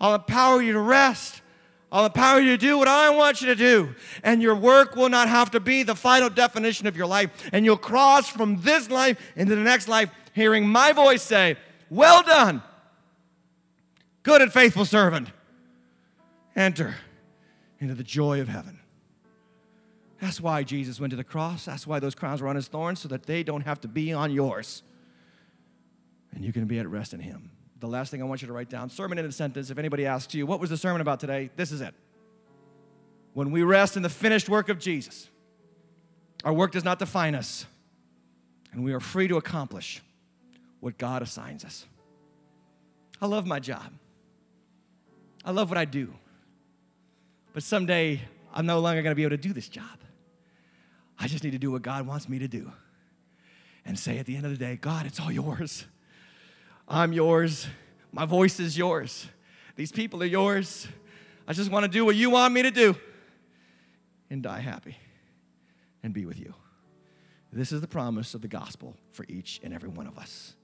I'll 0.00 0.14
empower 0.14 0.62
you 0.62 0.72
to 0.72 0.80
rest. 0.80 1.42
I'll 1.92 2.06
empower 2.06 2.40
you 2.40 2.50
to 2.52 2.56
do 2.56 2.78
what 2.78 2.88
I 2.88 3.10
want 3.10 3.40
you 3.40 3.48
to 3.48 3.54
do. 3.54 3.94
And 4.22 4.42
your 4.42 4.56
work 4.56 4.96
will 4.96 5.08
not 5.08 5.28
have 5.28 5.50
to 5.52 5.60
be 5.60 5.82
the 5.82 5.94
final 5.94 6.30
definition 6.30 6.86
of 6.86 6.96
your 6.96 7.06
life. 7.06 7.30
And 7.52 7.64
you'll 7.64 7.76
cross 7.76 8.28
from 8.28 8.60
this 8.62 8.90
life 8.90 9.20
into 9.36 9.54
the 9.54 9.62
next 9.62 9.86
life, 9.86 10.10
hearing 10.32 10.66
my 10.66 10.92
voice 10.92 11.22
say, 11.22 11.56
Well 11.90 12.22
done 12.22 12.62
Good 14.24 14.40
and 14.40 14.52
faithful 14.52 14.86
servant. 14.86 15.28
Enter 16.56 16.96
into 17.78 17.94
the 17.94 18.02
joy 18.02 18.40
of 18.40 18.48
heaven. 18.48 18.80
That's 20.24 20.40
why 20.40 20.62
Jesus 20.62 20.98
went 20.98 21.10
to 21.10 21.18
the 21.18 21.22
cross. 21.22 21.66
That's 21.66 21.86
why 21.86 21.98
those 21.98 22.14
crowns 22.14 22.40
were 22.40 22.48
on 22.48 22.56
his 22.56 22.66
thorns, 22.66 22.98
so 22.98 23.08
that 23.08 23.24
they 23.24 23.42
don't 23.42 23.60
have 23.60 23.82
to 23.82 23.88
be 23.88 24.14
on 24.14 24.32
yours. 24.32 24.82
And 26.34 26.42
you 26.42 26.50
can 26.50 26.64
be 26.64 26.78
at 26.78 26.88
rest 26.88 27.12
in 27.12 27.20
him. 27.20 27.50
The 27.78 27.88
last 27.88 28.10
thing 28.10 28.22
I 28.22 28.24
want 28.24 28.40
you 28.40 28.48
to 28.48 28.54
write 28.54 28.70
down 28.70 28.88
sermon 28.88 29.18
in 29.18 29.26
a 29.26 29.32
sentence. 29.32 29.68
If 29.68 29.76
anybody 29.76 30.06
asks 30.06 30.32
you, 30.32 30.46
what 30.46 30.60
was 30.60 30.70
the 30.70 30.78
sermon 30.78 31.02
about 31.02 31.20
today? 31.20 31.50
This 31.56 31.72
is 31.72 31.82
it. 31.82 31.94
When 33.34 33.50
we 33.50 33.64
rest 33.64 33.98
in 33.98 34.02
the 34.02 34.08
finished 34.08 34.48
work 34.48 34.70
of 34.70 34.78
Jesus, 34.78 35.28
our 36.42 36.54
work 36.54 36.72
does 36.72 36.84
not 36.84 36.98
define 36.98 37.34
us, 37.34 37.66
and 38.72 38.82
we 38.82 38.94
are 38.94 39.00
free 39.00 39.28
to 39.28 39.36
accomplish 39.36 40.02
what 40.80 40.96
God 40.96 41.20
assigns 41.20 41.66
us. 41.66 41.84
I 43.20 43.26
love 43.26 43.46
my 43.46 43.60
job. 43.60 43.92
I 45.44 45.50
love 45.50 45.68
what 45.68 45.76
I 45.76 45.84
do. 45.84 46.14
But 47.52 47.62
someday, 47.62 48.22
I'm 48.54 48.64
no 48.64 48.80
longer 48.80 49.02
going 49.02 49.10
to 49.10 49.16
be 49.16 49.24
able 49.24 49.36
to 49.36 49.42
do 49.42 49.52
this 49.52 49.68
job. 49.68 49.98
I 51.18 51.28
just 51.28 51.44
need 51.44 51.52
to 51.52 51.58
do 51.58 51.70
what 51.70 51.82
God 51.82 52.06
wants 52.06 52.28
me 52.28 52.38
to 52.38 52.48
do 52.48 52.70
and 53.84 53.98
say 53.98 54.18
at 54.18 54.26
the 54.26 54.36
end 54.36 54.46
of 54.46 54.52
the 54.52 54.58
day, 54.58 54.76
God, 54.76 55.06
it's 55.06 55.20
all 55.20 55.30
yours. 55.30 55.86
I'm 56.88 57.12
yours. 57.12 57.66
My 58.12 58.26
voice 58.26 58.60
is 58.60 58.76
yours. 58.76 59.28
These 59.76 59.92
people 59.92 60.22
are 60.22 60.26
yours. 60.26 60.86
I 61.46 61.52
just 61.52 61.70
want 61.70 61.84
to 61.84 61.90
do 61.90 62.04
what 62.04 62.16
you 62.16 62.30
want 62.30 62.54
me 62.54 62.62
to 62.62 62.70
do 62.70 62.96
and 64.30 64.42
die 64.42 64.60
happy 64.60 64.96
and 66.02 66.12
be 66.12 66.26
with 66.26 66.38
you. 66.38 66.54
This 67.52 67.70
is 67.70 67.80
the 67.80 67.88
promise 67.88 68.34
of 68.34 68.42
the 68.42 68.48
gospel 68.48 68.94
for 69.12 69.24
each 69.28 69.60
and 69.62 69.72
every 69.72 69.88
one 69.88 70.06
of 70.06 70.18
us. 70.18 70.54